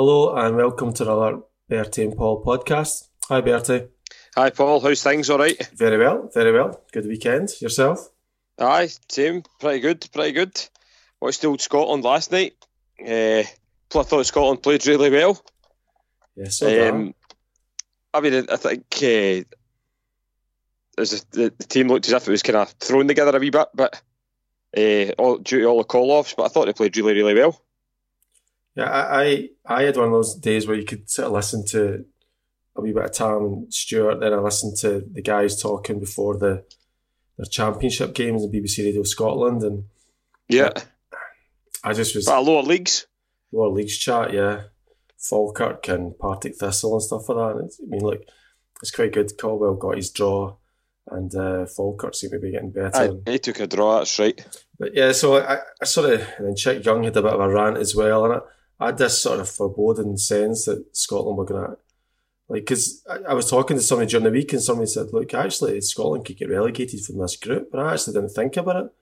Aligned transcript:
Hello 0.00 0.34
and 0.34 0.56
welcome 0.56 0.94
to 0.94 1.02
another 1.02 1.42
Bertie 1.68 2.04
and 2.04 2.16
Paul 2.16 2.42
podcast. 2.42 3.08
Hi 3.28 3.42
Bertie. 3.42 3.88
Hi 4.34 4.48
Paul, 4.48 4.80
how's 4.80 5.02
things? 5.02 5.28
All 5.28 5.36
right? 5.36 5.62
Very 5.74 5.98
well, 5.98 6.30
very 6.32 6.52
well. 6.52 6.82
Good 6.90 7.04
weekend. 7.04 7.50
Yourself? 7.60 8.08
Aye, 8.58 8.88
same. 9.10 9.42
Pretty 9.60 9.80
good, 9.80 10.08
pretty 10.10 10.32
good. 10.32 10.58
Watched 11.20 11.42
the 11.42 11.48
old 11.48 11.60
Scotland 11.60 12.02
last 12.02 12.32
night. 12.32 12.54
Uh, 12.98 13.42
I 13.42 14.02
thought 14.02 14.24
Scotland 14.24 14.62
played 14.62 14.86
really 14.86 15.10
well. 15.10 15.38
Yes, 16.34 16.56
so 16.56 16.88
um, 16.88 17.14
I 18.14 18.20
mean, 18.22 18.46
I 18.50 18.56
think 18.56 18.86
uh, 19.02 19.44
as 20.96 21.26
the, 21.30 21.52
the, 21.58 21.64
team 21.68 21.88
looked 21.88 22.06
as 22.06 22.14
if 22.14 22.26
it 22.26 22.30
was 22.30 22.42
kind 22.42 22.56
of 22.56 22.70
thrown 22.70 23.06
together 23.06 23.36
a 23.36 23.38
wee 23.38 23.50
bit, 23.50 23.68
but 23.74 24.00
uh, 24.78 25.12
all, 25.18 25.36
due 25.36 25.60
to 25.60 25.66
all 25.66 25.76
the 25.76 25.84
call-offs. 25.84 26.32
But 26.32 26.44
I 26.44 26.48
thought 26.48 26.64
they 26.64 26.72
played 26.72 26.96
really, 26.96 27.12
really 27.12 27.34
well. 27.34 27.60
Yeah, 28.80 28.90
I, 28.90 29.22
I, 29.22 29.48
I 29.66 29.82
had 29.82 29.96
one 29.96 30.06
of 30.06 30.12
those 30.12 30.34
days 30.34 30.66
where 30.66 30.76
you 30.76 30.86
could 30.86 31.10
sort 31.10 31.26
of 31.26 31.32
listen 31.32 31.66
to 31.68 32.04
a 32.76 32.80
wee 32.80 32.92
bit 32.92 33.04
of 33.04 33.12
Tom 33.12 33.44
and 33.44 33.74
Stuart, 33.74 34.20
then 34.20 34.32
I 34.32 34.38
listened 34.38 34.76
to 34.78 35.04
the 35.12 35.22
guys 35.22 35.60
talking 35.60 36.00
before 36.00 36.36
the 36.36 36.64
their 37.36 37.46
championship 37.46 38.14
games 38.14 38.44
in 38.44 38.52
BBC 38.52 38.84
Radio 38.84 39.02
Scotland, 39.02 39.62
and 39.62 39.84
yeah, 40.48 40.70
I 41.82 41.94
just 41.94 42.14
was 42.14 42.26
but 42.26 42.42
lower 42.42 42.62
leagues, 42.62 43.06
lower 43.52 43.70
leagues 43.70 43.96
chat, 43.96 44.32
yeah, 44.32 44.62
Falkirk 45.18 45.88
and 45.88 46.18
Partick 46.18 46.56
Thistle 46.56 46.94
and 46.94 47.02
stuff 47.02 47.28
like 47.28 47.54
that. 47.54 47.64
It's, 47.64 47.80
I 47.80 47.86
mean, 47.86 48.02
look, 48.02 48.22
it's 48.82 48.90
quite 48.90 49.12
good. 49.12 49.32
Caldwell 49.38 49.74
got 49.74 49.96
his 49.96 50.10
draw, 50.10 50.56
and 51.06 51.34
uh, 51.34 51.66
Falkirk 51.66 52.14
seemed 52.14 52.32
to 52.32 52.38
be 52.38 52.52
getting 52.52 52.72
better. 52.72 53.18
I, 53.26 53.30
he 53.30 53.38
took 53.38 53.60
a 53.60 53.66
draw. 53.66 53.98
That's 53.98 54.18
right. 54.18 54.38
But 54.78 54.94
yeah, 54.94 55.12
so 55.12 55.38
I, 55.38 55.60
I 55.80 55.84
sort 55.84 56.12
of 56.12 56.20
and 56.38 56.46
then 56.46 56.56
Chick 56.56 56.84
Young 56.84 57.04
had 57.04 57.16
a 57.16 57.22
bit 57.22 57.32
of 57.32 57.40
a 57.40 57.48
rant 57.48 57.78
as 57.78 57.94
well, 57.94 58.26
and 58.26 58.34
I, 58.34 58.38
I 58.80 58.86
had 58.86 58.98
this 58.98 59.20
sort 59.20 59.40
of 59.40 59.48
foreboding 59.48 60.16
sense 60.16 60.64
that 60.64 60.96
Scotland 60.96 61.36
were 61.36 61.44
going 61.44 61.64
to 61.64 61.76
like, 62.50 62.62
because 62.62 63.04
I, 63.08 63.30
I, 63.30 63.34
was 63.34 63.48
talking 63.48 63.76
to 63.76 63.82
somebody 63.82 64.10
during 64.10 64.24
the 64.24 64.30
week 64.32 64.52
and 64.52 64.60
somebody 64.60 64.88
said, 64.88 65.12
look, 65.12 65.32
actually, 65.34 65.80
Scotland 65.82 66.24
could 66.24 66.36
get 66.36 66.50
relegated 66.50 67.00
from 67.04 67.18
this 67.18 67.36
group, 67.36 67.70
but 67.70 67.78
I 67.78 67.92
actually 67.92 68.14
didn't 68.14 68.30
think 68.30 68.56
about 68.56 68.86
it. 68.86 68.92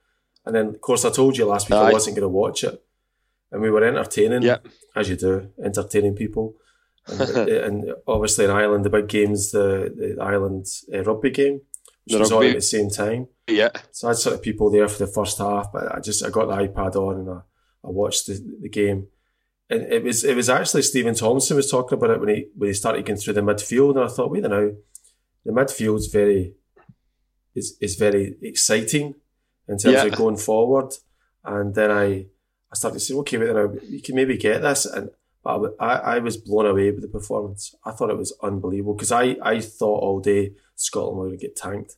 And 0.45 0.55
then, 0.55 0.67
of 0.67 0.81
course, 0.83 1.07
I 1.07 1.11
told 1.11 1.39
you 1.39 1.47
last 1.47 1.71
week 1.71 1.79
Aye. 1.79 1.89
I 1.89 1.93
wasn't 1.93 2.17
going 2.17 2.31
to 2.31 2.37
watch 2.37 2.63
it. 2.63 2.85
And 3.51 3.63
we 3.63 3.71
were 3.71 3.83
entertaining, 3.83 4.43
yeah. 4.43 4.59
as 4.95 5.09
you 5.09 5.17
do, 5.17 5.51
entertaining 5.65 6.15
people. 6.15 6.57
And, 7.07 7.21
and 7.49 7.95
obviously 8.07 8.45
in 8.45 8.51
Ireland, 8.51 8.85
the 8.85 8.91
big 8.91 9.09
game's 9.09 9.51
the, 9.51 9.95
the 9.97 10.23
Ireland 10.23 10.67
uh, 10.93 11.03
rugby 11.05 11.31
game, 11.31 11.63
which 12.05 12.13
the 12.13 12.19
was 12.19 12.31
rugby. 12.31 12.49
on 12.49 12.51
at 12.51 12.57
the 12.57 12.63
same 12.63 12.91
time. 12.91 13.29
Yeah. 13.47 13.71
So 13.93 14.09
I 14.09 14.11
had 14.11 14.19
sort 14.19 14.35
of 14.35 14.43
people 14.43 14.71
there 14.71 14.89
for 14.89 14.99
the 14.99 15.11
first 15.11 15.39
half, 15.39 15.73
but 15.73 15.91
I 15.91 16.01
just 16.01 16.23
I 16.23 16.29
got 16.29 16.49
the 16.49 16.69
iPad 16.69 16.97
on 16.97 17.21
and 17.21 17.31
I, 17.31 17.41
I 17.83 17.91
watched 17.91 18.27
the, 18.27 18.59
the 18.61 18.69
game 18.69 19.07
and 19.71 19.83
it 19.83 20.03
was 20.03 20.25
it 20.25 20.35
was 20.35 20.49
actually 20.49 20.83
Steven 20.83 21.15
Thompson 21.15 21.57
was 21.57 21.71
talking 21.71 21.99
about 21.99 22.11
it 22.11 22.21
when 22.21 22.29
he 22.29 22.47
when 22.57 22.69
he 22.69 22.75
started 22.75 23.05
going 23.05 23.19
through 23.19 23.35
the 23.35 23.41
midfield, 23.43 23.97
and 23.97 24.05
I 24.05 24.09
thought, 24.09 24.31
wait 24.31 24.45
a 24.45 24.49
now, 24.49 24.71
the 25.45 25.53
midfield's 25.53 26.07
very 26.07 26.55
is 27.55 27.77
is 27.81 27.97
very 27.97 28.37
exciting 28.43 29.15
in 29.69 29.77
terms 29.77 29.95
yeah. 29.95 30.05
of 30.05 30.17
going 30.17 30.37
forward. 30.37 30.95
And 31.45 31.75
then 31.75 31.91
I 31.91 32.27
I 32.71 32.75
started 32.75 32.99
to 32.99 33.05
say, 33.05 33.15
okay, 33.15 33.39
wait 33.39 33.51
a 33.51 33.55
now, 33.55 33.73
you 33.83 34.01
can 34.01 34.15
maybe 34.15 34.39
get 34.39 34.63
this, 34.63 34.87
and 34.87 35.11
but 35.45 35.75
I, 35.79 35.95
I 35.95 36.19
was 36.19 36.37
blown 36.37 36.67
away 36.67 36.91
with 36.91 37.03
the 37.03 37.09
performance. 37.09 37.75
I 37.85 37.93
thought 37.93 38.11
it 38.11 38.19
was 38.19 38.37
unbelievable 38.43 38.95
because 38.95 39.13
I 39.13 39.37
I 39.43 39.61
thought 39.61 40.03
all 40.03 40.21
day 40.21 40.53
Scotland 40.77 41.19
were 41.19 41.27
going 41.27 41.39
to 41.39 41.47
get 41.47 41.57
tanked. 41.57 41.97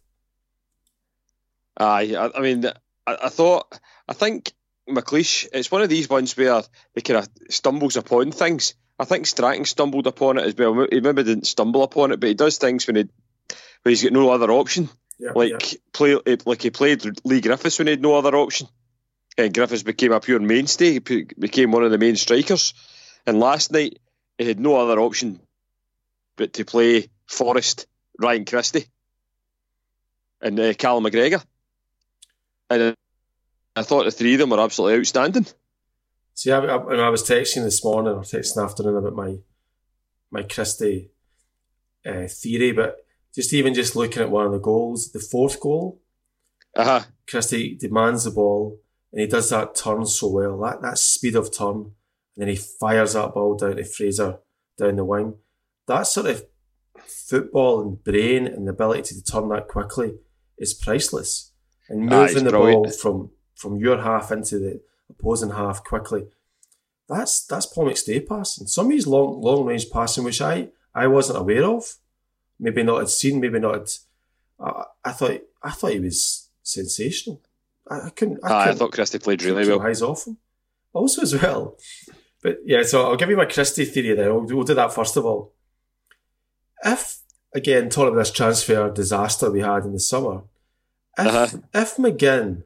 Aye, 1.76 2.14
I, 2.16 2.36
I 2.36 2.40
mean, 2.40 2.66
I, 3.06 3.16
I 3.22 3.28
thought 3.28 3.78
I 4.08 4.12
think 4.12 4.52
McLeish, 4.90 5.48
it's 5.52 5.70
one 5.70 5.82
of 5.82 5.88
these 5.88 6.08
ones 6.08 6.36
where 6.36 6.62
he 6.94 7.00
kind 7.00 7.18
of 7.18 7.28
stumbles 7.48 7.96
upon 7.96 8.32
things. 8.32 8.74
I 8.98 9.04
think 9.04 9.26
Strachan 9.26 9.64
stumbled 9.64 10.06
upon 10.06 10.38
it 10.38 10.44
as 10.44 10.54
well. 10.54 10.86
He 10.90 11.00
maybe 11.00 11.22
didn't 11.22 11.46
stumble 11.46 11.82
upon 11.82 12.12
it, 12.12 12.20
but 12.20 12.28
he 12.28 12.34
does 12.34 12.58
things 12.58 12.86
when 12.86 12.96
he 12.96 13.08
when 13.82 13.90
he's 13.90 14.02
got 14.02 14.12
no 14.12 14.30
other 14.30 14.50
option. 14.50 14.88
Yeah, 15.18 15.32
like 15.34 15.72
yeah. 15.72 15.78
play, 15.92 16.18
like 16.44 16.62
he 16.62 16.70
played 16.70 17.04
Leigh 17.24 17.40
Griffiths 17.40 17.78
when 17.78 17.86
he 17.86 17.92
had 17.92 18.02
no 18.02 18.14
other 18.14 18.34
option. 18.36 18.68
And 19.38 19.54
Griffiths 19.54 19.82
became 19.82 20.12
a 20.12 20.20
pure 20.20 20.38
mainstay. 20.38 20.92
He 20.92 20.98
became 20.98 21.72
one 21.72 21.84
of 21.84 21.90
the 21.90 21.98
main 21.98 22.16
strikers. 22.16 22.74
And 23.26 23.40
last 23.40 23.72
night 23.72 23.98
he 24.38 24.46
had 24.46 24.60
no 24.60 24.76
other 24.76 25.00
option 25.00 25.40
but 26.36 26.54
to 26.54 26.64
play 26.64 27.08
Forrest, 27.26 27.86
Ryan 28.18 28.44
Christie, 28.44 28.86
and 30.40 30.58
uh, 30.58 30.74
Callum 30.74 31.04
McGregor. 31.04 31.42
And 32.70 32.96
I 33.80 33.82
thought 33.82 34.04
the 34.04 34.10
three 34.10 34.34
of 34.34 34.40
them 34.40 34.50
were 34.50 34.60
absolutely 34.60 34.98
outstanding. 34.98 35.46
See, 36.34 36.52
I, 36.52 36.58
I, 36.58 36.76
I 36.76 37.08
was 37.08 37.22
texting 37.22 37.64
this 37.64 37.82
morning 37.82 38.12
or 38.12 38.20
texting 38.20 38.62
afternoon 38.62 38.96
about 38.96 39.14
my 39.14 39.38
my 40.30 40.42
Christie 40.42 41.10
uh, 42.04 42.26
theory, 42.28 42.72
but 42.72 42.98
just 43.34 43.54
even 43.54 43.72
just 43.72 43.96
looking 43.96 44.22
at 44.22 44.30
one 44.30 44.44
of 44.44 44.52
the 44.52 44.58
goals, 44.58 45.12
the 45.12 45.18
fourth 45.18 45.58
goal, 45.60 45.98
uh-huh. 46.76 47.04
Christie 47.26 47.74
demands 47.74 48.24
the 48.24 48.32
ball 48.32 48.78
and 49.12 49.22
he 49.22 49.26
does 49.26 49.48
that 49.48 49.74
turn 49.74 50.04
so 50.04 50.28
well, 50.28 50.60
that, 50.60 50.82
that 50.82 50.98
speed 50.98 51.34
of 51.34 51.50
turn, 51.50 51.76
and 51.76 51.92
then 52.36 52.48
he 52.48 52.56
fires 52.56 53.14
that 53.14 53.32
ball 53.32 53.56
down 53.56 53.76
to 53.76 53.84
Fraser 53.84 54.40
down 54.76 54.96
the 54.96 55.04
wing. 55.06 55.36
That 55.86 56.02
sort 56.02 56.26
of 56.26 56.44
football 57.06 57.80
and 57.80 58.04
brain 58.04 58.46
and 58.46 58.66
the 58.66 58.72
ability 58.72 59.14
to 59.14 59.24
turn 59.24 59.48
that 59.48 59.68
quickly 59.68 60.16
is 60.58 60.74
priceless. 60.74 61.52
And 61.88 62.06
moving 62.06 62.44
the 62.44 62.52
ball 62.52 62.88
from 62.90 63.30
from 63.60 63.76
your 63.76 64.00
half 64.00 64.32
into 64.32 64.58
the 64.58 64.80
opposing 65.10 65.50
half 65.50 65.84
quickly. 65.84 66.26
That's 67.08 67.44
that's 67.44 67.66
Paul 67.66 67.86
McStay 67.86 68.26
passing. 68.26 68.66
Some 68.66 68.86
of 68.86 68.92
his 68.92 69.06
long 69.06 69.40
long 69.40 69.66
range 69.66 69.90
passing, 69.90 70.24
which 70.24 70.40
I 70.40 70.68
I 70.94 71.06
wasn't 71.08 71.38
aware 71.38 71.64
of, 71.64 71.96
maybe 72.58 72.82
not 72.82 72.98
had 72.98 73.08
seen, 73.08 73.40
maybe 73.40 73.58
not. 73.58 73.74
Had, 73.74 73.88
I, 74.58 74.84
I 75.04 75.12
thought 75.12 75.40
I 75.62 75.70
thought 75.72 75.92
he 75.92 76.00
was 76.00 76.48
sensational. 76.62 77.42
I, 77.90 78.06
I 78.06 78.10
couldn't. 78.10 78.38
I, 78.42 78.48
ah, 78.48 78.62
couldn't 78.62 78.76
I 78.76 78.78
thought 78.78 78.92
Christie 78.92 79.18
played 79.18 79.42
really 79.42 79.68
well. 79.68 79.82
Eyes 79.82 80.02
off 80.02 80.26
him, 80.26 80.38
also 80.92 81.22
as 81.22 81.34
well. 81.34 81.76
But 82.42 82.60
yeah, 82.64 82.84
so 82.84 83.04
I'll 83.04 83.16
give 83.16 83.28
you 83.28 83.36
my 83.36 83.44
Christie 83.44 83.84
theory 83.84 84.14
then. 84.14 84.32
We'll, 84.32 84.46
we'll 84.46 84.64
do 84.64 84.74
that 84.74 84.94
first 84.94 85.16
of 85.16 85.26
all. 85.26 85.52
If 86.82 87.18
again 87.54 87.90
talking 87.90 88.12
about 88.12 88.20
this 88.20 88.30
transfer 88.30 88.90
disaster 88.90 89.50
we 89.50 89.60
had 89.60 89.84
in 89.84 89.92
the 89.92 90.00
summer, 90.00 90.44
if 91.18 91.26
uh-huh. 91.26 91.58
if 91.74 91.96
McGinn 91.96 92.62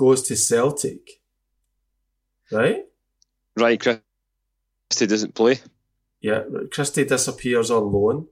goes 0.00 0.22
to 0.22 0.34
Celtic, 0.34 1.20
right? 2.50 2.86
Right, 3.54 3.78
Christie 3.78 5.06
doesn't 5.06 5.34
play. 5.34 5.58
Yeah, 6.22 6.44
Christie 6.72 7.04
disappears 7.04 7.70
on 7.70 7.92
loan. 7.92 8.26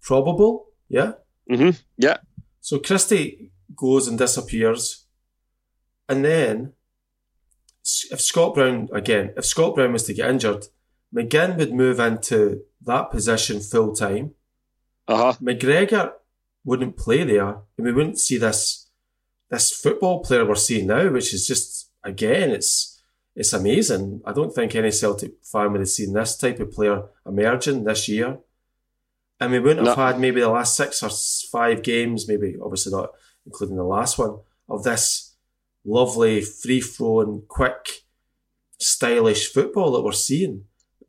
Probable, 0.00 0.66
yeah? 0.88 1.12
Mm-hmm, 1.48 1.80
yeah. 1.96 2.16
So 2.60 2.80
Christie 2.80 3.52
goes 3.76 4.08
and 4.08 4.18
disappears. 4.18 5.06
And 6.08 6.24
then, 6.24 6.72
if 8.10 8.20
Scott 8.20 8.54
Brown, 8.56 8.88
again, 8.92 9.32
if 9.36 9.46
Scott 9.46 9.76
Brown 9.76 9.92
was 9.92 10.02
to 10.06 10.14
get 10.14 10.28
injured, 10.28 10.64
McGinn 11.14 11.56
would 11.56 11.72
move 11.72 12.00
into 12.00 12.62
that 12.84 13.12
position 13.12 13.60
full 13.60 13.94
time. 13.94 14.34
Uh-huh. 15.06 15.34
McGregor 15.40 16.14
wouldn't 16.64 16.96
play 16.96 17.22
there, 17.22 17.58
and 17.76 17.86
we 17.86 17.92
wouldn't 17.92 18.18
see 18.18 18.38
this 18.38 18.81
this 19.52 19.70
football 19.70 20.22
player 20.22 20.46
we're 20.46 20.54
seeing 20.54 20.86
now, 20.86 21.10
which 21.10 21.34
is 21.34 21.46
just 21.46 21.90
again, 22.02 22.50
it's 22.50 23.00
it's 23.36 23.52
amazing. 23.52 24.22
I 24.24 24.32
don't 24.32 24.52
think 24.52 24.74
any 24.74 24.90
Celtic 24.90 25.44
fan 25.44 25.72
would 25.72 25.82
have 25.82 25.88
seen 25.88 26.14
this 26.14 26.36
type 26.36 26.58
of 26.58 26.72
player 26.72 27.04
emerging 27.26 27.84
this 27.84 28.08
year. 28.08 28.38
And 29.40 29.52
we 29.52 29.60
wouldn't 29.60 29.86
have 29.86 29.96
had 29.96 30.20
maybe 30.20 30.40
the 30.40 30.48
last 30.48 30.76
six 30.76 31.02
or 31.02 31.10
five 31.50 31.82
games, 31.82 32.28
maybe 32.28 32.56
obviously 32.62 32.92
not 32.92 33.10
including 33.44 33.76
the 33.76 33.84
last 33.84 34.18
one, 34.18 34.38
of 34.68 34.84
this 34.84 35.36
lovely, 35.84 36.40
free 36.40 36.80
flowing, 36.80 37.42
quick, 37.48 38.04
stylish 38.78 39.52
football 39.52 39.92
that 39.92 40.02
we're 40.02 40.12
seeing. 40.12 40.64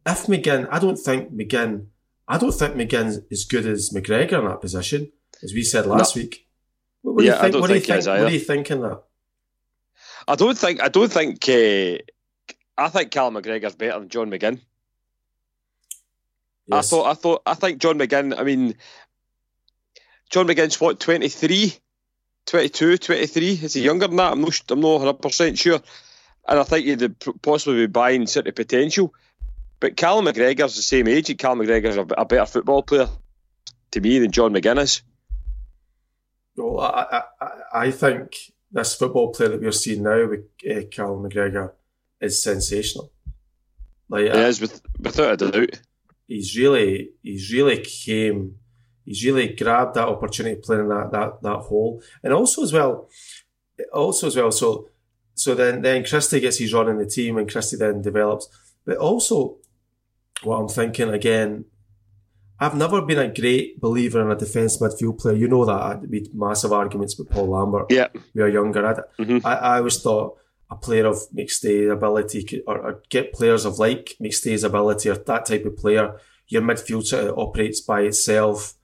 If 0.06 0.26
McGinn, 0.26 0.68
I 0.72 0.80
don't 0.80 0.98
think 0.98 1.32
McGinn, 1.32 1.88
I 2.28 2.38
don't 2.38 2.52
think 2.52 2.76
McGinn 2.76 3.08
is 3.08 3.22
as 3.32 3.44
good 3.46 3.66
as 3.66 3.92
McGregor 3.94 4.40
in 4.40 4.48
that 4.48 4.62
position, 4.62 5.12
as 5.44 5.54
we 5.54 5.64
said 5.64 5.86
last 5.86 6.16
no. 6.16 6.24
week. 6.24 6.43
What, 7.04 7.16
what 7.16 7.26
yeah, 7.26 7.32
do 7.32 7.36
you 7.36 7.52
think? 7.52 7.62
What 7.62 7.68
do 7.68 7.74
you 7.76 7.80
think? 7.82 8.06
What 8.08 8.28
do 8.28 8.34
you 8.34 8.40
think 8.40 8.72
in 8.72 8.82
that? 8.82 9.04
I 10.28 10.36
don't 10.36 10.58
think. 10.58 10.82
I 10.82 10.88
don't 10.88 11.12
think. 11.12 11.48
Uh, 11.48 12.00
I 12.78 12.90
think 12.90 13.12
Callum 13.12 13.36
McGregor's 13.36 13.76
better 13.76 14.00
than 14.00 14.10
John 14.10 14.32
McGinn. 14.32 14.60
Yes. 16.68 16.72
I 16.72 16.82
thought. 16.82 17.12
I 17.12 17.14
thought. 17.14 17.42
I 17.46 17.54
think 17.54 17.80
John 17.80 18.00
McGinn. 18.00 18.38
I 18.38 18.44
mean, 18.44 18.76
John 20.30 20.48
McGinn's 20.48 20.80
what 20.80 21.00
23, 21.00 21.74
22, 22.46 22.98
23? 22.98 23.50
Is 23.52 23.74
he 23.74 23.82
younger 23.82 24.08
than 24.08 24.18
that? 24.18 24.32
I'm 24.32 24.42
not. 24.42 24.62
I'm 24.70 24.80
not 24.80 24.94
100 24.94 25.14
percent 25.22 25.60
sure. 25.60 25.82
And 26.48 26.60
I 26.60 26.64
think 26.64 26.86
he'd 26.86 27.42
possibly 27.42 27.86
be 27.86 27.88
buying 27.88 28.24
of 28.24 28.56
potential. 28.56 29.14
But 29.80 29.96
Callum 29.98 30.26
McGregor's 30.26 30.76
the 30.76 30.82
same 30.82 31.08
age. 31.08 31.30
And 31.30 31.40
Callum 31.40 31.60
McGregor's 31.60 31.98
a, 31.98 32.02
a 32.18 32.26
better 32.26 32.46
football 32.46 32.84
player 32.84 33.08
to 33.92 34.02
me 34.02 34.20
than 34.20 34.32
John 34.32 34.54
McGinn 34.54 34.82
is. 34.82 35.04
Well, 36.56 36.80
I, 36.80 37.24
I, 37.42 37.50
I 37.74 37.92
think 37.92 38.36
this 38.72 38.96
football 38.96 39.32
player 39.32 39.50
that 39.50 39.62
we're 39.62 39.72
seeing 39.72 40.04
now 40.04 40.28
with 40.28 40.42
uh, 40.70 40.88
Callum 40.92 41.30
McGregor 41.30 41.72
is 42.22 42.42
sensational. 42.42 43.12
Like, 44.10 44.32
he 44.32 44.40
is 44.40 44.62
with, 44.62 44.82
without 45.00 45.42
a 45.42 45.52
doubt. 45.52 45.82
He's 46.28 46.58
really, 46.58 47.12
he's 47.22 47.52
really 47.52 47.78
came, 47.80 48.56
he's 49.06 49.26
really 49.26 49.50
grabbed 49.50 49.96
that 49.96 50.08
opportunity 50.08 50.60
playing 50.62 50.90
that 50.90 51.12
that 51.12 51.42
that 51.42 51.60
hole, 51.60 52.02
and 52.24 52.34
also 52.34 52.64
as 52.64 52.72
well, 52.72 53.10
also 53.92 54.28
as 54.28 54.36
well. 54.36 54.52
So, 54.52 54.90
so 55.34 55.56
then 55.56 55.82
then 55.82 56.06
Christie 56.06 56.40
gets 56.40 56.58
his 56.58 56.74
run 56.74 56.90
in 56.90 56.98
the 56.98 57.06
team, 57.06 57.38
and 57.38 57.52
Christie 57.52 57.78
then 57.78 58.02
develops. 58.02 58.48
But 58.86 58.98
also, 58.98 59.58
what 60.44 60.58
I'm 60.58 60.70
thinking 60.70 61.10
again 61.10 61.66
I've 62.60 62.76
never 62.76 63.02
been 63.02 63.20
a 63.20 63.34
great 63.34 63.82
believer 63.82 64.22
in 64.22 64.32
a 64.32 64.36
defence 64.36 64.78
midfield 64.78 65.20
player. 65.20 65.36
You 65.36 65.48
know 65.48 65.66
that. 65.66 65.74
I 65.74 65.90
had 65.90 66.34
massive 66.34 66.72
arguments 66.72 67.18
with 67.18 67.30
Paul 67.30 67.50
Lambert. 67.50 67.88
Yeah. 67.90 68.08
We 68.34 68.42
were 68.42 68.50
younger. 68.50 68.86
I, 68.86 69.22
mm-hmm. 69.22 69.46
I, 69.46 69.56
I, 69.56 69.78
always 69.80 70.02
thought 70.02 70.38
a 70.70 70.76
player 70.76 71.06
of 71.08 71.18
McStay's 71.36 71.92
ability 71.92 72.44
could, 72.44 72.64
or, 72.68 72.78
or, 72.78 73.04
get 73.10 73.34
players 73.34 73.66
of 73.66 73.80
like 73.80 74.16
McStay's 74.22 74.64
ability 74.64 75.10
or 75.10 75.16
that 75.16 75.46
type 75.46 75.66
of 75.66 75.78
player. 75.78 76.20
Your 76.48 76.62
midfield 76.62 77.06
sort 77.06 77.28
of 77.28 77.38
operates 77.38 77.82
by 77.82 78.02
itself, 78.02 78.76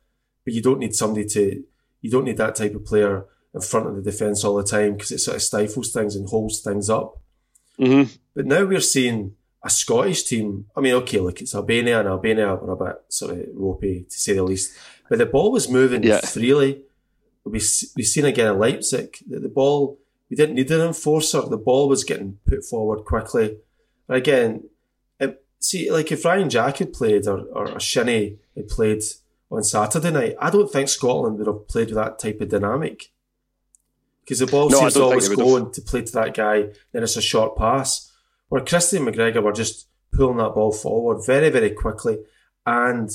but 0.43 0.53
you 0.53 0.61
don't 0.61 0.79
need 0.79 0.95
somebody 0.95 1.25
to, 1.27 1.63
you 2.01 2.09
don't 2.11 2.25
need 2.25 2.37
that 2.37 2.55
type 2.55 2.73
of 2.75 2.85
player 2.85 3.25
in 3.53 3.61
front 3.61 3.87
of 3.87 3.95
the 3.95 4.01
defence 4.01 4.43
all 4.43 4.55
the 4.55 4.63
time 4.63 4.93
because 4.93 5.11
it 5.11 5.19
sort 5.19 5.35
of 5.35 5.43
stifles 5.43 5.91
things 5.91 6.15
and 6.15 6.27
holds 6.27 6.61
things 6.61 6.89
up. 6.89 7.21
Mm-hmm. 7.79 8.13
But 8.35 8.45
now 8.45 8.65
we're 8.65 8.81
seeing 8.81 9.35
a 9.61 9.69
Scottish 9.69 10.23
team. 10.23 10.65
I 10.75 10.81
mean, 10.81 10.93
okay, 10.95 11.19
look, 11.19 11.41
it's 11.41 11.55
Albania, 11.55 11.99
and 11.99 12.07
Albania 12.07 12.55
were 12.55 12.73
a 12.73 12.75
bit 12.75 13.03
sort 13.09 13.37
of 13.37 13.45
ropey 13.53 14.05
to 14.09 14.17
say 14.17 14.33
the 14.33 14.43
least. 14.43 14.77
But 15.09 15.19
the 15.19 15.25
ball 15.25 15.51
was 15.51 15.69
moving 15.69 16.03
yeah. 16.03 16.21
freely. 16.21 16.83
We 17.43 17.59
we 17.95 18.03
seen 18.03 18.25
again 18.25 18.53
in 18.53 18.59
Leipzig 18.59 19.17
that 19.29 19.41
the 19.41 19.49
ball 19.49 19.97
we 20.29 20.35
didn't 20.35 20.55
need 20.55 20.71
an 20.71 20.81
enforcer. 20.81 21.41
The 21.41 21.57
ball 21.57 21.89
was 21.89 22.03
getting 22.03 22.37
put 22.47 22.63
forward 22.63 23.03
quickly. 23.05 23.57
And 24.07 24.17
again, 24.17 24.69
it, 25.19 25.43
see, 25.59 25.91
like 25.91 26.11
if 26.11 26.23
Ryan 26.23 26.49
Jack 26.49 26.77
had 26.77 26.93
played 26.93 27.27
or 27.27 27.39
or 27.51 27.79
Shinnie 27.79 28.37
had 28.55 28.67
played 28.67 29.01
on 29.51 29.63
Saturday 29.63 30.11
night, 30.11 30.35
I 30.39 30.51
don't 30.51 30.71
think 30.71 30.89
Scotland 30.89 31.37
would 31.39 31.47
have 31.47 31.67
played 31.67 31.87
with 31.87 31.95
that 31.95 32.19
type 32.19 32.39
of 32.39 32.49
dynamic. 32.49 33.11
Because 34.21 34.39
the 34.39 34.47
ball 34.47 34.69
no, 34.69 34.77
seems 34.77 34.95
always 34.95 35.27
going 35.27 35.71
to 35.71 35.81
play 35.81 36.03
to 36.03 36.11
that 36.11 36.35
guy, 36.35 36.69
then 36.91 37.01
it's 37.01 37.17
a 37.17 37.21
short 37.21 37.57
pass 37.57 38.08
where 38.49 38.63
Christie 38.63 38.97
and 38.97 39.07
McGregor 39.07 39.41
were 39.41 39.53
just 39.53 39.87
pulling 40.11 40.37
that 40.37 40.55
ball 40.55 40.71
forward 40.71 41.25
very, 41.25 41.49
very 41.49 41.71
quickly 41.71 42.17
and 42.65 43.09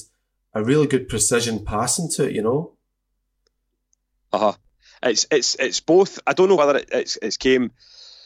a 0.54 0.62
really 0.62 0.86
good 0.86 1.08
precision 1.08 1.64
passing 1.64 2.08
to 2.10 2.24
it, 2.24 2.34
you 2.34 2.42
know? 2.42 2.72
Uh 4.32 4.38
huh. 4.38 4.52
It's 5.02 5.26
it's 5.30 5.54
it's 5.56 5.80
both. 5.80 6.18
I 6.26 6.32
don't 6.32 6.48
know 6.48 6.56
whether 6.56 6.78
it, 6.78 6.88
it's 6.92 7.18
it's 7.20 7.36
came. 7.36 7.72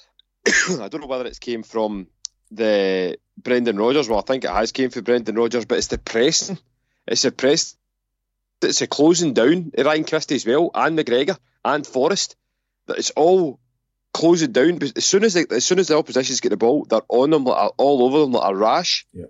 I 0.47 0.89
don't 0.89 1.01
know 1.01 1.07
whether 1.07 1.27
it's 1.27 1.41
came 1.41 1.63
from 1.63 2.07
the 2.51 3.19
Brendan 3.37 3.79
Rodgers. 3.79 4.09
Well, 4.09 4.21
I 4.21 4.23
think 4.23 4.45
it 4.45 4.51
has 4.51 4.73
came 4.73 4.91
from 4.91 5.05
Brendan 5.05 5.35
Rodgers, 5.35 5.65
but 5.65 5.79
it's 5.79 5.89
the 5.89 5.99
pressing. 5.99 6.59
It's 7.07 7.23
the 7.23 7.33
press. 7.33 7.77
It's 8.63 8.81
a 8.81 8.87
closing 8.87 9.35
down. 9.35 9.73
Ryan 9.77 10.05
Christie 10.05 10.37
as 10.37 10.47
well, 10.47 10.71
and 10.75 10.99
McGregor 10.99 11.39
and 11.65 11.87
Forrest. 11.87 12.37
That 12.87 12.99
it's 12.99 13.11
all 13.11 13.59
close 14.13 14.43
it 14.43 14.53
down. 14.53 14.79
But 14.79 14.97
as 14.97 15.05
soon 15.05 15.25
as 15.25 15.35
they, 15.35 15.45
as 15.51 15.65
soon 15.65 15.79
as 15.79 15.89
the 15.89 15.97
oppositions 15.97 16.41
get 16.41 16.51
the 16.51 16.57
ball, 16.57 16.85
they're 16.85 17.01
on 17.09 17.31
them 17.31 17.45
like 17.45 17.73
all 17.77 18.03
over 18.03 18.21
them 18.21 18.33
like 18.33 18.51
a 18.51 18.57
rash. 18.57 19.07
Yeah. 19.13 19.27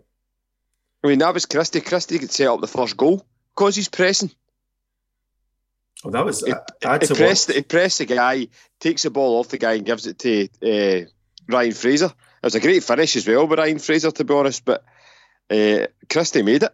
I 1.02 1.08
mean 1.08 1.18
that 1.20 1.34
was 1.34 1.46
Christie. 1.46 1.80
Christie 1.80 2.18
could 2.18 2.32
set 2.32 2.48
up 2.48 2.60
the 2.60 2.66
first 2.66 2.96
goal 2.96 3.24
because 3.54 3.76
he's 3.76 3.88
pressing. 3.88 4.30
Oh, 6.04 6.10
that 6.10 6.24
was. 6.24 6.44
He, 6.44 6.52
uh, 6.52 6.98
he, 7.00 7.14
pressed, 7.14 7.52
he 7.52 7.62
pressed 7.62 7.98
the 7.98 8.06
guy, 8.06 8.48
takes 8.78 9.02
the 9.02 9.10
ball 9.10 9.38
off 9.38 9.48
the 9.48 9.58
guy, 9.58 9.74
and 9.74 9.86
gives 9.86 10.06
it 10.06 10.18
to 10.20 10.48
uh, 10.62 11.06
Ryan 11.48 11.72
Fraser. 11.72 12.06
It 12.06 12.46
was 12.46 12.54
a 12.54 12.60
great 12.60 12.84
finish 12.84 13.16
as 13.16 13.26
well 13.26 13.46
with 13.48 13.58
Ryan 13.58 13.80
Fraser, 13.80 14.12
to 14.12 14.24
be 14.24 14.34
honest. 14.34 14.64
But 14.64 14.84
uh, 15.50 15.86
Christie 16.08 16.42
made 16.42 16.62
it. 16.62 16.72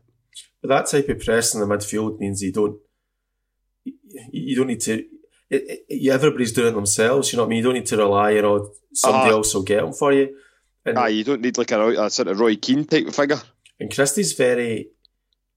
But 0.61 0.69
that 0.69 0.87
type 0.87 1.09
of 1.09 1.25
press 1.25 1.55
in 1.55 1.61
the 1.61 1.67
midfield 1.67 2.19
means 2.19 2.43
you 2.43 2.53
don't 2.53 2.79
you 4.31 4.57
don't 4.57 4.67
need 4.67 4.81
to 4.81 5.05
it, 5.55 5.85
it, 5.89 6.11
everybody's 6.11 6.53
doing 6.53 6.73
it 6.73 6.75
themselves. 6.75 7.33
You 7.33 7.37
know 7.37 7.45
what 7.45 7.49
I 7.49 7.51
mean? 7.51 7.59
You 7.59 7.65
don't 7.65 7.75
need 7.75 7.87
to 7.87 7.97
rely 7.97 8.35
on 8.39 8.71
somebody 8.93 9.31
uh, 9.31 9.37
else 9.37 9.55
will 9.55 9.63
get 9.63 9.83
them 9.83 9.93
for 9.93 10.13
you. 10.13 10.37
And, 10.85 10.99
ah, 10.99 11.07
you 11.07 11.25
don't 11.25 11.41
need 11.41 11.57
like 11.57 11.73
a, 11.73 12.05
a, 12.05 12.11
sort 12.11 12.29
of 12.29 12.39
Roy 12.39 12.57
Keane 12.57 12.85
type 12.85 13.07
of 13.07 13.15
figure. 13.15 13.41
And 13.81 13.93
Christie's 13.93 14.35
very, 14.35 14.91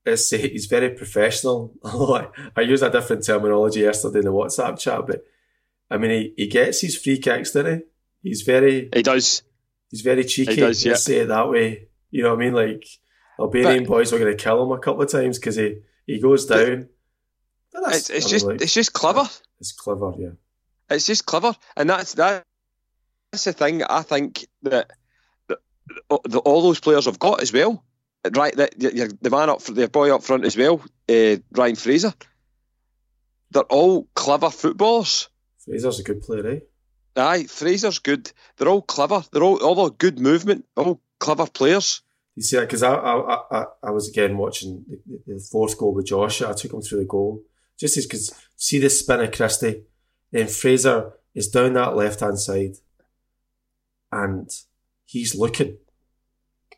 let's 0.05 0.29
say, 0.29 0.49
he's 0.49 0.67
very 0.67 0.91
professional. 0.91 1.73
I 1.83 2.61
used 2.61 2.83
a 2.83 2.89
different 2.89 3.25
terminology 3.25 3.81
yesterday 3.81 4.19
in 4.19 4.25
the 4.25 4.31
WhatsApp 4.31 4.79
chat, 4.79 5.05
but 5.05 5.23
I 5.89 5.97
mean, 5.97 6.11
he, 6.11 6.33
he 6.37 6.47
gets 6.47 6.81
his 6.81 6.97
free 6.97 7.19
kicks, 7.19 7.51
doesn't 7.51 7.79
he? 7.79 8.29
He's 8.29 8.41
very. 8.41 8.89
He 8.93 9.03
does. 9.03 9.43
He's 9.89 10.01
very 10.01 10.23
cheeky. 10.25 10.55
He 10.55 10.61
does, 10.61 10.83
yeah. 10.83 10.91
Let's 10.91 11.03
say 11.03 11.17
it 11.19 11.27
that 11.27 11.49
way. 11.49 11.87
You 12.11 12.23
know 12.23 12.35
what 12.35 12.41
I 12.41 12.45
mean? 12.45 12.53
Like 12.53 12.85
Albanian 13.39 13.83
but, 13.83 13.89
boys 13.89 14.11
were 14.11 14.19
going 14.19 14.35
to 14.35 14.43
kill 14.43 14.63
him 14.63 14.71
a 14.71 14.79
couple 14.79 15.03
of 15.03 15.11
times 15.11 15.39
because 15.39 15.55
he, 15.55 15.79
he 16.05 16.19
goes 16.19 16.45
down. 16.45 16.89
It's, 17.87 18.09
it's 18.09 18.29
just 18.29 18.45
like, 18.45 18.61
it's 18.61 18.73
just 18.73 18.93
clever. 18.93 19.27
It's 19.59 19.71
clever, 19.71 20.13
yeah. 20.17 20.29
It's 20.89 21.05
just 21.05 21.25
clever, 21.25 21.55
and 21.75 21.89
that's 21.89 22.13
that. 22.15 22.43
That's 23.31 23.43
the 23.43 23.53
thing. 23.53 23.83
I 23.83 24.03
think 24.03 24.45
that, 24.63 24.91
that, 25.47 25.59
that 26.09 26.37
all 26.39 26.61
those 26.61 26.79
players 26.79 27.05
have 27.05 27.19
got 27.19 27.41
as 27.41 27.51
well. 27.51 27.83
Right, 28.35 28.55
that 28.55 28.77
the 28.79 29.29
man 29.29 29.49
up, 29.49 29.61
front 29.61 29.77
the 29.77 29.87
boy 29.87 30.13
up 30.13 30.23
front 30.23 30.45
as 30.45 30.57
well, 30.57 30.83
uh, 31.07 31.37
Ryan 31.51 31.75
Fraser. 31.75 32.13
They're 33.51 33.63
all 33.63 34.07
clever 34.15 34.49
footballers. 34.49 35.29
Fraser's 35.63 35.99
a 35.99 36.03
good 36.03 36.21
player, 36.21 36.47
eh? 36.47 36.59
Aye, 37.15 37.43
Fraser's 37.45 37.99
good. 37.99 38.31
They're 38.57 38.67
all 38.67 38.81
clever. 38.81 39.23
They're 39.31 39.43
all 39.43 39.57
all 39.57 39.89
good 39.89 40.19
movement. 40.19 40.65
All 40.75 40.99
clever 41.19 41.47
players. 41.47 42.01
You 42.35 42.43
see 42.43 42.57
that 42.57 42.67
because 42.67 42.83
I, 42.83 42.93
I 42.93 43.39
I 43.51 43.65
I 43.83 43.91
was 43.91 44.09
again 44.09 44.37
watching 44.37 44.85
the, 44.87 45.19
the 45.25 45.39
fourth 45.39 45.77
goal 45.77 45.93
with 45.93 46.07
Josh. 46.07 46.41
I 46.41 46.53
took 46.53 46.73
him 46.73 46.81
through 46.81 46.99
the 46.99 47.05
goal 47.05 47.43
just 47.77 47.97
as 47.97 48.05
because 48.05 48.33
see 48.55 48.79
the 48.79 48.89
spin 48.89 49.21
of 49.21 49.31
Christie, 49.31 49.83
then 50.31 50.47
Fraser 50.47 51.13
is 51.33 51.47
down 51.47 51.73
that 51.73 51.95
left 51.95 52.19
hand 52.19 52.39
side, 52.39 52.75
and 54.11 54.49
he's 55.05 55.35
looking. 55.35 55.77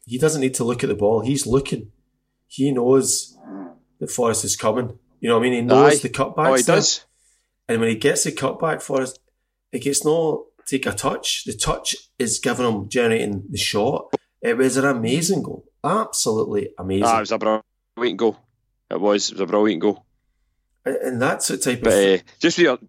He 0.06 0.18
doesn't 0.18 0.42
need 0.42 0.56
to 0.56 0.64
look 0.64 0.84
at 0.84 0.90
the 0.90 0.96
ball. 0.96 1.22
He's 1.22 1.48
looking. 1.48 1.92
He 2.48 2.72
knows 2.72 3.38
that 4.00 4.12
Forrest 4.12 4.44
is 4.44 4.56
coming. 4.56 4.98
You 5.20 5.30
know 5.30 5.38
what 5.38 5.42
I 5.42 5.50
mean? 5.50 5.54
He 5.54 5.62
knows 5.62 6.00
Aye. 6.00 6.02
the 6.02 6.10
cutback. 6.10 6.50
Oh, 6.50 6.54
he 6.56 6.64
does. 6.64 7.06
And 7.68 7.80
when 7.80 7.90
he 7.90 7.96
gets 7.96 8.24
the 8.24 8.32
cutback, 8.32 8.82
Forrest, 8.82 9.20
it 9.72 9.84
gets 9.84 10.04
no 10.04 10.48
take 10.66 10.86
a 10.86 10.92
touch. 10.92 11.44
The 11.46 11.54
touch 11.54 11.96
is 12.18 12.40
giving 12.40 12.66
him 12.66 12.90
generating 12.90 13.44
the 13.50 13.58
shot. 13.58 14.14
It 14.42 14.58
was 14.58 14.78
an 14.78 14.86
amazing 14.86 15.44
goal. 15.44 15.66
Absolutely 15.84 16.70
amazing. 16.78 17.06
Ah, 17.06 17.18
it 17.18 17.22
was 17.22 17.32
a 17.32 17.64
brilliant 17.96 18.20
goal. 18.20 18.38
It 18.90 19.00
was. 19.00 19.30
It 19.30 19.36
was 19.36 19.42
a 19.42 19.46
brilliant 19.46 19.82
goal 19.82 20.06
and 20.86 21.22
that's 21.22 21.48
the 21.48 21.58
type 21.58 21.82
but, 21.84 21.94
of. 21.94 22.20
Uh, 22.20 22.24
just 22.40 22.58
for 22.58 22.64
your. 22.64 22.80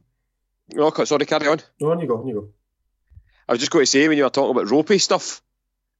Oh, 0.76 1.04
sorry, 1.04 1.26
carry 1.26 1.48
on. 1.48 1.60
No, 1.80 1.90
on 1.90 2.00
you 2.00 2.06
go, 2.06 2.18
on 2.18 2.26
you 2.28 2.34
go. 2.34 2.48
I 3.48 3.52
was 3.52 3.60
just 3.60 3.72
going 3.72 3.82
to 3.82 3.90
say 3.90 4.06
when 4.06 4.16
you 4.16 4.24
were 4.24 4.30
talking 4.30 4.52
about 4.52 4.70
ropey 4.70 4.98
stuff, 4.98 5.42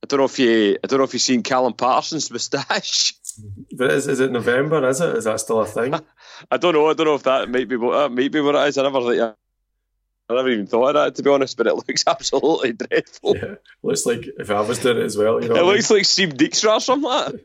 I 0.03 0.07
don't 0.07 0.19
know 0.19 0.27
if 0.27 0.39
you, 0.39 0.79
I 0.83 0.87
don't 0.87 0.99
know 0.99 1.05
if 1.05 1.13
you've 1.13 1.23
seen 1.23 1.43
Callum 1.43 1.75
Parsons' 1.75 2.31
moustache. 2.31 3.15
But 3.73 3.93
is, 3.93 4.09
is 4.09 4.21
it 4.21 4.33
November? 4.33 4.87
Is 4.89 5.01
it? 5.01 5.17
Is 5.17 5.25
that 5.25 5.41
still 5.41 5.61
a 5.61 5.67
thing? 5.67 5.95
I 6.51 6.57
don't 6.57 6.75
know. 6.75 6.91
I 6.91 6.95
don't 6.95 7.07
know 7.07 7.15
if 7.15 7.23
that 7.23 7.49
might 7.49 7.69
be 7.69 7.77
what 7.77 7.93
that 7.93 8.13
might 8.13 8.33
be 8.33 8.41
what 8.41 8.57
it 8.57 8.69
is. 8.69 8.77
I 8.77 8.83
never, 8.83 8.99
I 8.99 10.35
never 10.35 10.49
even 10.51 10.67
thought 10.67 10.89
of 10.89 10.95
that 10.95 11.15
to 11.15 11.23
be 11.23 11.31
honest. 11.31 11.57
But 11.57 11.69
it 11.69 11.75
looks 11.89 12.05
absolutely 12.07 12.73
dreadful. 12.73 13.37
Yeah, 13.37 13.55
looks 13.83 14.05
like 14.05 14.27
if 14.39 14.51
I 14.51 14.61
was 14.61 14.81
doing 14.81 14.99
it 14.99 15.05
as 15.05 15.17
well. 15.17 15.41
You 15.41 15.49
know 15.49 15.55
it 15.55 15.63
looks 15.63 15.91
like 15.91 16.05
Steve 16.05 16.31
Dijkstra 16.31 16.77
or 16.77 16.81
something 16.81 17.09
like 17.09 17.33
that. 17.33 17.41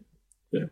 Yeah, 0.51 0.65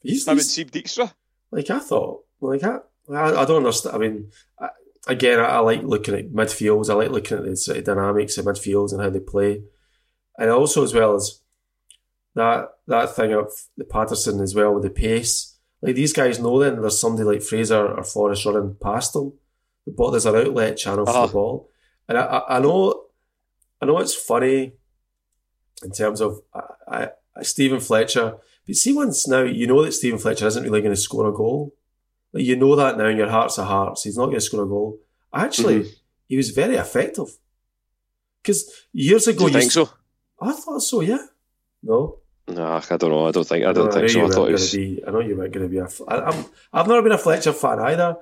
he's, 0.00 0.28
I 0.28 0.34
mean 0.34 0.42
Steve 0.42 0.70
Dijkstra. 0.70 1.12
Like 1.50 1.68
I 1.68 1.80
thought, 1.80 2.24
like 2.40 2.62
I, 2.62 2.78
I 3.08 3.44
don't 3.44 3.58
understand. 3.58 3.96
I 3.96 3.98
mean, 3.98 4.30
I, 4.58 4.68
again, 5.06 5.40
I, 5.40 5.44
I, 5.44 5.58
like 5.58 5.82
looking 5.82 6.14
at 6.14 6.32
midfields. 6.32 6.90
I 6.90 6.94
like 6.94 7.10
looking 7.10 7.38
at 7.38 7.44
the 7.44 7.56
sort 7.56 7.78
of 7.78 7.84
dynamics 7.84 8.38
of 8.38 8.46
midfields 8.46 8.92
and 8.92 9.00
how 9.00 9.10
they 9.10 9.20
play, 9.20 9.62
and 10.38 10.50
also 10.50 10.82
as 10.82 10.94
well 10.94 11.14
as 11.14 11.40
that 12.34 12.68
that 12.86 13.14
thing 13.14 13.32
of 13.32 13.52
the 13.76 13.84
Paterson 13.84 14.40
as 14.40 14.54
well 14.54 14.74
with 14.74 14.84
the 14.84 14.90
pace. 14.90 15.56
Like 15.82 15.96
these 15.96 16.12
guys 16.12 16.38
know 16.38 16.58
then 16.58 16.80
there's 16.80 17.00
somebody 17.00 17.24
like 17.24 17.42
Fraser 17.42 17.94
or 17.94 18.04
Forrest 18.04 18.44
running 18.44 18.76
past 18.80 19.14
them, 19.14 19.32
but 19.86 20.10
there's 20.10 20.26
an 20.26 20.36
outlet 20.36 20.76
channel 20.76 21.08
uh-huh. 21.08 21.12
for 21.12 21.18
the 21.18 21.24
uh-huh. 21.24 21.32
ball, 21.32 21.70
and 22.08 22.18
I, 22.18 22.42
I, 22.48 22.58
know, 22.58 23.04
I 23.80 23.86
know 23.86 23.98
it's 23.98 24.14
funny 24.14 24.72
in 25.82 25.90
terms 25.92 26.20
of 26.20 26.40
I, 26.86 27.10
Steven 27.42 27.80
Fletcher. 27.80 28.36
But 28.66 28.76
see, 28.76 28.92
once 28.92 29.26
now 29.26 29.42
you 29.42 29.66
know 29.66 29.82
that 29.82 29.92
Steven 29.92 30.18
Fletcher 30.18 30.46
isn't 30.46 30.62
really 30.62 30.82
going 30.82 30.94
to 30.94 31.00
score 31.00 31.28
a 31.28 31.32
goal 31.32 31.74
you 32.32 32.56
know 32.56 32.76
that 32.76 32.96
now 32.96 33.06
in 33.06 33.16
your 33.16 33.28
hearts 33.28 33.58
of 33.58 33.66
hearts. 33.66 34.04
He's 34.04 34.16
not 34.16 34.26
going 34.26 34.36
to 34.36 34.40
score 34.40 34.64
a 34.64 34.66
goal. 34.66 34.98
Actually, 35.32 35.80
mm-hmm. 35.80 35.90
he 36.28 36.36
was 36.36 36.50
very 36.50 36.76
effective. 36.76 37.28
Because 38.42 38.86
years 38.92 39.26
ago, 39.26 39.46
Do 39.46 39.52
you 39.52 39.60
think 39.60 39.72
so? 39.72 39.90
I 40.40 40.52
thought 40.52 40.80
so. 40.80 41.00
Yeah. 41.00 41.26
No. 41.82 42.18
Nah, 42.48 42.80
I 42.90 42.96
don't 42.96 43.10
know. 43.10 43.26
I 43.26 43.30
don't 43.30 43.46
think. 43.46 43.64
I 43.64 43.72
don't 43.72 43.86
no, 43.86 43.90
think 43.92 44.04
I 44.04 44.08
so. 44.08 44.26
I 44.26 44.28
thought 44.30 44.46
he 44.46 44.52
was... 44.52 44.72
be, 44.72 45.02
I 45.06 45.10
know 45.10 45.20
you 45.20 45.36
weren't 45.36 45.52
going 45.52 45.68
to 45.68 45.70
be 45.70 45.78
a. 45.78 45.88
I, 46.08 46.30
I'm. 46.30 46.44
I've 46.72 46.88
never 46.88 47.02
been 47.02 47.12
a 47.12 47.18
Fletcher 47.18 47.52
fan 47.52 47.78
either, 47.78 48.16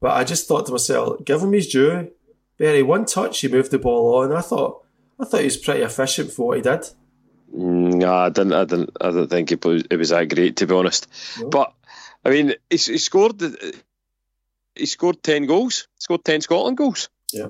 but 0.00 0.12
I 0.12 0.24
just 0.24 0.48
thought 0.48 0.66
to 0.66 0.72
myself, 0.72 1.24
give 1.24 1.42
him 1.42 1.52
his 1.52 1.68
due. 1.68 2.10
Barry, 2.56 2.82
one 2.82 3.04
touch, 3.04 3.40
he 3.40 3.48
moved 3.48 3.72
the 3.72 3.78
ball 3.78 4.22
on. 4.22 4.32
I 4.32 4.40
thought, 4.40 4.84
I 5.18 5.24
thought 5.24 5.40
he 5.40 5.46
was 5.46 5.56
pretty 5.56 5.82
efficient 5.82 6.30
for 6.30 6.48
what 6.48 6.56
he 6.58 6.62
did. 6.62 6.80
Mm, 7.54 7.94
no, 7.94 8.14
I 8.14 8.28
didn't. 8.28 8.52
I 8.52 8.64
didn't. 8.64 8.90
I 9.00 9.10
don't 9.10 9.28
think 9.28 9.52
it 9.52 9.64
was, 9.64 9.84
it 9.90 9.96
was 9.96 10.10
that 10.10 10.32
great, 10.32 10.56
to 10.56 10.66
be 10.66 10.74
honest. 10.74 11.08
No. 11.40 11.48
But 11.48 11.74
I 12.24 12.30
mean, 12.30 12.54
he, 12.70 12.76
he 12.76 12.98
scored. 12.98 13.42
He 14.74 14.86
scored 14.86 15.22
ten 15.22 15.46
goals. 15.46 15.88
Scored 15.98 16.24
ten 16.24 16.40
Scotland 16.40 16.76
goals. 16.76 17.08
Yeah. 17.32 17.48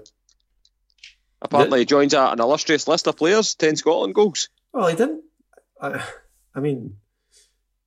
Apparently, 1.41 1.81
he 1.81 1.85
joins 1.85 2.15
a, 2.15 2.21
an 2.33 2.41
illustrious 2.41 2.89
list 2.89 3.07
of 3.07 3.17
players. 3.17 3.55
Ten 3.55 3.77
Scotland 3.77 4.15
goals. 4.15 4.49
Well, 4.73 4.89
he 4.89 4.97
didn't. 4.97 5.23
I, 5.81 6.03
I 6.55 6.61
mean, 6.61 6.97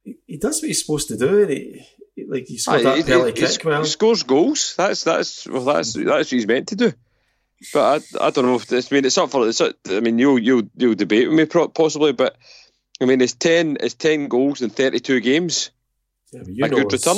he, 0.04 0.18
he 0.26 0.38
does 0.38 0.62
what 0.62 0.68
he's 0.68 0.86
supposed 0.86 1.08
to 1.10 1.18
do. 1.18 1.42
And 1.42 1.50
he, 1.52 1.86
he- 2.16 2.26
like 2.28 2.46
he 2.48 2.58
scored 2.58 2.82
Aye, 2.82 2.84
that 2.84 2.98
he- 2.98 3.04
penalty 3.04 3.42
he- 3.42 3.48
kick. 3.48 3.62
he 3.62 3.68
Well, 3.68 3.86
scores 3.86 4.24
goals. 4.24 4.76
That's 4.78 5.04
that's 5.04 5.48
well, 5.48 5.64
that's 5.64 5.96
mm. 5.96 6.06
that's 6.06 6.28
what 6.32 6.38
he's 6.38 6.48
meant 6.48 6.70
to 6.70 6.76
do. 6.76 6.94
But 7.74 8.04
I, 8.22 8.28
I 8.28 8.30
don't 8.30 8.46
know 8.46 8.56
if 8.56 8.68
this, 8.68 8.92
I 8.92 8.96
mean 8.96 9.06
it's 9.06 9.18
up 9.18 9.32
for 9.32 9.48
it's 9.48 9.62
up, 9.62 9.76
I 9.90 10.00
mean 10.00 10.20
you 10.20 10.38
you 10.38 10.70
you 10.76 10.94
debate 10.96 11.28
with 11.30 11.38
me 11.38 11.46
possibly, 11.74 12.12
but 12.14 12.36
I 13.02 13.06
mean 13.06 13.20
it's 13.22 13.34
ten 13.34 13.78
it's 13.80 13.96
ten 13.96 14.28
goals 14.28 14.62
in 14.62 14.70
thirty 14.70 15.00
two 15.00 15.20
games. 15.22 15.72
Yeah, 16.32 16.66
a 16.66 16.70
good 16.70 16.92
return? 16.92 17.18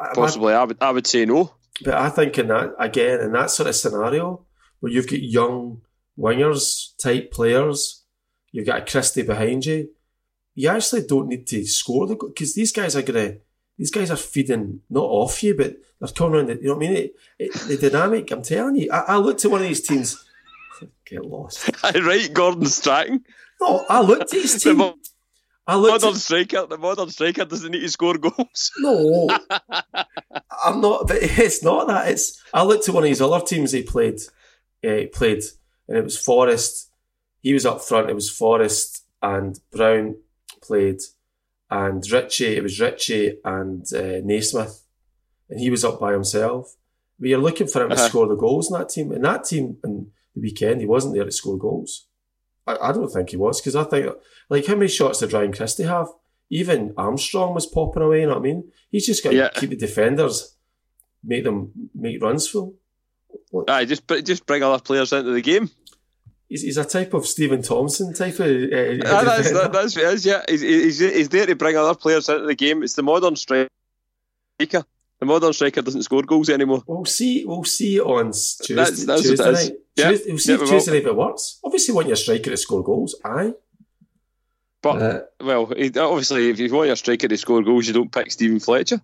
I- 0.00 0.10
I- 0.10 0.14
Possibly, 0.14 0.54
I 0.54 0.64
would 0.64 0.76
I 0.80 0.90
would 0.90 1.06
say 1.06 1.24
no. 1.24 1.54
But 1.84 1.94
I 1.94 2.08
think 2.10 2.38
in 2.38 2.48
that 2.48 2.74
again 2.78 3.20
in 3.20 3.32
that 3.32 3.50
sort 3.50 3.68
of 3.68 3.76
scenario 3.76 4.44
where 4.80 4.92
you've 4.92 5.08
got 5.08 5.20
young 5.22 5.82
wingers 6.18 6.96
type 7.02 7.30
players, 7.32 8.02
you've 8.52 8.66
got 8.66 8.82
a 8.82 8.84
Christie 8.90 9.22
behind 9.22 9.66
you, 9.66 9.88
you 10.54 10.68
actually 10.68 11.06
don't 11.06 11.28
need 11.28 11.46
to 11.48 11.64
score 11.66 12.06
the 12.06 12.16
because 12.16 12.54
these 12.54 12.72
guys 12.72 12.96
are 12.96 13.02
gonna 13.02 13.36
these 13.78 13.90
guys 13.92 14.10
are 14.10 14.16
feeding 14.16 14.80
not 14.90 15.04
off 15.04 15.42
you, 15.42 15.54
but 15.56 15.76
they're 16.00 16.08
coming 16.08 16.34
around. 16.34 16.46
The, 16.48 16.54
you 16.56 16.62
know 16.68 16.74
what 16.74 16.84
I 16.84 16.88
mean? 16.88 16.96
It, 16.96 17.12
it, 17.38 17.80
the 17.80 17.90
dynamic. 17.90 18.30
I'm 18.32 18.42
telling 18.42 18.76
you. 18.76 18.90
I, 18.90 18.98
I 19.00 19.16
looked 19.16 19.44
at 19.44 19.50
one 19.50 19.60
of 19.62 19.68
these 19.68 19.86
teams. 19.86 20.24
Get 21.04 21.24
lost. 21.24 21.70
I 21.84 21.98
right, 22.00 22.32
Gordon 22.32 22.66
Strachan, 22.66 23.24
No, 23.60 23.84
I 23.88 24.00
looked 24.00 24.34
at 24.34 24.42
his 24.42 24.60
team. 24.62 24.80
I 25.68 25.76
looked. 25.76 26.02
modern 26.02 26.16
At, 26.16 26.20
striker. 26.20 26.66
The 26.66 26.78
modern 26.78 27.10
striker 27.10 27.44
doesn't 27.44 27.70
need 27.70 27.80
to 27.80 27.88
score 27.90 28.16
goals. 28.18 28.72
no, 28.78 29.28
I'm 30.64 30.80
not. 30.80 31.06
But 31.06 31.18
it's 31.20 31.62
not 31.62 31.86
that. 31.88 32.10
It's. 32.10 32.42
I 32.52 32.62
looked 32.64 32.88
at 32.88 32.94
one 32.94 33.04
of 33.04 33.08
his 33.08 33.20
other 33.20 33.44
teams 33.44 33.72
he 33.72 33.82
played. 33.82 34.20
Uh, 34.84 34.94
he 34.94 35.06
played, 35.06 35.42
and 35.86 35.96
it 35.98 36.04
was 36.04 36.18
Forrest. 36.18 36.90
He 37.40 37.52
was 37.52 37.66
up 37.66 37.82
front. 37.82 38.10
It 38.10 38.14
was 38.14 38.30
Forrest 38.30 39.04
and 39.22 39.58
Brown 39.70 40.16
played, 40.62 41.00
and 41.70 42.02
Ritchie. 42.10 42.56
It 42.56 42.62
was 42.62 42.80
Ritchie 42.80 43.38
and 43.44 43.84
uh, 43.94 44.20
Naismith, 44.24 44.82
and 45.50 45.60
he 45.60 45.70
was 45.70 45.84
up 45.84 46.00
by 46.00 46.12
himself. 46.12 46.74
But 47.20 47.28
you're 47.30 47.38
looking 47.40 47.66
for 47.66 47.82
him 47.82 47.90
to 47.90 47.94
Uh-huh. 47.96 48.08
score 48.08 48.28
the 48.28 48.36
goals 48.36 48.70
in 48.72 48.78
that 48.78 48.88
team. 48.90 49.10
And 49.12 49.24
that 49.24 49.44
team 49.44 49.76
in 49.84 50.12
the 50.34 50.40
weekend, 50.40 50.80
he 50.80 50.86
wasn't 50.86 51.14
there 51.14 51.24
to 51.24 51.32
score 51.32 51.58
goals. 51.58 52.06
I, 52.68 52.88
I 52.88 52.92
don't 52.92 53.08
think 53.10 53.30
he 53.30 53.36
was 53.36 53.60
because 53.60 53.76
I 53.76 53.84
think 53.84 54.12
like 54.48 54.66
how 54.66 54.74
many 54.74 54.88
shots 54.88 55.20
did 55.20 55.32
Ryan 55.32 55.52
Christie 55.52 55.84
have? 55.84 56.08
Even 56.50 56.94
Armstrong 56.96 57.54
was 57.54 57.66
popping 57.66 58.02
away. 58.02 58.20
You 58.20 58.26
know 58.26 58.32
what 58.34 58.38
I 58.40 58.42
mean? 58.42 58.70
He's 58.90 59.06
just 59.06 59.22
got 59.22 59.30
to 59.30 59.36
Yeah. 59.36 59.48
keep 59.54 59.70
the 59.70 59.76
defenders, 59.76 60.56
make 61.22 61.44
them 61.44 61.72
make 61.94 62.22
runs 62.22 62.48
for. 62.48 62.72
What- 63.50 63.68
Aye, 63.70 63.84
just 63.84 64.06
just 64.24 64.46
bring 64.46 64.62
other 64.62 64.82
players 64.82 65.12
into 65.12 65.32
the 65.32 65.42
game. 65.42 65.70
He's, 66.48 66.62
he's 66.62 66.78
a 66.78 66.84
type 66.86 67.12
of 67.12 67.26
Steven 67.26 67.60
Thompson 67.60 68.14
type 68.14 68.40
of. 68.40 68.46
Uh, 68.46 69.04
Ah, 69.04 69.22
that's 69.24 69.52
that, 69.52 69.70
that's 69.72 69.94
what 69.96 70.04
it 70.06 70.14
is. 70.14 70.24
Yeah, 70.24 70.42
he's, 70.48 70.62
he's 70.62 70.98
he's 70.98 71.28
there 71.28 71.44
to 71.44 71.54
bring 71.54 71.76
other 71.76 71.94
players 71.94 72.28
into 72.30 72.46
the 72.46 72.54
game. 72.54 72.82
It's 72.82 72.94
the 72.94 73.02
modern 73.02 73.36
striker. 73.36 73.68
The 74.58 75.26
modern 75.26 75.52
striker 75.52 75.82
doesn't 75.82 76.02
score 76.04 76.22
goals 76.22 76.48
anymore. 76.48 76.82
We'll 76.86 77.04
see. 77.04 77.44
We'll 77.44 77.64
see 77.64 78.00
on 78.00 78.26
Tuesday, 78.32 78.74
That's- 78.74 79.04
that's 79.04 79.22
Tuesday 79.22 79.52
night. 79.52 79.72
Yeah. 79.98 80.10
Tuesday, 80.10 80.28
we'll 80.30 80.38
see 80.38 80.48
Yeah, 80.52 80.54
if 80.56 80.60
we. 80.62 80.66
Tuesday 80.68 81.10
works. 81.10 81.58
Obviously, 81.64 81.92
you 81.92 81.96
want 81.96 82.06
your 82.08 82.16
striker 82.16 82.50
to 82.50 82.56
score 82.56 82.82
goals. 82.82 83.16
Aye. 83.24 83.54
But 84.80 85.02
Uh, 85.02 85.20
well, 85.40 85.62
obviously, 85.64 86.50
if 86.50 86.58
you 86.60 86.72
want 86.72 86.86
your 86.86 86.96
striker 86.96 87.26
to 87.28 87.36
score 87.36 87.62
goals, 87.62 87.86
you 87.88 87.92
don't 87.92 88.12
pick 88.12 88.30
Steven 88.30 88.60
Fletcher. 88.60 89.00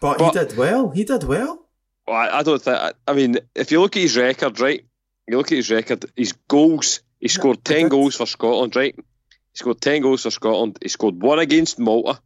but, 0.00 0.18
but- 0.18 0.32
he 0.32 0.38
did 0.38 0.56
well. 0.56 0.90
He 0.90 1.04
did 1.04 1.24
well. 1.24 1.66
Well, 2.06 2.16
I, 2.16 2.38
I 2.38 2.42
don't 2.44 2.62
think. 2.62 2.76
I, 2.78 2.92
I 3.08 3.12
mean, 3.14 3.38
if 3.54 3.72
you 3.72 3.80
look 3.80 3.96
at 3.96 4.02
his 4.02 4.16
record, 4.16 4.60
right? 4.60 4.84
You 5.26 5.36
look 5.38 5.50
at 5.50 5.56
his 5.56 5.70
record. 5.70 6.04
His 6.14 6.32
goals. 6.46 7.00
He 7.18 7.26
scored 7.28 7.64
ten 7.64 7.88
goals 7.88 8.14
for 8.14 8.26
Scotland, 8.26 8.76
right? 8.76 8.94
He 8.94 9.56
scored 9.58 9.80
ten 9.80 10.02
goals 10.02 10.22
for 10.22 10.30
Scotland. 10.30 10.78
He 10.80 10.88
scored 10.88 11.20
one 11.20 11.40
against 11.40 11.78
Malta. 11.80 12.20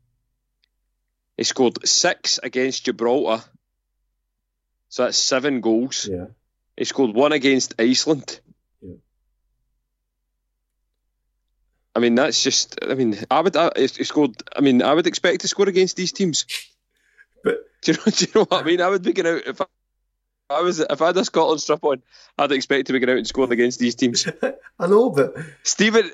He 1.39 1.45
scored 1.45 1.79
six 1.89 2.39
against 2.43 2.85
Gibraltar. 2.85 3.43
So 4.91 5.05
that's 5.05 5.17
seven 5.17 5.63
goals. 5.63 6.07
Yeah. 6.11 6.27
He 6.81 6.87
scored 6.87 7.15
one 7.15 7.33
against 7.33 7.75
Iceland. 7.79 8.41
Yeah. 8.81 8.95
I 11.95 11.99
mean, 11.99 12.15
that's 12.15 12.43
just. 12.43 12.79
I 12.83 12.95
mean, 12.95 13.19
I 13.31 13.43
would. 13.43 13.55
I, 13.55 13.71
he 13.77 13.87
scored. 14.05 14.43
I 14.57 14.63
mean, 14.63 14.83
I 14.83 14.95
would 14.95 15.07
expect 15.07 15.43
to 15.43 15.49
score 15.49 15.69
against 15.69 15.97
these 15.97 16.13
teams. 16.13 16.47
But 17.43 17.59
Do 17.83 17.93
you 17.93 17.99
know? 17.99 18.05
Do 18.05 18.25
you 18.25 18.31
know 18.35 18.45
what 18.45 18.63
I 18.63 18.65
mean? 18.65 18.81
I 18.81 18.89
would 18.89 19.03
be 19.03 19.13
going 19.13 19.35
out 19.35 19.47
if 19.47 19.61
I, 19.61 19.65
if 19.65 20.51
I 20.51 20.61
was 20.61 20.81
if 20.81 21.03
I 21.03 21.07
had 21.07 21.17
a 21.17 21.25
Scotland 21.25 21.61
strip 21.61 21.85
on. 21.85 22.03
I'd 22.39 22.53
expect 22.53 22.87
to 22.87 22.93
be 22.95 22.99
going 22.99 23.11
out 23.11 23.19
and 23.19 23.27
scoring 23.27 23.53
against 23.53 23.79
these 23.79 23.95
teams. 23.95 24.27
I 24.79 24.87
know, 24.87 25.11
but 25.11 25.37
Stephen 25.63 26.11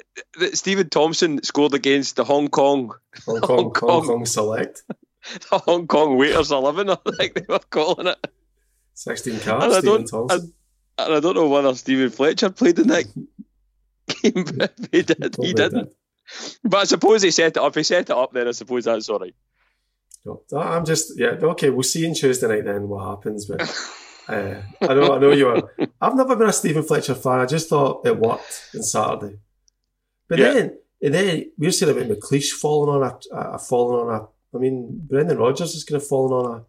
Steven 0.52 0.88
Thompson 0.88 1.42
scored 1.42 1.74
against 1.74 2.14
the 2.16 2.24
Hong 2.24 2.48
Kong 2.48 2.92
Hong 3.24 3.40
Hong 3.40 3.40
Kong, 3.40 3.58
Hong 3.58 3.72
Kong. 3.72 4.06
Kong 4.06 4.26
select 4.26 4.82
the 5.50 5.58
Hong 5.58 5.86
Kong 5.86 6.16
Waiters 6.16 6.52
Eleven. 6.52 6.90
I 6.90 6.96
think 7.16 7.34
they 7.34 7.46
were 7.48 7.58
calling 7.70 8.08
it. 8.08 8.26
Sixteen 8.96 9.34
And 9.34 9.42
cards. 9.42 9.74
I 9.74 9.78
Stephen 9.80 10.04
don't- 10.04 10.28
Thompson. 10.28 10.52
And 10.98 11.14
I 11.14 11.20
don't 11.20 11.34
know 11.34 11.46
whether 11.48 11.74
Steven 11.74 12.08
Fletcher 12.08 12.48
played 12.48 12.78
in 12.78 12.88
that 12.88 13.04
game, 14.22 14.44
but 14.56 14.72
he 14.90 15.02
did, 15.02 15.36
he 15.38 15.52
didn't. 15.52 15.92
But 16.64 16.78
I 16.78 16.84
suppose 16.84 17.20
he 17.20 17.30
set 17.30 17.48
it 17.48 17.58
up. 17.58 17.74
He 17.74 17.82
set 17.82 18.08
it 18.08 18.16
up. 18.16 18.32
Then 18.32 18.48
I 18.48 18.52
suppose 18.52 18.84
that's 18.86 19.08
all 19.10 19.18
right. 19.18 19.34
No, 20.24 20.40
I'm 20.58 20.86
just 20.86 21.12
yeah. 21.18 21.36
Okay, 21.40 21.68
we'll 21.68 21.82
see 21.82 22.08
on 22.08 22.14
Tuesday 22.14 22.48
night 22.48 22.64
then 22.64 22.88
what 22.88 23.06
happens. 23.06 23.44
But 23.44 23.60
uh, 24.28 24.54
I 24.80 24.94
know, 24.94 25.14
I 25.16 25.18
know 25.18 25.32
you 25.32 25.48
are. 25.48 25.70
I've 26.00 26.16
never 26.16 26.34
been 26.34 26.48
a 26.48 26.52
Steven 26.52 26.82
Fletcher 26.82 27.14
fan. 27.14 27.40
I 27.40 27.46
just 27.46 27.68
thought 27.68 28.06
it 28.06 28.16
worked 28.18 28.70
on 28.74 28.82
Saturday. 28.82 29.36
But 30.28 30.38
Yeah. 30.38 30.52
then, 30.54 30.78
and 31.02 31.14
then 31.14 31.52
we're 31.58 31.70
saying 31.72 31.92
about 31.94 32.08
McLeish 32.08 32.52
falling 32.52 33.02
on 33.02 33.02
a, 33.32 33.36
a, 33.36 33.54
a 33.54 33.58
falling 33.58 34.08
on 34.08 34.14
a. 34.20 34.56
I 34.56 34.58
mean, 34.60 34.88
Brendan 35.06 35.36
Rodgers 35.36 35.74
is 35.74 35.84
going 35.84 36.00
to 36.00 36.06
fall 36.06 36.32
on 36.32 36.60
a 36.60 36.64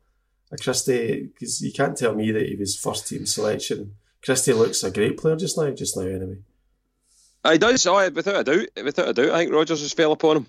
Christie 0.55 1.29
because 1.33 1.61
you 1.61 1.73
can't 1.73 1.97
tell 1.97 2.15
me 2.15 2.31
that 2.31 2.47
he 2.47 2.55
was 2.55 2.77
first 2.77 3.07
team 3.07 3.25
selection. 3.25 3.95
Christie 4.23 4.53
looks 4.53 4.83
a 4.83 4.91
great 4.91 5.17
player 5.17 5.35
just 5.35 5.57
now. 5.57 5.69
Just 5.71 5.97
now, 5.97 6.03
anyway. 6.03 6.37
I 7.43 7.57
does. 7.57 7.85
Oh, 7.85 8.09
without 8.09 8.39
a 8.39 8.43
doubt. 8.43 8.67
Without 8.83 9.09
a 9.09 9.13
doubt. 9.13 9.31
I 9.31 9.39
think 9.39 9.53
Rogers 9.53 9.81
has 9.81 9.93
fell 9.93 10.11
upon 10.11 10.37
him. 10.37 10.45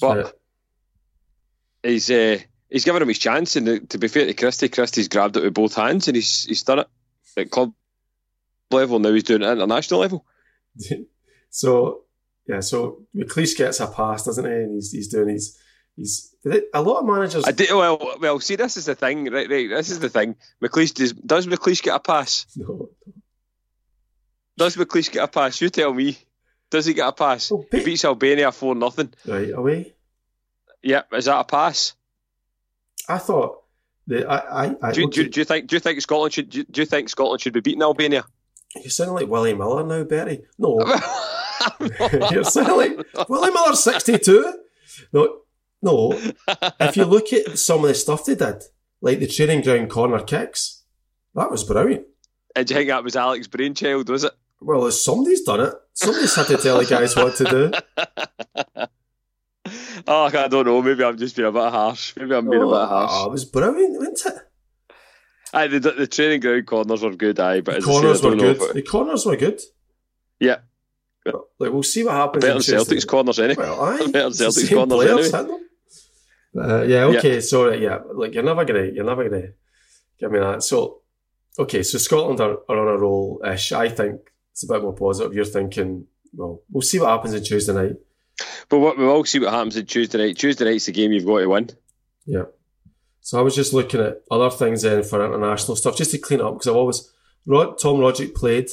But 0.00 0.38
he's 1.82 2.10
uh, 2.10 2.38
he's 2.68 2.84
given 2.84 3.02
him 3.02 3.08
his 3.08 3.18
chance, 3.18 3.56
and 3.56 3.88
to 3.90 3.98
be 3.98 4.08
fair 4.08 4.26
to 4.26 4.34
Christie, 4.34 4.68
Christie's 4.68 5.08
grabbed 5.08 5.36
it 5.36 5.44
with 5.44 5.54
both 5.54 5.74
hands, 5.74 6.08
and 6.08 6.14
he's 6.14 6.44
he's 6.44 6.62
done 6.62 6.80
it 6.80 6.88
at 7.36 7.50
club 7.50 7.72
level. 8.70 8.98
Now 8.98 9.12
he's 9.12 9.24
doing 9.24 9.42
it 9.42 9.46
at 9.46 9.58
international 9.58 10.00
level. 10.00 10.24
so 11.50 12.02
yeah, 12.46 12.60
so 12.60 13.02
McLeish 13.14 13.56
gets 13.56 13.80
a 13.80 13.86
pass, 13.86 14.24
doesn't 14.24 14.44
he? 14.44 14.50
And 14.50 14.74
he's 14.74 14.92
he's 14.92 15.08
doing 15.08 15.28
his 15.28 15.58
he's 15.98 16.34
a 16.72 16.80
lot 16.80 17.00
of 17.00 17.06
managers. 17.06 17.44
I 17.44 17.52
well, 17.74 18.16
well. 18.20 18.40
See, 18.40 18.56
this 18.56 18.76
is 18.76 18.86
the 18.86 18.94
thing, 18.94 19.24
right? 19.30 19.50
Right. 19.50 19.68
This 19.68 19.90
is 19.90 19.98
the 19.98 20.08
thing. 20.08 20.36
McLeish 20.62 20.94
does. 20.94 21.12
Does 21.12 21.46
McLeish 21.46 21.82
get 21.82 21.94
a 21.96 22.00
pass? 22.00 22.46
no, 22.56 22.88
Does 24.56 24.76
McLeish 24.76 25.10
get 25.12 25.24
a 25.24 25.28
pass? 25.28 25.60
You 25.60 25.68
tell 25.70 25.92
me. 25.92 26.16
Does 26.70 26.86
he 26.86 26.94
get 26.94 27.08
a 27.08 27.12
pass? 27.12 27.50
Oh, 27.50 27.64
He 27.70 27.82
beats 27.82 28.04
Albania 28.04 28.52
four 28.52 28.74
nothing. 28.74 29.12
right 29.26 29.50
away. 29.52 29.94
Yep. 30.82 31.08
Is 31.14 31.24
that 31.24 31.40
a 31.40 31.44
pass? 31.44 31.94
I 33.08 33.18
thought 33.18 33.62
that 34.06 34.30
I 34.30 34.66
I, 34.66 34.76
I 34.82 34.92
Do, 34.92 35.00
you- 35.02 35.10
do, 35.10 35.28
do 35.28 35.40
you 35.40 35.44
think? 35.44 35.66
Do 35.66 35.76
you 35.76 35.80
think 35.80 36.00
Scotland 36.00 36.32
should? 36.34 36.50
Do 36.50 36.58
you, 36.58 36.64
do 36.64 36.80
you 36.82 36.86
think 36.86 37.08
Scotland 37.08 37.40
should 37.40 37.52
be 37.54 37.60
beating 37.60 37.82
Albania? 37.82 38.24
you 38.76 38.90
sound 38.90 39.12
like 39.14 39.26
Willie 39.28 39.54
Miller 39.54 39.82
now, 39.84 40.04
Betty. 40.04 40.42
No, 40.58 40.78
you're 42.30 42.44
sounding 42.44 43.02
like 43.14 43.28
Willie 43.28 43.50
Miller 43.50 43.74
sixty 43.74 44.18
two. 44.18 44.52
No, 45.12 45.38
no. 45.82 46.12
If 46.80 46.96
you 46.96 47.04
look 47.04 47.32
at 47.32 47.58
some 47.58 47.82
of 47.82 47.88
the 47.88 47.94
stuff 47.94 48.24
they 48.24 48.34
did, 48.34 48.62
like 49.00 49.20
the 49.20 49.26
training 49.26 49.62
ground 49.62 49.90
corner 49.90 50.20
kicks, 50.22 50.82
that 51.34 51.50
was 51.50 51.64
brilliant. 51.64 52.06
And 52.56 52.66
do 52.66 52.74
you 52.74 52.78
think 52.80 52.88
that 52.90 53.04
was 53.04 53.14
Alex 53.16 53.46
brainchild? 53.46 54.08
Was 54.08 54.24
it? 54.24 54.32
Well, 54.60 54.90
somebody's 54.90 55.42
done 55.42 55.60
it. 55.60 55.74
Somebody's 55.92 56.34
had 56.34 56.46
to 56.48 56.56
tell 56.56 56.78
the 56.78 56.86
guys 56.86 57.14
what 57.14 57.36
to 57.36 57.44
do. 57.44 57.72
Oh, 60.06 60.24
I 60.24 60.48
don't 60.48 60.64
know. 60.64 60.80
Maybe 60.80 61.04
I'm 61.04 61.18
just 61.18 61.36
being 61.36 61.48
a 61.48 61.52
bit 61.52 61.70
harsh. 61.70 62.14
Maybe 62.16 62.34
I'm 62.34 62.48
being 62.48 62.62
a 62.62 62.66
bit 62.66 62.72
Oh, 62.72 62.86
harsh. 62.86 63.10
Oh, 63.12 63.26
it 63.26 63.32
was 63.32 63.44
brilliant, 63.44 63.98
wasn't 63.98 64.36
it? 64.36 64.42
Aye, 65.52 65.66
the, 65.66 65.80
the 65.80 66.06
training 66.06 66.40
ground 66.40 66.66
corners 66.66 67.02
were 67.02 67.14
good, 67.14 67.38
aye, 67.38 67.60
but 67.60 67.72
The 67.72 67.76
I 67.76 67.80
say, 67.80 67.84
corners 67.86 68.22
were 68.22 68.36
good. 68.36 68.62
it- 68.62 68.74
The 68.74 68.82
corners 68.82 69.26
were 69.26 69.36
good. 69.36 69.60
Yeah. 70.40 70.58
Like 71.26 71.72
we'll 71.72 71.82
see 71.82 72.04
what 72.04 72.14
happens. 72.14 72.42
better 72.42 72.62
Celtic's 72.62 73.04
corners 73.04 73.38
anyway. 73.38 73.64
Well, 73.64 73.82
aye. 73.82 74.06
Better 74.10 74.30
Celtic's 74.30 74.70
corners 74.70 74.94
players, 74.96 75.34
anyway. 75.34 75.58
Uh, 76.58 76.82
yeah. 76.82 77.04
Okay. 77.04 77.40
So 77.40 77.72
yeah, 77.72 78.00
like 78.12 78.34
you're 78.34 78.42
never 78.42 78.64
gonna, 78.64 78.84
you're 78.84 79.04
never 79.04 79.28
gonna 79.28 79.48
give 80.18 80.30
me 80.30 80.38
that. 80.38 80.62
So 80.62 81.02
okay. 81.58 81.82
So 81.82 81.98
Scotland 81.98 82.40
are, 82.40 82.58
are 82.68 82.78
on 82.78 82.94
a 82.94 82.98
roll 82.98 83.42
ish. 83.46 83.72
I 83.72 83.88
think 83.88 84.20
it's 84.52 84.64
a 84.64 84.72
bit 84.72 84.82
more 84.82 84.94
positive. 84.94 85.34
You're 85.34 85.44
thinking 85.44 86.06
well, 86.34 86.62
we'll 86.70 86.82
see 86.82 87.00
what 87.00 87.10
happens 87.10 87.34
on 87.34 87.42
Tuesday 87.42 87.72
night. 87.72 87.96
But 88.68 88.78
what, 88.78 88.98
we'll 88.98 89.10
all 89.10 89.24
see 89.24 89.38
what 89.38 89.52
happens 89.52 89.76
on 89.76 89.86
Tuesday 89.86 90.18
night. 90.18 90.36
Tuesday 90.36 90.64
night's 90.64 90.86
the 90.86 90.92
game 90.92 91.12
you've 91.12 91.26
got 91.26 91.40
to 91.40 91.48
win. 91.48 91.70
Yeah. 92.26 92.44
So 93.20 93.38
I 93.38 93.42
was 93.42 93.54
just 93.54 93.72
looking 93.72 94.00
at 94.00 94.22
other 94.30 94.50
things 94.50 94.82
then 94.82 95.02
for 95.02 95.24
international 95.24 95.76
stuff, 95.76 95.96
just 95.96 96.12
to 96.12 96.18
clean 96.18 96.40
up 96.40 96.54
because 96.54 96.68
I've 96.68 96.76
always 96.76 97.12
Rod, 97.46 97.78
Tom 97.78 97.96
Rogic 97.96 98.34
played. 98.34 98.68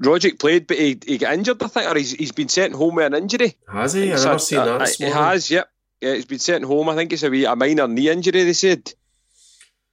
Rogic 0.00 0.38
played, 0.38 0.66
but 0.66 0.78
he, 0.78 0.98
he 1.04 1.18
got 1.18 1.34
injured, 1.34 1.62
I 1.62 1.66
think, 1.66 1.90
or 1.90 1.98
he's, 1.98 2.12
he's 2.12 2.32
been 2.32 2.48
sent 2.48 2.74
home 2.74 2.94
with 2.94 3.06
an 3.06 3.14
injury. 3.14 3.56
Has 3.70 3.94
he? 3.94 4.12
I've 4.12 4.24
never 4.24 4.38
seen 4.38 4.58
that. 4.58 4.80
Uh, 4.80 4.86
he 4.96 5.04
has, 5.04 5.50
yep. 5.50 5.68
Yeah, 6.00 6.14
he's 6.14 6.26
been 6.26 6.38
sent 6.38 6.64
home. 6.64 6.88
I 6.88 6.94
think 6.94 7.12
it's 7.12 7.22
a 7.22 7.30
wee 7.30 7.44
a 7.44 7.56
minor 7.56 7.88
knee 7.88 8.08
injury. 8.08 8.44
They 8.44 8.52
said, 8.52 8.92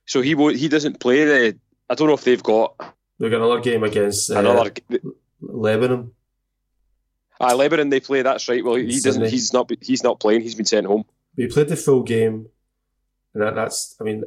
so 0.05 0.21
he 0.21 0.35
won't. 0.35 0.57
He 0.57 0.67
doesn't 0.67 0.99
play. 0.99 1.25
The 1.25 1.57
I 1.89 1.95
don't 1.95 2.07
know 2.07 2.13
if 2.13 2.23
they've 2.23 2.41
got 2.41 2.75
They've 3.19 3.31
got 3.31 3.41
another 3.41 3.61
game 3.61 3.83
against 3.83 4.29
uh, 4.29 4.39
another. 4.39 4.71
Lebanon. 5.41 6.11
Ah, 7.39 7.53
Lebanon. 7.53 7.89
They 7.89 7.99
play. 7.99 8.21
That's 8.21 8.47
right. 8.47 8.63
Well, 8.63 8.75
he 8.75 8.99
doesn't. 8.99 9.29
He's 9.29 9.53
not. 9.53 9.71
He's 9.81 10.03
not 10.03 10.19
playing. 10.19 10.41
He's 10.41 10.55
been 10.55 10.65
sent 10.65 10.87
home. 10.87 11.05
He 11.35 11.47
played 11.47 11.69
the 11.69 11.75
full 11.75 12.03
game, 12.03 12.47
and 13.33 13.43
that, 13.43 13.55
that's. 13.55 13.95
I 13.99 14.03
mean, 14.03 14.23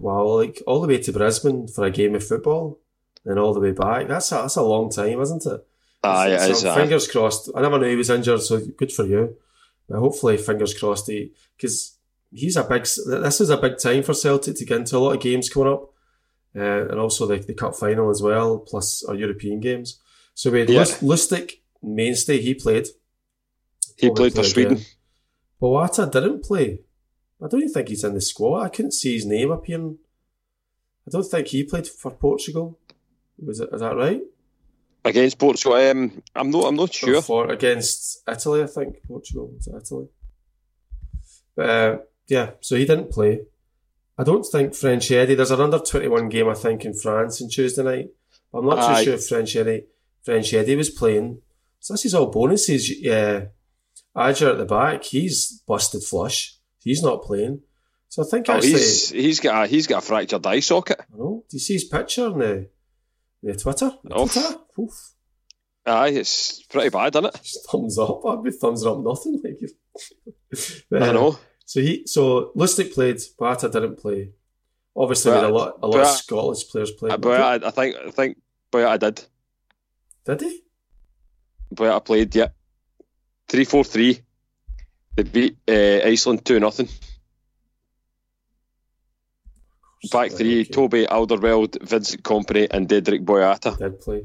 wow, 0.00 0.24
like 0.24 0.62
all 0.66 0.80
the 0.80 0.88
way 0.88 0.98
to 0.98 1.12
Brisbane 1.12 1.68
for 1.68 1.84
a 1.84 1.90
game 1.90 2.14
of 2.14 2.26
football, 2.26 2.78
and 3.24 3.38
all 3.38 3.54
the 3.54 3.60
way 3.60 3.72
back. 3.72 4.08
That's 4.08 4.30
a, 4.32 4.36
that's 4.36 4.56
a 4.56 4.62
long 4.62 4.90
time, 4.90 5.20
isn't 5.20 5.46
it? 5.46 5.66
Ah, 6.04 6.24
So 6.24 6.30
it 6.30 6.50
is. 6.50 6.64
aye. 6.64 6.74
fingers 6.76 7.10
crossed. 7.10 7.50
I 7.54 7.60
never 7.60 7.78
knew 7.78 7.90
he 7.90 7.96
was 7.96 8.10
injured, 8.10 8.42
so 8.42 8.60
good 8.60 8.92
for 8.92 9.04
you. 9.04 9.36
But 9.88 9.98
hopefully, 9.98 10.36
fingers 10.36 10.78
crossed, 10.78 11.06
he 11.06 11.32
because 11.56 11.98
he's 12.30 12.56
a 12.56 12.64
big. 12.64 12.82
This 12.82 13.40
is 13.40 13.50
a 13.50 13.56
big 13.56 13.78
time 13.78 14.02
for 14.02 14.14
Celtic 14.14 14.56
to 14.56 14.64
get 14.64 14.78
into 14.78 14.96
a 14.96 14.98
lot 14.98 15.14
of 15.16 15.20
games 15.20 15.48
coming 15.48 15.72
up, 15.72 15.90
uh, 16.56 16.88
and 16.88 16.98
also 17.00 17.26
the, 17.26 17.38
the 17.38 17.54
cup 17.54 17.74
final 17.74 18.10
as 18.10 18.22
well, 18.22 18.58
plus 18.58 19.04
our 19.04 19.14
European 19.14 19.60
games. 19.60 20.00
So 20.34 20.50
we 20.50 20.60
had 20.60 20.70
Yeah. 20.70 20.82
Lustig 20.82 21.60
mainstay. 21.82 22.40
He 22.40 22.54
played. 22.54 22.88
He 23.96 24.10
played 24.10 24.34
for 24.34 24.44
Sweden. 24.44 24.74
again. 24.74 24.86
Boyata 25.60 26.10
didn't 26.10 26.44
play. 26.44 26.80
I 27.42 27.48
don't 27.48 27.60
even 27.60 27.72
think 27.72 27.88
he's 27.88 28.04
in 28.04 28.14
the 28.14 28.20
squad. 28.20 28.62
I 28.62 28.68
couldn't 28.68 28.92
see 28.92 29.14
his 29.14 29.26
name 29.26 29.50
appearing. 29.50 29.98
I 31.06 31.10
don't 31.10 31.24
think 31.24 31.48
he 31.48 31.64
played 31.64 31.86
for 31.86 32.10
Portugal. 32.10 32.78
Was 33.38 33.60
it? 33.60 33.70
Is 33.72 33.80
that 33.80 33.96
right? 33.96 34.20
Against 35.08 35.38
Portugal. 35.38 35.74
Um, 35.74 36.22
I'm 36.34 36.50
not. 36.50 36.64
I'm 36.66 36.76
not 36.76 36.92
sure. 36.92 37.22
For 37.22 37.50
against 37.50 38.22
Italy, 38.28 38.62
I 38.62 38.66
think 38.66 39.02
Portugal 39.06 39.52
it 39.56 39.74
Italy. 39.74 40.08
But 41.56 41.70
uh, 41.70 41.98
yeah, 42.28 42.50
so 42.60 42.76
he 42.76 42.84
didn't 42.84 43.10
play. 43.10 43.40
I 44.16 44.24
don't 44.24 44.44
think 44.44 44.74
French 44.74 45.10
Eddie. 45.10 45.34
There's 45.34 45.50
an 45.50 45.60
under 45.60 45.78
twenty 45.78 46.08
one 46.08 46.28
game 46.28 46.48
I 46.48 46.54
think 46.54 46.84
in 46.84 46.94
France 46.94 47.40
on 47.42 47.48
Tuesday 47.48 47.82
night. 47.82 48.08
I'm 48.52 48.66
not 48.66 48.98
too 48.98 49.04
sure 49.04 49.14
if 49.14 49.26
French 49.26 49.56
Eddie 49.56 49.84
French 50.22 50.52
Eddie 50.52 50.76
was 50.76 50.90
playing. 50.90 51.40
So 51.80 51.94
this 51.94 52.04
is 52.04 52.14
all 52.14 52.26
bonuses. 52.26 52.90
Yeah, 53.00 53.46
Ajer 54.16 54.50
at 54.50 54.58
the 54.58 54.64
back, 54.64 55.04
he's 55.04 55.62
busted 55.66 56.02
flush. 56.02 56.56
He's 56.78 57.02
not 57.02 57.22
playing. 57.22 57.62
So 58.08 58.22
I 58.22 58.26
think 58.26 58.48
Oh, 58.48 58.54
actually, 58.54 58.72
he's 58.72 59.10
he's 59.10 59.40
got 59.40 59.64
a, 59.64 59.66
he's 59.68 59.86
got 59.86 60.02
a 60.02 60.06
fractured 60.06 60.46
eye 60.46 60.60
socket. 60.60 61.00
I 61.00 61.16
know. 61.16 61.44
Do 61.48 61.56
you 61.56 61.60
see 61.60 61.74
his 61.74 61.84
picture 61.84 62.26
on 62.26 62.38
the, 63.42 63.52
the 63.52 63.58
Twitter? 63.58 63.90
Oof. 64.18 64.32
Twitter? 64.32 64.58
Oof. 64.80 65.12
Aye, 65.86 66.08
it's 66.08 66.62
pretty 66.64 66.90
bad, 66.90 67.14
isn't 67.14 67.26
it? 67.26 67.40
Just 67.42 67.70
thumbs 67.70 67.98
up. 67.98 68.24
I'd 68.26 68.42
be 68.42 68.50
thumbs 68.50 68.84
up 68.84 68.98
nothing. 68.98 69.42
Like, 70.50 70.80
But, 70.90 71.02
I 71.02 71.08
uh, 71.08 71.12
know. 71.12 71.38
So 71.64 71.80
he, 71.80 72.06
so 72.06 72.52
Lustig 72.56 72.94
played, 72.94 73.16
Boyata 73.38 73.70
didn't 73.70 73.96
play. 73.96 74.30
Obviously, 74.96 75.32
a 75.32 75.48
lot, 75.48 75.78
a 75.82 75.86
lot 75.86 76.00
of 76.00 76.06
Scottish 76.08 76.68
players 76.70 76.90
played. 76.92 77.12
Uh, 77.12 77.18
But 77.18 77.40
I, 77.40 77.68
I 77.68 77.70
think 77.70 77.96
I 77.96 78.10
think 78.10 78.38
but 78.70 78.84
I 78.86 78.96
did. 78.96 79.24
Did 80.24 80.40
he? 80.40 80.62
But 81.70 81.90
I 81.94 81.98
played. 82.00 82.34
Yeah, 82.34 82.48
three 83.48 83.64
four 83.64 83.84
three. 83.84 84.20
They 85.16 85.22
beat 85.24 85.58
uh, 85.68 86.06
Iceland 86.06 86.44
two 86.44 86.58
nothing. 86.58 86.88
Back 90.12 90.32
three: 90.32 90.60
okay. 90.60 90.70
Toby 90.70 91.06
Alderweireld, 91.06 91.82
Vincent 91.82 92.22
Kompany, 92.22 92.68
and 92.70 92.88
Dedryck 92.88 93.24
Boyata. 93.24 93.76
Did 93.78 94.00
play. 94.00 94.24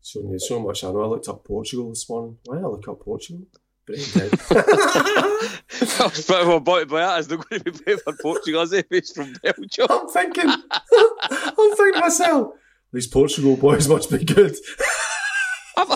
So 0.00 0.22
me 0.22 0.38
so 0.38 0.60
much. 0.60 0.84
I 0.84 0.90
know. 0.90 1.02
I 1.02 1.06
looked 1.06 1.28
up 1.28 1.44
Portugal 1.44 1.88
this 1.90 2.08
morning. 2.08 2.38
Why 2.44 2.56
did 2.56 2.64
I 2.64 2.68
look 2.68 2.86
up 2.88 3.00
Portugal? 3.00 3.42
Brain 3.86 4.00
dead. 4.14 4.30
well, 6.28 6.60
Boy- 6.60 6.84
Boyata's 6.84 7.28
not 7.28 7.48
going 7.48 7.62
to 7.62 7.72
be 7.72 7.78
playing 7.78 7.98
for 8.04 8.14
Portugal, 8.20 8.62
is 8.62 8.72
he? 8.72 8.82
He's 8.90 9.12
from 9.12 9.34
Belgium. 9.42 9.86
I'm 9.90 10.08
thinking. 10.08 10.48
I'm 10.48 11.76
thinking 11.76 12.00
myself. 12.00 12.54
These 12.92 13.06
Portugal 13.06 13.56
boys 13.56 13.88
must 13.88 14.10
be 14.10 14.24
good. 14.24 14.54
I'm 15.76 15.88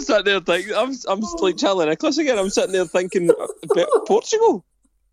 sitting 0.00 0.24
there 0.24 0.40
thinking, 0.40 0.74
I'm, 0.74 0.92
I'm 1.08 1.20
like 1.40 1.56
Charlie 1.56 1.86
Nicholas 1.86 2.18
again. 2.18 2.38
I'm 2.38 2.50
sitting 2.50 2.72
there 2.72 2.84
thinking, 2.84 3.30
uh, 3.30 3.86
Portugal? 4.06 4.64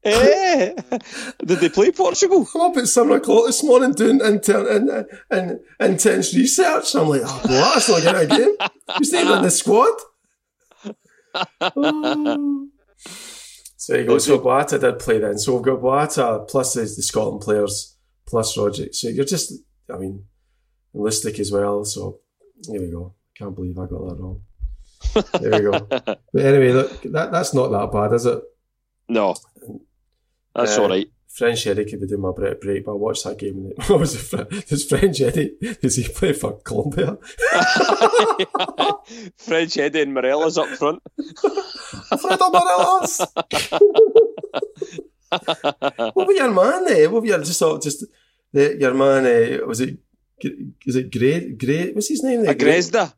Eh? 0.04 0.74
Did 1.46 1.60
they 1.60 1.70
play 1.70 1.92
Portugal? 1.92 2.48
I'm 2.56 2.62
up 2.62 2.78
at 2.78 2.88
seven 2.88 3.14
o'clock 3.14 3.46
this 3.46 3.64
morning 3.64 3.94
doing 3.94 4.20
inter- 4.22 4.76
in, 4.76 5.06
in, 5.38 5.60
intense 5.80 6.36
research. 6.36 6.96
I'm 6.96 7.08
like, 7.08 7.22
oh, 7.24 7.42
what? 7.44 7.50
That's 7.50 7.90
not 7.90 8.02
getting 8.02 8.32
a 8.32 8.38
game. 8.38 8.56
He's 8.98 9.12
not 9.14 9.24
even 9.24 9.38
in 9.38 9.44
the 9.44 9.52
squad. 9.52 9.94
Oh. 11.62 12.68
So 13.82 13.96
you 13.96 14.06
go. 14.06 14.20
So 14.20 14.38
Boyata 14.38 14.80
did 14.80 15.00
play 15.00 15.18
then. 15.18 15.40
So 15.40 15.56
we've 15.56 15.64
got 15.64 15.80
Boyata 15.82 16.48
plus 16.48 16.76
the, 16.76 16.82
the 16.82 17.02
Scotland 17.02 17.42
players 17.42 17.98
plus 18.28 18.56
Rogic. 18.56 18.94
So 18.94 19.10
you're 19.10 19.26
just, 19.26 19.54
I 19.92 19.98
mean, 19.98 20.24
and 20.94 21.04
Lustig 21.04 21.40
as 21.40 21.52
well. 21.52 21.84
So 21.84 22.20
there 22.70 22.80
we 22.80 22.92
go. 22.92 23.16
Can't 23.36 23.56
believe 23.56 23.80
I 23.80 23.88
got 23.88 24.08
that 24.08 24.18
wrong. 24.20 24.42
There 25.42 25.52
we 25.52 25.72
go. 25.72 25.88
But 26.34 26.46
anyway, 26.46 26.74
look, 26.74 27.02
that, 27.04 27.32
that's 27.32 27.56
not 27.56 27.70
that 27.70 27.92
bad, 27.92 28.14
is 28.14 28.28
it? 28.28 28.44
No. 29.10 29.34
That's 30.56 30.78
Uh, 30.78 30.84
all 30.84 30.90
right. 30.90 31.10
French 31.30 31.66
Eddie 31.66 31.86
could 31.86 32.02
be 32.02 32.08
doing 32.08 32.22
my 32.22 32.32
break, 32.32 32.60
break 32.60 32.84
but 32.84 32.92
I 32.92 32.96
watched 32.96 33.24
that 33.24 33.40
game. 33.40 33.56
And 33.58 33.72
it, 33.72 33.90
what 33.90 34.00
was 34.02 34.16
it? 34.16 34.20
Fre- 34.20 34.60
Does 34.68 34.84
French 34.86 35.22
Eddie, 35.22 35.54
does 35.82 35.96
he 35.96 36.04
play 36.04 36.34
for 36.34 36.60
Colombia? 36.60 37.18
French 39.38 39.78
Eddie 39.78 40.02
and 40.02 40.14
Morelos 40.14 40.58
up 40.58 40.68
front. 40.70 41.02
Fredo 41.18 42.52
Morelos! 42.52 43.22
what 46.14 46.28
were 46.28 46.34
your 46.34 46.52
man 46.52 46.86
there? 46.86 47.10
What 47.10 47.22
were 47.22 47.28
your, 47.28 47.40
just, 47.40 47.60
just, 47.82 48.06
the, 48.52 48.78
your 48.80 48.94
man, 48.94 49.26
uh, 49.26 49.66
was 49.66 49.82
it, 49.82 49.98
is 50.86 50.96
it 50.96 51.12
Gray, 51.12 51.52
Gray, 51.54 51.92
what's 51.94 52.10
his 52.10 52.24
name 52.24 52.44
there? 52.44 52.52
A 52.52 52.56
Grezda. 52.56 53.14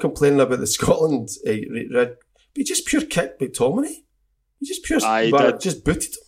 Complaining 0.00 0.40
about 0.40 0.58
the 0.60 0.66
Scotland 0.66 1.28
uh, 1.46 1.52
red, 1.94 2.16
but 2.16 2.18
he 2.54 2.64
just 2.64 2.86
pure 2.86 3.02
kicked 3.02 3.40
McTominay. 3.40 4.02
He 4.60 4.66
just 4.66 4.84
pure, 4.84 5.00
Aye, 5.04 5.26
he 5.26 5.30
bar- 5.30 5.52
did. 5.52 5.60
just 5.60 5.84
booted 5.84 6.14
him. 6.14 6.20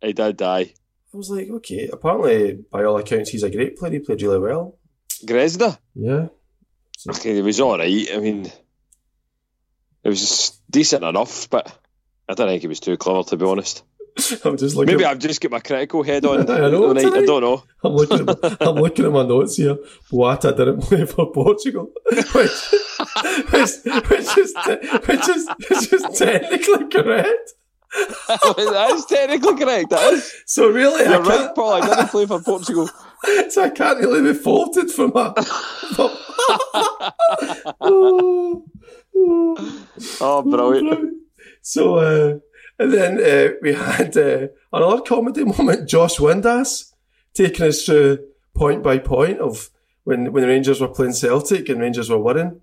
He 0.00 0.12
did 0.12 0.36
die. 0.36 0.72
I 1.12 1.16
was 1.16 1.30
like, 1.30 1.48
okay, 1.48 1.88
apparently, 1.92 2.64
by 2.70 2.84
all 2.84 2.98
accounts, 2.98 3.30
he's 3.30 3.42
a 3.42 3.50
great 3.50 3.76
player. 3.76 3.92
He 3.92 3.98
played 4.00 4.22
really 4.22 4.38
well. 4.38 4.76
Grezda? 5.24 5.78
Yeah. 5.94 6.28
Okay, 7.08 7.38
it 7.38 7.44
was 7.44 7.60
all 7.60 7.78
right. 7.78 8.08
I 8.12 8.18
mean, 8.18 8.46
it 10.04 10.08
was 10.08 10.20
just 10.20 10.70
decent 10.70 11.04
enough, 11.04 11.48
but 11.48 11.72
I 12.28 12.34
don't 12.34 12.48
think 12.48 12.62
he 12.62 12.68
was 12.68 12.80
too 12.80 12.96
clever, 12.96 13.22
to 13.30 13.36
be 13.36 13.46
honest. 13.46 13.82
I'm 14.44 14.56
just 14.56 14.76
looking. 14.76 14.94
Maybe 14.94 15.04
I've 15.04 15.18
just 15.18 15.40
got 15.40 15.50
my 15.50 15.60
critical 15.60 16.02
head 16.02 16.24
on. 16.24 16.40
I 16.50 16.70
know, 16.70 16.94
tonight, 16.94 17.18
I 17.18 17.24
don't 17.26 17.42
know. 17.42 17.64
I'm 17.84 17.92
looking 17.92 18.20
at 18.28 18.42
my, 18.42 18.56
I'm 18.60 18.76
looking 18.76 19.04
at 19.04 19.12
my 19.12 19.24
notes 19.24 19.56
here. 19.56 19.76
Boyata 20.10 20.56
didn't 20.56 20.80
play 20.80 21.04
for 21.04 21.30
Portugal, 21.32 21.92
which 22.04 22.26
which, 22.32 23.70
which 24.08 24.38
is 24.38 24.54
which 25.06 25.28
is 25.28 25.48
which 25.68 25.92
is 25.92 26.18
technically 26.18 26.88
correct. 26.88 27.52
That 28.28 28.90
is 28.92 29.04
technically 29.06 29.56
correct. 29.56 29.90
That 29.90 30.12
is. 30.12 30.32
So 30.46 30.68
really, 30.68 31.04
I 31.04 31.12
You're 31.12 31.22
right, 31.22 31.38
can't, 31.38 31.54
Paul. 31.54 31.82
I 31.82 31.86
didn't 31.86 32.08
play 32.08 32.26
for 32.26 32.40
Portugal. 32.40 32.88
so 33.48 33.62
I 33.62 33.70
can't 33.70 33.98
really 33.98 34.32
be 34.32 34.38
faulted 34.38 34.90
for 34.90 35.08
my. 35.08 35.32
oh, 35.98 36.16
oh. 37.80 38.62
Oh, 40.20 40.42
brilliant. 40.42 41.22
So, 41.62 41.96
uh, 41.96 42.38
and 42.78 42.92
then 42.92 43.18
uh, 43.18 43.54
we 43.62 43.72
had 43.74 44.16
uh, 44.16 44.48
another 44.72 45.02
comedy 45.02 45.44
moment. 45.44 45.88
Josh 45.88 46.18
Windass 46.18 46.92
taking 47.34 47.66
us 47.66 47.84
through 47.84 48.18
point 48.54 48.82
by 48.82 48.98
point 48.98 49.38
of 49.40 49.70
when 50.04 50.32
when 50.32 50.42
the 50.42 50.48
Rangers 50.48 50.80
were 50.80 50.88
playing 50.88 51.12
Celtic 51.12 51.68
and 51.68 51.80
Rangers 51.80 52.10
were 52.10 52.18
winning. 52.18 52.60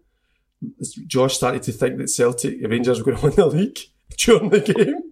Josh 1.07 1.35
started 1.35 1.63
to 1.63 1.71
think 1.71 1.97
that 1.97 2.09
Celtic 2.09 2.55
Rangers 2.65 2.99
were 2.99 3.05
going 3.11 3.17
to 3.17 3.23
win 3.25 3.35
the 3.35 3.45
league 3.47 3.79
during 4.17 4.49
the 4.49 4.61
game. 4.61 5.02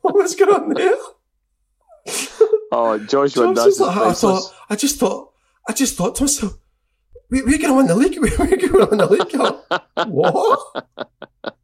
What 0.00 0.14
was 0.14 0.34
going 0.34 0.54
on 0.54 0.68
there? 0.74 0.94
Oh, 2.72 2.98
Josh 2.98 3.32
Josh 3.34 3.56
is 3.66 3.80
like, 3.80 3.96
I 3.96 3.98
priceless. 4.00 4.20
thought, 4.48 4.54
I 4.70 4.76
just 4.76 4.98
thought, 4.98 5.32
I 5.68 5.72
just 5.72 5.96
thought 5.96 6.14
to 6.16 6.22
myself, 6.24 6.52
we, 7.30 7.42
we're 7.42 7.58
going 7.58 7.68
to 7.68 7.74
win 7.74 7.86
the 7.86 7.94
league. 7.94 8.18
We're 8.20 8.36
going 8.36 8.58
to 8.58 8.86
win 8.90 8.98
the 8.98 9.06
league. 9.06 10.08
what? 10.08 10.60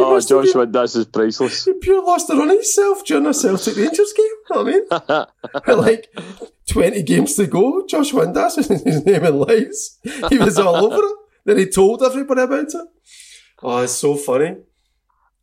Oh, 0.00 0.14
must 0.14 0.28
have 0.30 0.42
Josh 0.44 0.52
been- 0.52 0.72
Windass 0.72 0.96
is 0.96 1.04
priceless. 1.06 1.64
he 1.64 1.72
pure 1.80 2.02
lost 2.04 2.28
run 2.28 2.50
of 2.50 2.56
himself 2.56 3.04
during 3.04 3.26
a 3.26 3.32
Celtic 3.32 3.76
Rangers 3.76 4.12
game. 4.12 4.26
You 4.26 4.42
know 4.50 4.62
what 4.64 5.28
I 5.68 5.72
mean? 5.72 5.78
like, 5.78 6.08
20 6.68 7.02
games 7.04 7.36
to 7.36 7.46
go. 7.46 7.86
Josh 7.86 8.10
Windass 8.10 8.56
was 8.56 8.66
his 8.66 9.04
name 9.06 9.24
in 9.24 9.38
lights. 9.38 10.00
He 10.28 10.38
was 10.38 10.58
all 10.58 10.74
over 10.74 10.96
it. 11.06 11.16
Then 11.44 11.58
he 11.58 11.66
told 11.70 12.02
everybody 12.02 12.40
about 12.42 12.64
it. 12.64 12.88
Oh, 13.64 13.78
it's 13.78 13.92
so 13.94 14.14
funny. 14.16 14.56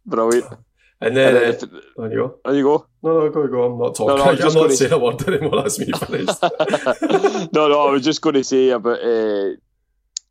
Brilliant. 0.05 0.45
And 1.03 1.17
then, 1.17 1.35
And 1.35 1.37
uh, 1.37 1.39
then 1.39 1.53
if- 1.55 1.97
on 1.97 2.11
you 2.11 2.17
go. 2.17 2.35
there 2.45 2.55
you 2.55 2.63
go. 2.63 2.85
No, 3.01 3.19
no, 3.19 3.29
go, 3.31 3.47
go. 3.47 3.63
I'm 3.63 3.79
not 3.79 3.95
talking. 3.95 4.15
No, 4.15 4.15
no, 4.17 4.21
I'm 4.23 4.37
I'm 4.37 4.43
not 4.43 4.53
gonna- 4.53 4.75
saying 4.75 4.91
a 4.93 4.97
word 4.99 5.27
anymore. 5.27 5.61
That's 5.63 5.79
me 5.79 5.91
finished. 5.91 6.41
no, 7.53 7.67
no, 7.67 7.87
I 7.87 7.91
was 7.91 8.03
just 8.03 8.21
going 8.21 8.35
to 8.35 8.43
say 8.43 8.69
about 8.69 8.99
uh, 9.01 9.49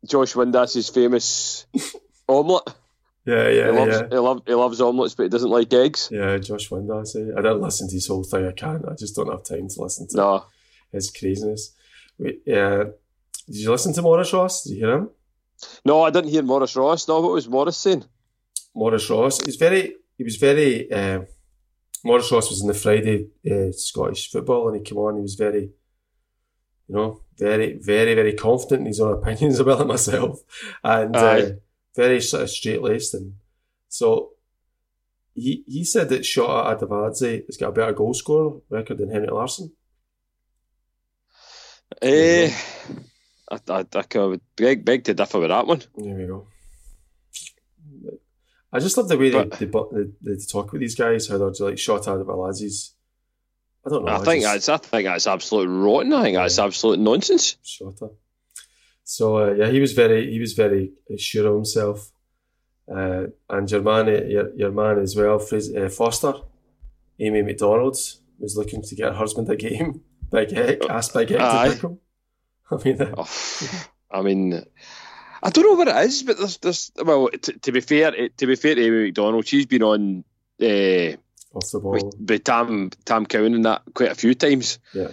Josh 0.05 0.33
Windass's 0.33 0.89
famous 0.89 1.65
omelette. 2.29 2.73
yeah, 3.25 3.49
yeah, 3.49 3.71
he, 3.71 3.77
loves, 3.77 3.99
yeah. 4.01 4.07
he, 4.09 4.17
love, 4.17 4.41
he 4.47 4.53
loves 4.53 4.79
omelettes, 4.81 5.15
but 5.15 5.23
he 5.23 5.29
doesn't 5.29 5.49
like 5.49 5.73
eggs. 5.73 6.07
Yeah, 6.11 6.37
Josh 6.37 6.69
Windass. 6.69 7.15
eh? 7.17 7.33
I 7.37 7.41
didn't 7.41 7.61
listen 7.61 7.89
to 7.89 7.93
his 7.95 8.07
whole 8.07 8.23
thing. 8.23 8.47
I 8.47 8.53
can't. 8.53 8.87
I 8.87 8.95
just 8.95 9.15
don't 9.15 9.29
have 9.29 9.43
time 9.43 9.67
to 9.67 9.81
listen 9.81 10.07
to 10.09 10.15
No. 10.17 10.45
his 10.93 11.11
craziness. 11.11 11.73
Wait, 12.17 12.41
yeah. 12.45 12.85
Did 13.47 13.55
you 13.57 13.71
listen 13.71 13.93
to 13.93 14.01
Maurice 14.01 14.31
Ross? 14.31 14.63
Did 14.63 14.77
you 14.77 14.85
hear 14.85 14.95
him? 14.95 15.09
No, 15.85 16.03
I 16.03 16.09
didn't 16.09 16.29
hear 16.29 16.43
Maurice 16.43 16.75
Ross. 16.75 17.07
No, 17.07 17.21
what 17.21 17.33
was 17.33 17.47
Maurice 17.47 17.77
saying? 17.77 18.05
Maurice 18.75 19.09
Ross. 19.09 19.43
He's 19.43 19.55
very. 19.55 19.95
He 20.17 20.23
was 20.23 20.37
very. 20.37 20.91
Uh, 20.91 21.21
Maurice 22.03 22.31
Ross 22.31 22.49
was 22.49 22.61
in 22.61 22.67
the 22.67 22.73
Friday 22.73 23.27
uh, 23.49 23.71
Scottish 23.71 24.31
football, 24.31 24.67
and 24.67 24.77
he 24.77 24.83
came 24.83 24.97
on. 24.97 25.15
He 25.15 25.21
was 25.21 25.35
very, 25.35 25.71
you 26.87 26.95
know, 26.95 27.21
very, 27.37 27.77
very, 27.77 28.15
very 28.15 28.33
confident 28.33 28.81
in 28.81 28.87
his 28.87 28.99
own 28.99 29.13
opinions 29.21 29.59
about 29.59 29.81
it 29.81 29.87
myself, 29.87 30.39
and 30.83 31.15
uh, 31.15 31.41
very 31.95 32.21
sort 32.21 32.43
of 32.43 32.49
straight 32.49 32.81
laced. 32.81 33.13
And 33.13 33.35
so 33.87 34.31
he 35.33 35.63
he 35.67 35.83
said 35.83 36.09
that 36.09 36.21
Shota 36.21 36.79
Arveladze 36.79 37.45
has 37.45 37.57
got 37.57 37.69
a 37.69 37.73
better 37.73 37.93
goal 37.93 38.13
scorer 38.13 38.59
record 38.69 38.97
than 38.97 39.11
Henrik 39.11 39.31
Larsson. 39.31 39.71
Eh, 42.01 42.51
I, 43.51 43.59
I, 43.69 43.85
I 43.93 44.01
could 44.03 44.41
beg, 44.55 44.85
beg 44.85 45.03
to 45.03 45.13
differ 45.13 45.39
with 45.39 45.49
that 45.49 45.67
one. 45.67 45.81
There 45.97 46.15
we 46.15 46.25
go. 46.25 46.47
I 48.73 48.79
just 48.79 48.97
love 48.97 49.09
the 49.09 49.17
way 49.17 49.31
But- 49.31 49.51
they, 49.59 49.65
they, 49.65 49.71
they, 49.91 50.11
they 50.35 50.45
talk 50.49 50.69
about 50.69 50.79
these 50.79 50.95
guys, 50.95 51.27
how 51.27 51.37
they're 51.37 51.51
like 51.59 51.77
shot 51.77 52.07
out 52.07 52.21
of 52.21 52.27
lads. 52.27 52.93
I 53.85 53.89
don't 53.89 54.05
know. 54.05 54.11
I 54.13 54.19
think 54.19 54.43
just, 54.43 54.67
that's 54.67 54.69
I 54.69 54.77
think 54.77 55.07
that's 55.07 55.27
absolute 55.27 55.67
rotten. 55.67 56.13
I 56.13 56.23
think 56.23 56.37
that's 56.37 56.59
absolute 56.59 56.99
nonsense. 56.99 57.57
Shota. 57.65 58.13
So 59.03 59.37
uh, 59.39 59.53
yeah, 59.53 59.69
he 59.69 59.79
was 59.81 59.93
very 59.93 60.31
he 60.31 60.39
was 60.39 60.53
very 60.53 60.93
sure 61.17 61.47
of 61.47 61.55
himself, 61.55 62.11
uh, 62.95 63.25
and 63.49 63.69
your 63.69 63.81
man 63.81 64.05
your, 64.29 64.53
your 64.55 64.71
man 64.71 64.99
as 64.99 65.15
well, 65.15 65.39
Fris- 65.39 65.73
uh, 65.75 65.89
Foster, 65.89 66.33
Amy 67.19 67.41
Macdonald 67.41 67.97
was 68.39 68.55
looking 68.55 68.83
to 68.83 68.95
get 68.95 69.09
her 69.13 69.17
husband 69.17 69.49
a 69.49 69.55
game. 69.55 70.01
Big 70.31 70.53
Eck 70.53 70.85
asked 70.87 71.13
Big 71.15 71.31
Eck 71.31 71.39
to 71.39 71.71
pick 71.73 71.81
him. 71.83 71.99
I 72.71 72.77
mean, 72.83 73.01
uh, 73.01 73.13
Oh, 73.17 73.85
I 74.11 74.21
mean, 74.21 74.65
I 75.43 75.49
don't 75.49 75.65
know 75.65 75.73
what 75.73 75.87
it 75.87 75.95
is, 76.05 76.23
but 76.23 76.37
there's, 76.37 76.57
there's 76.57 76.91
well, 77.03 77.29
t- 77.29 77.53
to 77.53 77.71
be 77.71 77.81
fair, 77.81 78.13
eh, 78.15 78.27
to 78.37 78.47
be 78.47 78.55
fair 78.55 78.75
to 78.75 78.81
Amy 78.85 79.05
Macdonald, 79.05 79.47
she's 79.47 79.65
been 79.65 79.83
on 79.83 80.23
uh, 80.61 81.15
off 81.53 81.71
the 81.71 81.79
with, 81.81 82.13
with 82.19 82.43
Tam 82.43 82.89
Tam 83.05 83.25
Cowan 83.25 83.55
and 83.55 83.65
that 83.65 83.81
quite 83.93 84.11
a 84.11 84.15
few 84.15 84.33
times, 84.35 84.79
Yeah. 84.93 85.09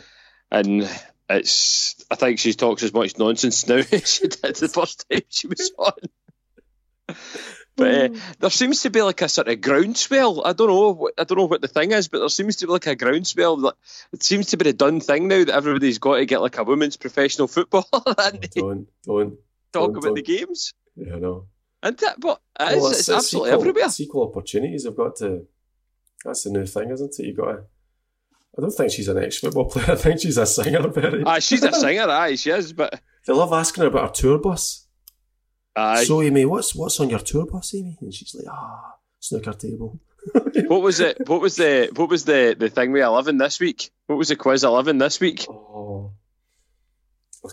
and 0.51 0.89
it's 1.31 1.97
I 2.11 2.15
think 2.17 2.39
she 2.39 2.53
talks 2.55 2.83
as 2.83 2.93
much 2.93 3.19
nonsense 3.19 3.67
now 3.69 3.77
as 3.93 4.13
she 4.15 4.29
did 4.29 4.57
the 4.57 4.69
first 4.69 5.05
time 5.11 5.23
she 5.29 5.47
was 5.49 5.73
on. 5.79 7.17
But 7.79 7.95
uh, 7.95 8.09
there 8.41 8.51
seems 8.51 8.83
to 8.83 8.91
be 8.91 9.01
like 9.01 9.23
a 9.23 9.29
sort 9.29 9.49
of 9.49 9.61
groundswell. 9.63 10.45
I 10.45 10.53
don't 10.53 10.69
know. 10.69 10.91
what- 10.93 11.15
I 11.17 11.25
don't 11.25 11.39
know 11.39 11.47
what 11.47 11.63
the 11.63 11.69
thing 11.69 11.93
is, 11.93 12.09
but 12.09 12.19
there 12.19 12.29
seems 12.29 12.57
to 12.57 12.67
be 12.67 12.73
like 12.73 12.87
a 12.87 12.95
groundswell. 12.97 13.57
That 13.59 13.75
it 14.13 14.23
seems 14.23 14.49
to 14.49 14.57
be 14.59 14.65
the 14.65 14.73
done 14.75 15.01
thing 15.01 15.29
now 15.29 15.45
that 15.45 15.55
everybody's 15.55 15.99
got 15.99 16.17
to 16.17 16.27
get 16.27 16.43
like 16.43 16.59
a 16.59 16.65
women's 16.65 16.97
professional 16.97 17.49
football 17.49 17.87
and 18.19 18.43
they 18.43 18.61
Don't 18.61 18.89
don't. 19.07 19.39
talk 19.73 19.93
don't- 19.95 19.97
about 20.05 20.15
the 20.17 20.23
don't. 20.23 20.39
games. 20.39 20.75
Yeah, 20.97 21.15
I 21.15 21.19
know. 21.21 21.47
And 21.81 21.97
that, 21.99 22.19
but 22.19 22.41
it 22.59 22.73
is, 22.77 22.83
Well, 22.83 22.91
it's, 22.91 23.09
absolutely 23.09 23.51
equal, 23.51 23.61
everywhere. 23.61 23.85
It's 23.87 24.01
equal 24.01 24.29
opportunities. 24.29 24.85
I've 24.85 24.97
got 24.97 25.15
to. 25.17 25.47
That's 26.25 26.43
the 26.43 26.51
new 26.51 26.67
thing, 26.67 26.91
isn't 26.91 27.15
it? 27.21 27.25
You 27.27 27.35
got 27.35 27.53
to. 27.53 27.63
I 28.59 28.61
don't 28.61 28.73
think 28.73 28.91
she's 28.91 29.07
an 29.07 29.23
ex-football 29.23 29.67
player. 29.67 29.87
I 29.93 29.95
think 29.95 30.21
she's 30.21 30.37
a 30.39 30.47
singer. 30.47 30.89
Very. 30.89 31.23
Ah, 31.25 31.39
she's 31.39 31.63
a 31.63 31.73
singer, 31.85 32.09
aye, 32.11 32.35
she 32.35 32.51
is. 32.51 32.73
But 32.73 33.01
They 33.25 33.33
love 33.33 33.53
asking 33.53 33.83
her 33.83 33.87
about 33.89 34.09
her 34.09 34.13
tour 34.23 34.39
bus. 34.39 34.88
Aye, 35.79 36.05
So 36.05 36.23
Amy, 36.23 36.45
what's 36.45 36.75
what's 36.75 37.01
on 37.01 37.11
your 37.11 37.21
tour 37.21 37.47
bus, 37.47 37.75
Amy? 37.75 37.97
And 38.01 38.13
she's 38.13 38.35
like, 38.35 38.47
ah, 38.51 38.95
snooker 39.21 39.53
table. 39.53 40.01
what 40.67 40.83
was 40.83 41.01
it? 41.01 41.29
What 41.29 41.41
was 41.41 41.57
the 41.57 41.91
what 41.95 42.09
was 42.09 42.25
the 42.25 42.57
the 42.59 42.69
thing 42.69 42.93
with 42.93 43.03
eleven 43.03 43.39
this 43.39 43.61
week? 43.61 43.91
What 44.07 44.17
was 44.17 44.29
the 44.29 44.37
quiz 44.37 44.65
eleven 44.65 44.99
this 44.99 45.21
week? 45.21 45.47
Oh. 45.49 46.13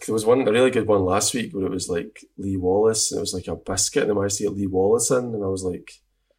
There 0.05 0.13
was 0.13 0.25
one 0.25 0.45
a 0.47 0.51
really 0.51 0.71
good 0.71 0.88
one 0.88 1.05
last 1.05 1.33
week 1.33 1.53
where 1.53 1.67
it 1.67 1.71
was 1.71 1.88
like 1.88 2.25
Lee 2.38 2.57
Wallace 2.57 3.11
and 3.11 3.19
it 3.19 3.21
was 3.21 3.33
like 3.33 3.47
a 3.47 3.55
biscuit 3.55 4.03
and 4.03 4.11
I 4.11 4.15
managed 4.15 4.38
to 4.38 4.43
get 4.43 4.53
Lee 4.53 4.67
Wallace 4.67 5.11
in 5.11 5.17
and 5.17 5.43
I 5.43 5.47
was 5.47 5.63
like 5.63 5.91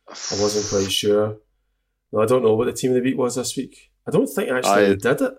I 0.08 0.40
wasn't 0.40 0.66
quite 0.68 0.92
sure. 0.92 1.38
No, 2.12 2.20
I 2.20 2.26
don't 2.26 2.42
know 2.42 2.54
what 2.54 2.66
the 2.66 2.72
team 2.72 2.90
of 2.90 2.96
the 2.96 3.02
week 3.02 3.16
was 3.16 3.36
this 3.36 3.56
week. 3.56 3.90
I 4.06 4.10
don't 4.10 4.26
think 4.26 4.50
actually 4.50 4.72
Aye. 4.72 4.88
they 4.88 4.96
did 4.96 5.20
it. 5.20 5.32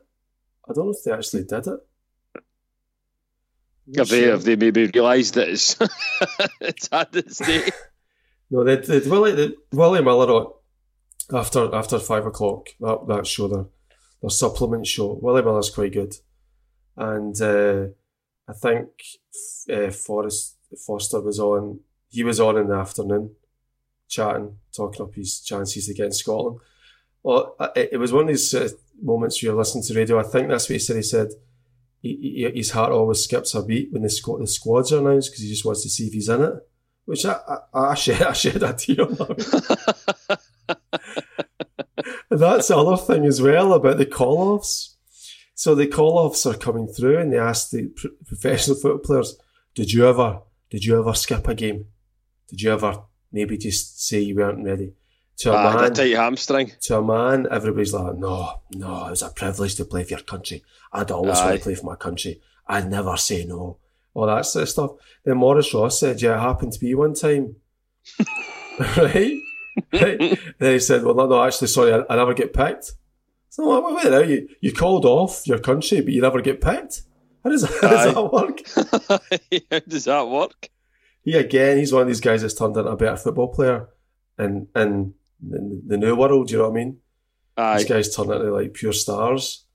I 0.69 0.73
don't 0.73 0.86
know 0.86 0.91
if 0.91 1.03
they 1.03 1.12
actually 1.12 1.43
did 1.43 1.67
it. 1.67 1.79
Have 3.95 4.10
they 4.10 4.23
have 4.23 4.43
they 4.43 4.56
maybe 4.56 4.88
realised 4.88 5.36
that 5.36 5.50
it's 5.50 5.78
it's 6.62 6.89
had 6.91 7.15
its 7.15 7.38
day? 7.38 7.69
No, 8.50 8.63
they 8.63 8.78
did. 8.78 9.10
Willie, 9.10 9.34
the, 9.34 9.58
Willie 9.73 10.02
Miller 10.02 10.32
on 10.32 10.54
after 11.34 11.73
after 11.76 12.00
five 12.00 12.26
o'clock. 12.26 12.69
That 12.80 13.06
that 13.08 13.28
show, 13.28 13.50
their 13.50 13.65
their 14.21 14.30
supplement 14.30 14.88
show. 14.88 15.19
Willie 15.21 15.41
Miller's 15.41 15.69
quite 15.69 15.91
good, 15.91 16.13
and 16.95 17.39
uh, 17.41 17.88
I 18.47 18.54
think 18.54 18.88
uh, 19.69 19.91
Forrest 19.91 20.56
Foster 20.86 21.19
was 21.19 21.39
on. 21.39 21.82
He 22.10 22.23
was 22.23 22.39
on 22.39 22.58
in 22.58 22.69
the 22.69 22.76
afternoon, 22.76 23.36
chatting, 24.08 24.58
talking 24.73 25.02
up 25.02 25.15
his 25.15 25.41
chances 25.41 25.89
against 25.89 26.19
Scotland. 26.19 26.60
Well, 27.23 27.54
uh, 27.60 27.69
it, 27.76 27.89
it 27.93 27.97
was 27.97 28.13
one 28.13 28.23
of 28.23 28.28
these 28.30 28.54
uh, 28.54 28.69
moments 29.02 29.43
where 29.43 29.52
you're 29.52 29.60
listening 29.60 29.84
to 29.84 29.93
radio. 29.93 30.19
I 30.19 30.23
think 30.23 30.47
that's 30.47 30.69
what 30.69 30.76
he 30.76 30.80
said. 30.80 30.95
He 30.95 31.02
said 31.02 31.32
he, 31.99 32.49
his 32.53 32.71
heart 32.71 32.91
always 32.91 33.23
skips 33.23 33.55
a 33.55 33.63
beat 33.63 33.91
when 33.91 34.03
the 34.03 34.10
squad 34.10 34.39
the 34.39 34.47
squads 34.47 34.91
are 34.91 34.99
announced 34.99 35.31
because 35.31 35.43
he 35.43 35.49
just 35.49 35.65
wants 35.65 35.83
to 35.83 35.89
see 35.89 36.07
if 36.07 36.13
he's 36.13 36.29
in 36.29 36.43
it. 36.43 36.53
Which 37.05 37.25
I, 37.25 37.39
I, 37.73 37.79
I 37.79 37.93
shed, 37.95 38.21
I 38.23 38.33
shed 38.33 38.63
a 38.63 38.73
tear 38.73 39.05
that's 42.29 42.67
the 42.67 42.77
other 42.77 42.97
thing 42.97 43.25
as 43.25 43.41
well 43.41 43.73
about 43.73 43.97
the 43.97 44.05
call-offs. 44.05 44.97
So 45.55 45.73
the 45.73 45.88
call-offs 45.88 46.45
are 46.45 46.53
coming 46.53 46.88
through 46.88 47.17
and 47.17 47.33
they 47.33 47.39
ask 47.39 47.71
the 47.71 47.88
pr- 47.88 48.07
professional 48.25 48.77
football 48.77 48.99
players, 48.99 49.38
did 49.73 49.91
you 49.91 50.07
ever, 50.07 50.41
did 50.69 50.86
you 50.86 50.99
ever 50.99 51.13
skip 51.13 51.47
a 51.47 51.55
game? 51.55 51.86
Did 52.47 52.62
you 52.62 52.71
ever 52.71 53.01
maybe 53.31 53.57
just 53.57 54.05
say 54.05 54.19
you 54.19 54.36
weren't 54.36 54.63
ready? 54.63 54.93
To 55.39 55.54
a 55.54 55.63
man, 55.63 55.93
tight 55.93 56.15
hamstring. 56.15 56.71
to 56.82 56.97
a 56.97 57.04
man, 57.04 57.47
everybody's 57.52 57.93
like, 57.93 58.15
no, 58.15 58.62
no, 58.71 59.06
it 59.06 59.12
was 59.12 59.21
a 59.21 59.30
privilege 59.30 59.76
to 59.76 59.86
play 59.86 60.04
for 60.04 60.12
your 60.12 60.19
country. 60.19 60.63
I'd 60.91 61.12
always 61.12 61.38
Aye. 61.38 61.45
want 61.45 61.58
to 61.58 61.63
play 61.63 61.76
for 61.76 61.86
my 61.86 61.95
country. 61.95 62.41
I'd 62.65 62.89
never 62.89 63.15
say 63.17 63.45
no. 63.45 63.78
All 64.15 64.26
that 64.26 64.47
sort 64.47 64.63
of 64.63 64.69
stuff. 64.69 64.91
Then 65.23 65.38
Maurice 65.38 65.71
Ross 65.76 66.00
said, 66.00 66.21
yeah, 66.21 66.38
it 66.38 66.41
happened 66.41 66.73
to 66.73 66.84
me 66.84 66.95
one 66.95 67.13
time. 67.13 67.56
right? 68.80 69.38
right? 69.93 70.39
Then 70.58 70.73
he 70.73 70.80
said, 70.80 71.04
well, 71.04 71.13
no, 71.13 71.28
no, 71.28 71.43
actually, 71.43 71.67
sorry, 71.67 71.93
I, 71.93 72.04
I 72.10 72.15
never 72.15 72.34
get 72.34 72.54
picked. 72.54 72.93
So, 73.50 73.69
wait, 73.69 73.84
wait, 73.84 74.04
wait 74.04 74.12
now, 74.12 74.28
you, 74.28 74.50
you 74.60 74.73
called 74.73 75.06
off 75.06 75.45
your 75.45 75.60
country, 75.60 76.02
but 76.02 76.13
you 76.13 76.21
never 76.21 76.41
get 76.41 76.62
picked? 76.62 77.04
How 77.43 77.52
does, 77.52 77.63
how 77.82 77.89
does 77.89 78.13
that 78.13 78.34
work? 78.34 79.21
How 79.71 79.80
does 79.88 80.06
that 80.06 80.28
work? 80.28 80.69
He, 81.21 81.34
again, 81.34 81.78
he's 81.78 81.93
one 81.93 82.04
of 82.04 82.08
these 82.08 82.21
guys 82.21 82.41
that's 82.41 82.56
turned 82.56 82.76
into 82.76 82.89
a 82.89 82.97
better 82.97 83.17
football 83.17 83.50
player 83.50 83.89
in, 84.39 84.67
in 85.41 85.69
the, 85.69 85.82
the 85.88 85.97
new 85.97 86.15
world, 86.15 86.50
you 86.52 86.58
know 86.58 86.63
what 86.69 86.71
I 86.71 86.84
mean? 86.84 86.97
Aye. 87.58 87.78
These 87.78 87.89
guys 87.89 88.15
turn 88.15 88.32
into 88.32 88.54
like 88.54 88.73
pure 88.73 88.93
stars. 88.93 89.65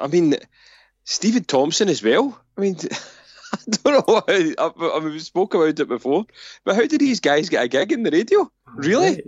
I 0.00 0.06
mean, 0.06 0.36
Steven 1.04 1.44
Thompson 1.44 1.88
as 1.88 2.02
well. 2.02 2.40
I 2.56 2.60
mean, 2.60 2.76
I 3.52 3.58
don't 3.82 4.08
know. 4.08 4.14
How, 4.16 4.24
I, 4.28 4.96
I 4.96 5.00
mean, 5.00 5.12
we 5.12 5.18
spoke 5.20 5.54
about 5.54 5.78
it 5.78 5.88
before, 5.88 6.26
but 6.64 6.74
how 6.74 6.86
did 6.86 7.00
these 7.00 7.20
guys 7.20 7.48
get 7.48 7.64
a 7.64 7.68
gig 7.68 7.92
in 7.92 8.02
the 8.02 8.10
radio? 8.10 8.50
Really? 8.74 9.14
Right. 9.14 9.24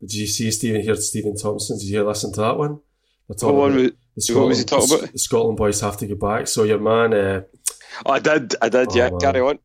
Did 0.00 0.14
you 0.14 0.26
see 0.26 0.50
Stephen 0.50 0.80
hear 0.82 0.94
Steven 0.96 1.36
Thompson? 1.36 1.78
Did 1.78 1.86
you 1.86 1.98
hear 1.98 2.06
listen 2.06 2.32
to 2.32 2.40
that 2.40 2.58
one? 2.58 2.80
They're 3.28 3.34
The 3.34 3.34
talking 3.36 3.56
one 3.58 3.74
with, 3.76 3.94
the 4.16 4.34
what 4.34 4.48
was 4.48 4.58
he 4.58 4.64
talking 4.64 4.98
about? 4.98 5.12
The 5.12 5.18
Scotland 5.18 5.56
boys 5.58 5.80
have 5.80 5.96
to 5.98 6.06
get 6.06 6.18
back. 6.20 6.48
So 6.48 6.64
your 6.64 6.78
man, 6.80 7.14
uh, 7.14 7.42
I 8.04 8.18
did, 8.18 8.56
I 8.60 8.68
did. 8.68 8.88
Oh, 8.90 8.96
yeah, 8.96 9.10
man. 9.10 9.20
carry 9.20 9.40
on. 9.40 9.58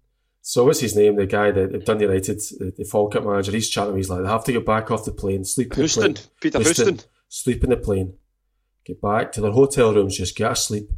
So 0.49 0.63
what's 0.63 0.79
his 0.79 0.95
name? 0.95 1.17
The 1.17 1.25
guy 1.25 1.51
that 1.51 1.73
that 1.73 1.86
Dundee 1.86 2.05
United, 2.05 2.39
the, 2.57 2.73
the 2.77 2.86
Falkirk 2.86 3.25
manager. 3.25 3.51
He's 3.51 3.69
chatting. 3.69 3.97
He's 3.97 4.10
like, 4.10 4.21
they 4.23 4.29
have 4.29 4.45
to 4.45 4.53
get 4.53 4.65
back 4.65 4.89
off 4.89 5.03
the 5.03 5.12
plane, 5.12 5.43
sleep 5.43 5.73
in 5.73 5.83
the 5.83 5.89
plane, 5.89 6.15
Peter 6.39 6.60
Houston. 6.60 6.86
Houston. 6.88 7.10
sleep 7.27 7.65
in 7.65 7.69
the 7.69 7.75
plane, 7.75 8.13
get 8.86 9.01
back 9.01 9.33
to 9.33 9.41
their 9.41 9.51
hotel 9.51 9.93
rooms, 9.93 10.15
just 10.15 10.38
get 10.38 10.53
a 10.53 10.55
sleep, 10.55 10.89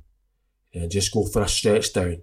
and 0.71 0.91
just 0.91 1.11
go 1.11 1.25
for 1.25 1.41
a 1.41 1.47
stretch 1.47 1.91
down. 1.93 2.21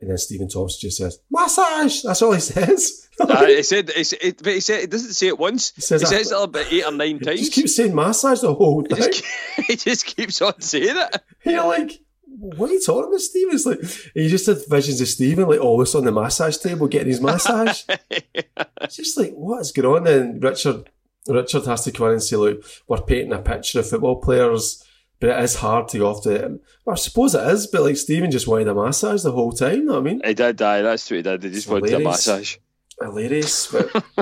And 0.00 0.10
then 0.10 0.16
Steven 0.18 0.48
Thompson 0.48 0.78
just 0.82 0.98
says, 0.98 1.18
massage. 1.28 2.02
That's 2.02 2.22
all 2.22 2.30
he 2.30 2.38
says. 2.38 3.08
uh, 3.20 3.44
he 3.44 3.64
said, 3.64 3.90
he 3.90 4.04
said, 4.04 4.36
but 4.40 4.52
he 4.52 4.60
said, 4.60 4.84
it 4.84 4.90
doesn't 4.90 5.14
say 5.14 5.26
it 5.26 5.38
once. 5.40 5.72
He 5.74 5.80
says 5.80 6.02
he 6.02 6.06
says 6.06 6.30
it 6.30 6.40
about 6.40 6.66
eight 6.70 6.84
or 6.84 6.92
nine 6.92 7.18
times. 7.18 7.40
He 7.40 7.44
just 7.46 7.54
keeps 7.54 7.74
saying 7.74 7.92
massage 7.92 8.40
the 8.40 8.54
whole 8.54 8.84
He 8.88 8.94
thing. 8.94 9.12
just, 9.12 9.24
he 9.66 9.74
just 9.74 10.06
keeps 10.06 10.40
on 10.40 10.60
saying 10.60 10.96
it. 10.96 11.22
You're 11.44 11.66
like, 11.66 12.00
what 12.42 12.70
are 12.70 12.72
you 12.72 12.80
talking 12.80 13.08
about, 13.08 13.20
Stephen? 13.20 13.54
It's 13.54 13.66
like 13.66 13.80
he 14.14 14.28
just 14.28 14.46
had 14.46 14.58
visions 14.68 15.00
of 15.00 15.06
Stephen, 15.06 15.48
like 15.48 15.60
oh, 15.60 15.68
always 15.68 15.94
on 15.94 16.04
the 16.04 16.10
massage 16.10 16.58
table 16.58 16.88
getting 16.88 17.08
his 17.08 17.20
massage. 17.20 17.84
it's 18.10 18.96
just 18.96 19.16
like 19.16 19.32
what 19.32 19.60
is 19.60 19.70
going 19.70 19.98
on? 19.98 20.04
Then 20.04 20.40
Richard 20.40 20.90
Richard 21.28 21.66
has 21.66 21.84
to 21.84 21.92
come 21.92 22.08
in 22.08 22.12
and 22.14 22.22
say, 22.22 22.36
look, 22.36 22.64
we're 22.88 23.00
painting 23.02 23.32
a 23.32 23.38
picture 23.38 23.78
of 23.78 23.88
football 23.88 24.20
players, 24.20 24.84
but 25.20 25.30
it 25.30 25.44
is 25.44 25.54
hard 25.54 25.86
to 25.88 25.98
go 25.98 26.08
off 26.08 26.24
the. 26.24 26.60
Well, 26.84 26.94
I 26.94 26.96
suppose 26.96 27.36
it 27.36 27.46
is, 27.46 27.68
but 27.68 27.82
like 27.82 27.96
Stephen 27.96 28.32
just 28.32 28.48
wanted 28.48 28.66
a 28.66 28.74
massage 28.74 29.22
the 29.22 29.30
whole 29.30 29.52
time. 29.52 29.76
You 29.76 29.84
know 29.84 29.92
what 29.94 30.00
I 30.00 30.02
mean? 30.02 30.20
He 30.24 30.34
did, 30.34 30.60
aye, 30.60 30.82
that's 30.82 31.08
what 31.08 31.16
he 31.18 31.22
did. 31.22 31.44
He 31.44 31.50
just 31.50 31.68
wanted 31.68 31.92
a 31.92 32.00
massage. 32.00 32.56
Hilarious, 33.00 33.68
but 33.68 33.92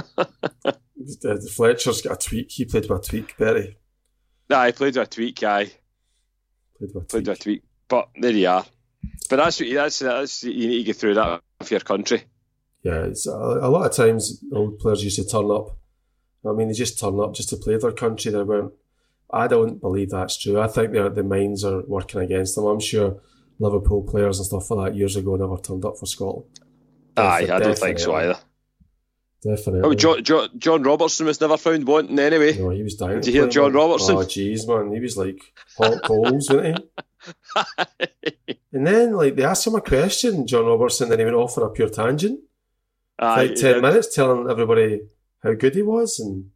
the, 0.96 1.50
Fletcher's 1.54 2.02
got 2.02 2.22
a 2.24 2.28
tweak. 2.28 2.50
He 2.50 2.66
played 2.66 2.88
with 2.88 3.06
a 3.06 3.08
tweak, 3.08 3.36
Bertie. 3.38 3.78
Nah, 4.50 4.66
he 4.66 4.72
played 4.72 4.96
with 4.96 5.06
a 5.06 5.10
tweak, 5.10 5.42
aye. 5.42 5.70
Played 6.76 6.90
with 6.94 7.04
a 7.04 7.06
tweak. 7.06 7.08
Played 7.08 7.26
with 7.28 7.38
a 7.38 7.42
tweak. 7.42 7.62
But 7.90 8.08
there 8.14 8.30
you 8.30 8.48
are. 8.48 8.64
But 9.28 9.36
that's 9.36 9.60
what 9.60 9.68
that's 9.74 9.98
that's 9.98 10.44
you 10.44 10.68
need 10.68 10.78
to 10.78 10.84
get 10.84 10.96
through 10.96 11.14
that 11.14 11.42
for 11.62 11.74
your 11.74 11.80
country. 11.80 12.22
Yeah, 12.82 13.02
it's 13.04 13.26
a, 13.26 13.32
a 13.32 13.68
lot 13.68 13.84
of 13.84 13.94
times 13.94 14.42
old 14.52 14.78
players 14.78 15.04
used 15.04 15.16
to 15.16 15.26
turn 15.26 15.50
up. 15.50 15.76
I 16.48 16.52
mean, 16.52 16.68
they 16.68 16.74
just 16.74 16.98
turn 16.98 17.20
up 17.20 17.34
just 17.34 17.50
to 17.50 17.56
play 17.56 17.76
their 17.76 17.92
country. 17.92 18.32
They 18.32 18.42
weren't. 18.42 18.72
I 19.30 19.46
don't 19.46 19.80
believe 19.80 20.10
that's 20.10 20.38
true. 20.38 20.60
I 20.60 20.66
think 20.66 20.92
the 20.92 21.22
minds 21.22 21.64
are 21.64 21.82
working 21.86 22.20
against 22.20 22.54
them. 22.54 22.64
I'm 22.64 22.80
sure 22.80 23.20
Liverpool 23.58 24.02
players 24.02 24.38
and 24.38 24.46
stuff 24.46 24.70
like 24.70 24.92
that 24.92 24.98
years 24.98 25.16
ago 25.16 25.36
never 25.36 25.58
turned 25.58 25.84
up 25.84 25.98
for 25.98 26.06
Scotland. 26.06 26.46
Aye, 27.16 27.48
I 27.52 27.58
don't 27.58 27.78
think 27.78 27.98
so 27.98 28.14
either. 28.14 28.38
Definitely. 29.42 29.82
Oh, 29.84 29.94
John, 29.94 30.24
John, 30.24 30.48
John 30.58 30.82
Robertson 30.82 31.26
was 31.26 31.40
never 31.40 31.56
found 31.56 31.86
wanting 31.86 32.18
anyway. 32.18 32.58
No, 32.58 32.70
he 32.70 32.82
was 32.82 32.96
dying. 32.96 33.20
Did 33.20 33.26
you 33.26 33.40
hear 33.40 33.48
John 33.48 33.74
oh, 33.76 33.86
Robertson? 33.86 34.16
Oh, 34.16 34.20
jeez, 34.20 34.66
man. 34.66 34.92
He 34.92 35.00
was 35.00 35.16
like 35.16 35.40
hot 35.78 36.02
coals, 36.04 36.48
wasn't 36.50 36.78
he? 36.78 37.02
and 38.72 38.86
then, 38.86 39.12
like, 39.12 39.36
they 39.36 39.44
asked 39.44 39.66
him 39.66 39.74
a 39.74 39.80
question, 39.80 40.46
John 40.46 40.66
Robertson, 40.66 41.10
and 41.10 41.20
he 41.20 41.24
went 41.24 41.36
off 41.36 41.58
on 41.58 41.64
a 41.64 41.70
pure 41.70 41.88
tangent. 41.88 42.40
Aye, 43.18 43.46
like 43.46 43.54
10 43.54 43.82
minutes 43.82 44.14
telling 44.14 44.50
everybody 44.50 45.02
how 45.42 45.52
good 45.52 45.74
he 45.74 45.82
was 45.82 46.18
and 46.18 46.50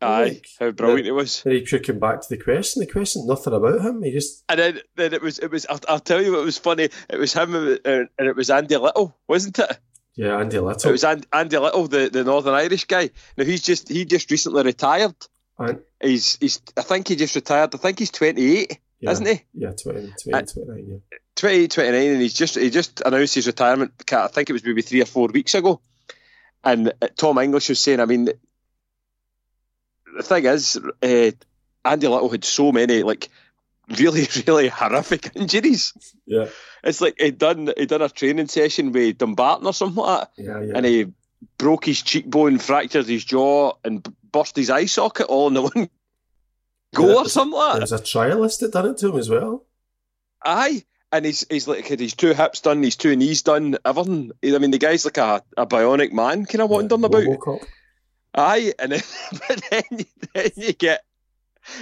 Aye, 0.00 0.24
like, 0.24 0.46
how 0.60 0.70
brilliant 0.70 1.06
he 1.06 1.10
was. 1.10 1.44
And 1.44 1.54
he 1.54 1.64
took 1.64 1.88
him 1.88 1.98
back 1.98 2.20
to 2.20 2.28
the 2.28 2.42
question. 2.42 2.80
The 2.80 2.86
question, 2.86 3.26
nothing 3.26 3.52
about 3.52 3.80
him. 3.80 4.02
He 4.02 4.12
just 4.12 4.44
and 4.48 4.60
then, 4.60 4.80
then 4.96 5.14
it 5.14 5.22
was 5.22 5.38
it 5.38 5.50
was. 5.50 5.66
I'll, 5.68 5.80
I'll 5.88 6.00
tell 6.00 6.22
you 6.22 6.32
what 6.32 6.44
was 6.44 6.58
funny. 6.58 6.88
It 7.08 7.16
was 7.16 7.32
him 7.32 7.54
uh, 7.54 7.76
and 7.84 8.08
it 8.18 8.36
was 8.36 8.50
Andy 8.50 8.76
Little, 8.76 9.16
wasn't 9.26 9.58
it? 9.58 9.78
Yeah, 10.14 10.38
Andy 10.38 10.58
Little. 10.58 10.88
It 10.88 10.92
was 10.92 11.04
Andy, 11.04 11.26
Andy 11.32 11.58
Little, 11.58 11.88
the, 11.88 12.08
the 12.10 12.24
Northern 12.24 12.54
Irish 12.54 12.84
guy. 12.84 13.10
Now 13.36 13.44
he's 13.44 13.62
just 13.62 13.88
he 13.88 14.04
just 14.04 14.30
recently 14.30 14.62
retired. 14.62 15.16
And 15.58 15.80
he's 16.00 16.36
he's 16.36 16.60
I 16.76 16.82
think 16.82 17.08
he 17.08 17.16
just 17.16 17.34
retired. 17.34 17.74
I 17.74 17.78
think 17.78 17.98
he's 17.98 18.10
twenty 18.10 18.58
eight, 18.58 18.78
yeah, 19.04 19.10
isn't 19.10 19.26
he? 19.26 19.42
Yeah, 19.54 19.72
20, 19.72 20.12
20 20.22 20.52
29, 20.52 20.86
yeah. 20.88 21.18
28, 21.36 21.70
29, 21.70 22.10
and 22.12 22.22
he's 22.22 22.34
just 22.34 22.56
he 22.56 22.70
just 22.70 23.02
announced 23.04 23.34
his 23.34 23.46
retirement. 23.46 23.92
I 24.12 24.28
think 24.28 24.50
it 24.50 24.52
was 24.52 24.64
maybe 24.64 24.82
three 24.82 25.02
or 25.02 25.06
four 25.06 25.28
weeks 25.28 25.54
ago. 25.54 25.80
And 26.62 26.92
uh, 27.00 27.08
Tom 27.16 27.38
English 27.38 27.68
was 27.68 27.80
saying, 27.80 28.00
I 28.00 28.06
mean, 28.06 28.28
the 30.16 30.22
thing 30.22 30.46
is, 30.46 30.78
uh, 31.02 31.30
Andy 31.84 32.08
Little 32.08 32.30
had 32.30 32.44
so 32.44 32.72
many 32.72 33.02
like 33.02 33.28
really, 33.98 34.26
really 34.46 34.68
horrific 34.68 35.30
injuries. 35.34 35.92
Yeah. 36.26 36.46
It's 36.82 37.00
like 37.00 37.16
he 37.18 37.30
done 37.30 37.72
he 37.76 37.86
done 37.86 38.02
a 38.02 38.08
training 38.08 38.48
session 38.48 38.92
with 38.92 39.18
Dumbarton 39.18 39.66
or 39.66 39.74
something 39.74 40.02
like 40.02 40.20
that. 40.20 40.42
Yeah, 40.42 40.60
yeah. 40.60 40.72
And 40.76 40.86
he 40.86 41.12
broke 41.58 41.84
his 41.84 42.02
cheekbone, 42.02 42.58
fractured 42.58 43.06
his 43.06 43.24
jaw, 43.24 43.72
and 43.84 44.06
burst 44.30 44.56
his 44.56 44.70
eye 44.70 44.86
socket 44.86 45.26
all 45.26 45.48
in 45.48 45.54
the 45.54 45.62
one 45.74 45.90
go 46.94 47.08
yeah, 47.08 47.14
or 47.14 47.28
something 47.28 47.58
like 47.58 47.74
that. 47.74 47.78
There's 47.80 47.92
a 47.92 47.98
trialist 47.98 48.60
that 48.60 48.72
done 48.72 48.86
it 48.86 48.98
to 48.98 49.08
him 49.10 49.18
as 49.18 49.28
well. 49.28 49.64
Aye. 50.44 50.84
And 51.12 51.24
he's 51.24 51.46
he's 51.48 51.68
like 51.68 51.86
had 51.86 52.00
his 52.00 52.14
two 52.14 52.34
hips 52.34 52.60
done, 52.60 52.82
his 52.82 52.96
two 52.96 53.14
knees 53.14 53.42
done, 53.42 53.76
everything. 53.84 54.32
I 54.44 54.58
mean, 54.58 54.72
the 54.72 54.78
guy's 54.78 55.04
like 55.04 55.18
a, 55.18 55.42
a 55.56 55.64
bionic 55.64 56.12
man, 56.12 56.44
kind 56.44 56.62
of 56.62 56.70
yeah, 56.70 56.76
wondering 56.76 57.04
about. 57.04 57.22
Robocop. 57.22 57.64
Aye, 58.34 58.74
and 58.80 58.92
then, 58.92 59.02
but 59.48 59.62
then, 59.70 60.06
then 60.34 60.50
you 60.56 60.72
get 60.72 61.04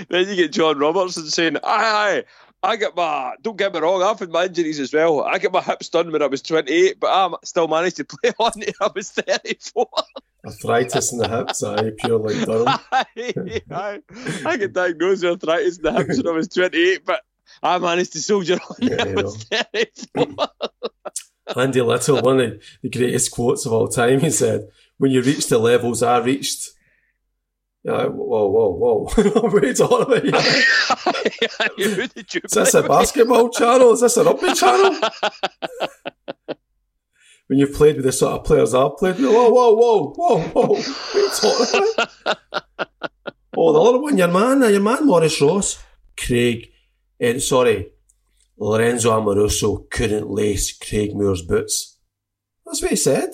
then 0.09 0.29
you 0.29 0.37
get 0.37 0.53
John 0.53 0.79
Robertson 0.79 1.25
saying, 1.27 1.57
aye, 1.57 1.61
aye, 1.65 2.25
I 2.65 2.77
get 2.77 2.95
my, 2.95 3.35
don't 3.43 3.57
get 3.57 3.75
me 3.75 3.81
wrong, 3.81 4.03
I've 4.03 4.19
had 4.19 4.31
my 4.31 4.45
injuries 4.45 4.79
as 4.79 4.93
well. 4.93 5.23
I 5.23 5.39
get 5.39 5.53
my 5.53 5.61
hips 5.61 5.89
done 5.89 6.13
when 6.13 6.23
I 6.23 6.27
was 6.27 6.43
28, 6.43 7.01
but 7.01 7.09
I 7.09 7.35
still 7.45 7.67
managed 7.67 7.97
to 7.97 8.05
play 8.23 8.33
on 8.39 8.53
it. 8.57 8.75
I 8.81 8.91
was 8.95 9.11
34. 9.11 9.87
Arthritis 10.45 11.13
in 11.13 11.19
the 11.19 11.29
hips, 11.29 11.63
aye, 11.63 11.91
pure 11.99 12.19
like 12.19 12.47
Durham. 12.47 12.69
aye, 12.93 13.63
aye. 13.71 14.01
I 14.47 14.57
get 14.57 14.73
diagnosed 14.73 15.25
with 15.25 15.33
arthritis 15.33 15.79
in 15.79 15.83
the 15.83 15.93
hips 15.93 16.17
when 16.19 16.29
I 16.29 16.31
was 16.31 16.49
28, 16.49 17.05
but 17.05 17.21
I 17.63 17.79
managed 17.79 18.13
to 18.13 18.21
soldier 18.21 18.59
on 18.69 18.77
yeah. 18.79 19.05
I 19.05 19.23
was 19.23 19.45
34. 19.45 20.49
Andy 21.57 21.83
Little, 21.83 22.23
one 22.23 22.41
of 22.41 22.63
the 22.83 22.89
greatest 22.89 23.33
quotes 23.33 23.67
of 23.67 23.73
all 23.73 23.89
time, 23.89 24.21
he 24.21 24.31
said, 24.31 24.69
when 24.99 25.11
you 25.11 25.21
reach 25.21 25.49
the 25.49 25.59
levels 25.59 26.03
I 26.03 26.19
reached, 26.19 26.71
yeah, 27.85 28.07
whoa, 28.07 28.47
whoa, 28.49 28.71
whoa. 28.71 29.05
what 29.41 29.65
are 29.65 29.67
you 29.67 29.75
talking 29.75 30.29
about? 30.29 30.45
Is 31.79 32.53
this 32.53 32.75
a 32.75 32.83
basketball 32.85 33.49
channel? 33.51 33.93
Is 33.93 34.03
this 34.03 34.17
a 34.17 34.23
rugby 34.25 34.55
channel? 34.55 35.01
when 37.49 37.59
you've 37.59 37.75
played 37.75 37.97
with 37.97 38.05
the 38.05 38.13
sort 38.13 38.39
of 38.39 38.45
players 38.45 38.73
I've 38.73 38.97
played 38.99 39.17
with, 39.17 39.27
whoa, 39.27 39.51
whoa, 39.51 39.75
whoa, 39.75 40.13
whoa, 40.13 40.41
whoa. 40.41 40.77
Are 40.77 41.19
you 41.19 41.31
talking 41.35 41.93
about? 41.95 42.11
oh, 43.57 43.73
the 43.73 43.81
other 43.81 44.01
one, 44.01 44.17
your 44.17 44.29
man, 44.29 44.61
your 44.61 44.81
man 44.81 45.05
Maurice 45.05 45.43
Ross, 45.43 45.83
Craig, 46.17 46.71
eh, 47.21 47.41
sorry, 47.41 47.91
Lorenzo 48.57 49.11
Amoruso 49.11 49.91
couldn't 49.91 50.31
lace 50.31 50.79
Craig 50.79 51.17
Moore's 51.17 51.43
boots. 51.43 51.99
That's 52.65 52.81
what 52.81 52.93
he 52.93 52.97
said. 52.97 53.31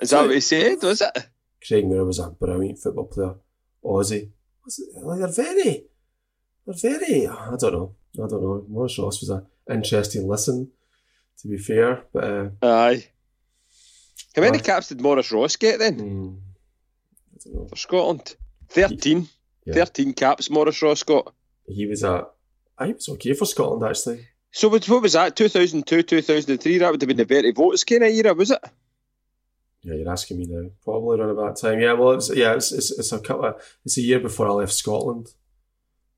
Is 0.00 0.08
that 0.10 0.22
what 0.22 0.34
he 0.34 0.40
said, 0.40 0.82
was 0.82 1.02
it? 1.02 1.28
Craig 1.66 1.84
Moore 1.84 2.06
was 2.06 2.18
a 2.18 2.30
brilliant 2.30 2.78
football 2.78 3.04
player. 3.04 3.34
Aussie. 3.84 4.30
They're 4.66 5.28
very, 5.28 5.84
they're 6.66 6.98
very. 6.98 7.26
I 7.26 7.54
don't 7.58 7.72
know. 7.72 7.94
I 8.14 8.28
don't 8.28 8.42
know. 8.42 8.64
Maurice 8.68 8.98
Ross 8.98 9.20
was 9.20 9.30
an 9.30 9.46
interesting 9.70 10.26
listen, 10.26 10.70
to 11.38 11.48
be 11.48 11.58
fair. 11.58 12.04
But 12.12 12.24
uh, 12.24 12.48
aye. 12.62 13.08
How 14.34 14.42
many 14.42 14.58
caps 14.58 14.88
did 14.88 15.00
Maurice 15.00 15.30
Ross 15.30 15.56
get 15.56 15.78
then? 15.78 15.98
Mm, 15.98 16.38
I 16.38 17.38
don't 17.44 17.54
know. 17.54 17.68
For 17.68 17.76
Scotland, 17.76 18.36
thirteen. 18.68 19.22
He, 19.22 19.28
yeah. 19.66 19.74
Thirteen 19.74 20.12
caps 20.14 20.50
Maurice 20.50 20.82
Ross 20.82 21.02
got. 21.02 21.34
He 21.66 21.86
was 21.86 22.02
a. 22.02 22.26
I 22.78 22.88
was 22.88 23.08
okay 23.08 23.34
for 23.34 23.46
Scotland 23.46 23.88
actually. 23.88 24.26
So 24.50 24.68
what 24.68 24.88
was 24.88 25.12
that? 25.12 25.36
Two 25.36 25.48
thousand 25.48 25.86
two, 25.86 26.02
two 26.02 26.22
thousand 26.22 26.58
three. 26.58 26.78
That 26.78 26.90
would 26.90 27.00
have 27.02 27.08
been 27.08 27.16
the 27.16 27.24
very 27.24 27.52
Vogts 27.52 27.84
kind 27.84 28.04
of 28.04 28.10
era, 28.10 28.34
was 28.34 28.50
it? 28.50 28.58
Yeah, 29.84 29.94
you're 29.96 30.10
asking 30.10 30.38
me 30.38 30.46
now. 30.48 30.70
Probably 30.82 31.18
around 31.18 31.30
about 31.30 31.58
time. 31.58 31.78
Yeah, 31.78 31.92
well, 31.92 32.12
it's 32.12 32.34
yeah, 32.34 32.54
it's, 32.54 32.72
it's, 32.72 32.90
it's 32.98 33.12
a 33.12 33.20
couple. 33.20 33.44
Of, 33.44 33.62
it's 33.84 33.98
a 33.98 34.02
year 34.02 34.18
before 34.18 34.48
I 34.48 34.52
left 34.52 34.72
Scotland. 34.72 35.28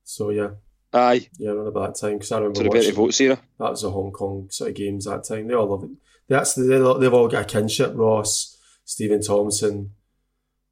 So 0.05 0.31
yeah. 0.31 0.51
Aye. 0.93 1.29
Yeah, 1.39 1.51
around 1.51 1.67
about 1.67 1.95
that 1.95 2.01
time 2.01 2.19
because 2.19 2.31
I 2.33 2.39
remember. 2.39 2.63
To 2.63 2.65
the 2.65 2.71
Berti 2.71 2.93
Vogts 2.93 3.21
era. 3.21 3.39
That 3.59 3.71
was 3.71 3.83
the 3.83 3.91
Hong 3.91 4.13
Kong 4.13 4.47
sort 4.51 4.71
of 4.71 4.77
games 4.77 5.05
that 5.07 5.25
time. 5.25 5.49
They 5.49 5.55
all 5.55 5.67
love 5.67 5.85
it. 5.85 5.91
That's 6.29 6.55
they, 6.55 6.67
they've 6.67 7.15
all 7.15 7.29
got 7.29 7.43
a 7.43 7.45
kinship. 7.45 7.93
Ross, 7.95 8.57
Steven 8.85 9.21
Thompson, 9.21 9.93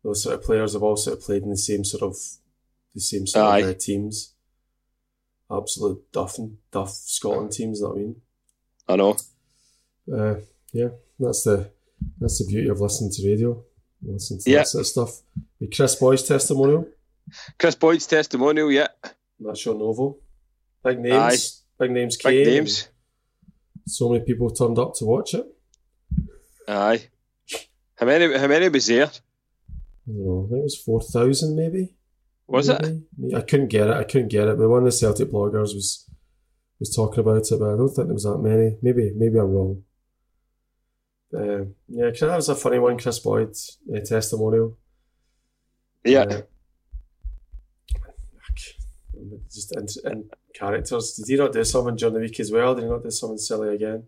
those 0.04 0.22
sort 0.22 0.37
of 0.37 0.44
players 0.44 0.74
have 0.74 0.83
all 0.83 0.96
sort 0.96 1.18
of 1.18 1.24
played 1.24 1.42
in 1.42 1.50
the 1.50 1.57
same 1.57 1.85
sort 1.85 2.04
of 2.04 2.16
the 2.94 3.00
same 3.00 3.26
sort 3.26 3.44
Aye. 3.44 3.59
of 3.59 3.68
uh, 3.70 3.74
teams. 3.74 4.35
Absolute 5.50 6.11
duff 6.12 6.38
and 6.38 6.59
duff 6.70 6.90
Scotland 6.90 7.52
teams. 7.52 7.80
That 7.80 7.90
I 7.90 7.94
mean. 7.96 8.16
I 8.88 8.96
know. 8.96 9.16
Uh, 10.12 10.37
yeah, 10.72 10.88
that's 11.18 11.42
the 11.44 11.70
that's 12.18 12.38
the 12.38 12.46
beauty 12.46 12.68
of 12.68 12.80
listening 12.80 13.11
to 13.12 13.28
radio. 13.28 13.62
Listen 14.02 14.38
to 14.38 14.50
yeah. 14.50 14.59
that 14.59 14.68
sort 14.68 14.83
of 14.83 14.87
stuff. 14.87 15.22
With 15.61 15.74
Kris 15.74 15.94
Boyd's 15.96 16.22
testimonial. 16.22 16.88
Kris 17.59 17.74
Boyd's 17.74 18.07
testimonial, 18.07 18.70
yeah. 18.70 18.88
That's 19.40 19.64
your 19.64 19.74
novel. 19.74 20.20
Big 20.85 21.00
names. 21.00 21.14
Aye. 21.80 21.85
Big 21.85 21.90
names 21.90 22.16
came. 22.16 22.33
Big 22.33 22.46
names. 22.46 22.88
So 23.87 24.11
many 24.11 24.24
people 24.24 24.50
turned 24.50 24.78
up 24.78 24.94
to 24.96 25.04
watch 25.04 25.35
it. 25.35 25.46
Aye. 26.68 27.09
How 27.96 28.07
many 28.07 28.37
how 28.37 28.46
many 28.46 28.68
was 28.68 28.87
there? 28.87 29.07
I 29.07 29.11
don't 30.07 30.24
know, 30.24 30.44
I 30.46 30.48
think 30.50 30.61
it 30.61 30.64
was 30.64 30.78
four 30.78 31.00
thousand 31.00 31.57
maybe. 31.57 31.94
Was 32.46 32.68
maybe? 32.68 33.02
it? 33.22 33.35
I 33.35 33.40
couldn't 33.40 33.68
get 33.68 33.88
it. 33.88 33.96
I 33.96 34.04
couldn't 34.04 34.28
get 34.28 34.48
it. 34.48 34.59
But 34.59 34.68
one 34.68 34.80
of 34.80 34.85
the 34.85 34.92
Celtic 34.92 35.30
bloggers 35.30 35.74
was 35.74 36.09
was 36.78 36.94
talking 36.94 37.20
about 37.20 37.50
it, 37.50 37.59
but 37.59 37.72
I 37.72 37.76
don't 37.76 37.88
think 37.88 38.09
there 38.09 38.14
was 38.14 38.24
that 38.24 38.38
many. 38.38 38.76
Maybe 38.83 39.12
maybe 39.16 39.38
I'm 39.38 39.52
wrong. 39.52 39.83
Uh, 41.35 41.64
yeah, 41.88 42.11
that 42.11 42.37
was 42.37 42.49
a 42.49 42.55
funny 42.55 42.79
one, 42.79 42.99
Kris 42.99 43.18
Boyd 43.18 43.57
uh, 43.94 44.01
testimonial. 44.01 44.77
Yeah. 46.05 46.23
Uh, 46.23 46.42
just 49.53 49.75
in, 49.75 50.12
in, 50.12 50.31
characters. 50.55 51.14
Did 51.14 51.33
he 51.33 51.37
not 51.37 51.53
do 51.53 51.64
something 51.64 51.97
during 51.97 52.14
the 52.14 52.20
week 52.20 52.38
as 52.40 52.53
well? 52.53 52.75
Did 52.75 52.85
he 52.85 52.90
not 52.90 53.03
do 53.03 53.11
something 53.11 53.38
silly 53.38 53.75
again? 53.75 54.05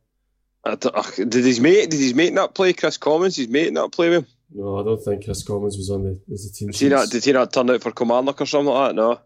did 0.64 1.44
his 1.44 1.60
mate? 1.60 1.90
Did 1.90 2.00
his 2.00 2.14
mate 2.14 2.32
not 2.32 2.54
play 2.54 2.72
Kris 2.72 2.96
Commons? 2.96 3.36
His 3.36 3.48
mate 3.48 3.72
not 3.72 3.92
play 3.92 4.10
with 4.10 4.24
him? 4.24 4.26
No, 4.52 4.78
I 4.78 4.84
don't 4.84 5.02
think 5.02 5.24
Kris 5.24 5.42
Commons 5.42 5.76
was 5.76 5.90
on 5.90 6.02
the 6.04 6.20
as 6.32 6.50
the 6.50 6.56
team. 6.56 6.68
Did 6.70 6.80
he 6.80 6.88
not? 6.88 7.08
Did 7.08 7.24
he 7.24 7.32
not 7.32 7.52
turn 7.52 7.70
out 7.70 7.82
for 7.82 7.92
Kilmarnock 7.92 8.40
or 8.40 8.46
something 8.46 8.72
like 8.72 8.90
that? 8.90 8.94
No. 8.94 9.20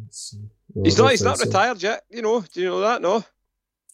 Let's 0.00 0.30
see. 0.30 0.38
No, 0.74 0.82
he's 0.84 0.98
not. 0.98 1.10
He's 1.10 1.22
not 1.22 1.38
so. 1.38 1.46
retired 1.46 1.82
yet. 1.82 2.04
You 2.10 2.22
know? 2.22 2.40
Do 2.40 2.60
you 2.60 2.66
know 2.66 2.80
that? 2.80 3.02
No. 3.02 3.24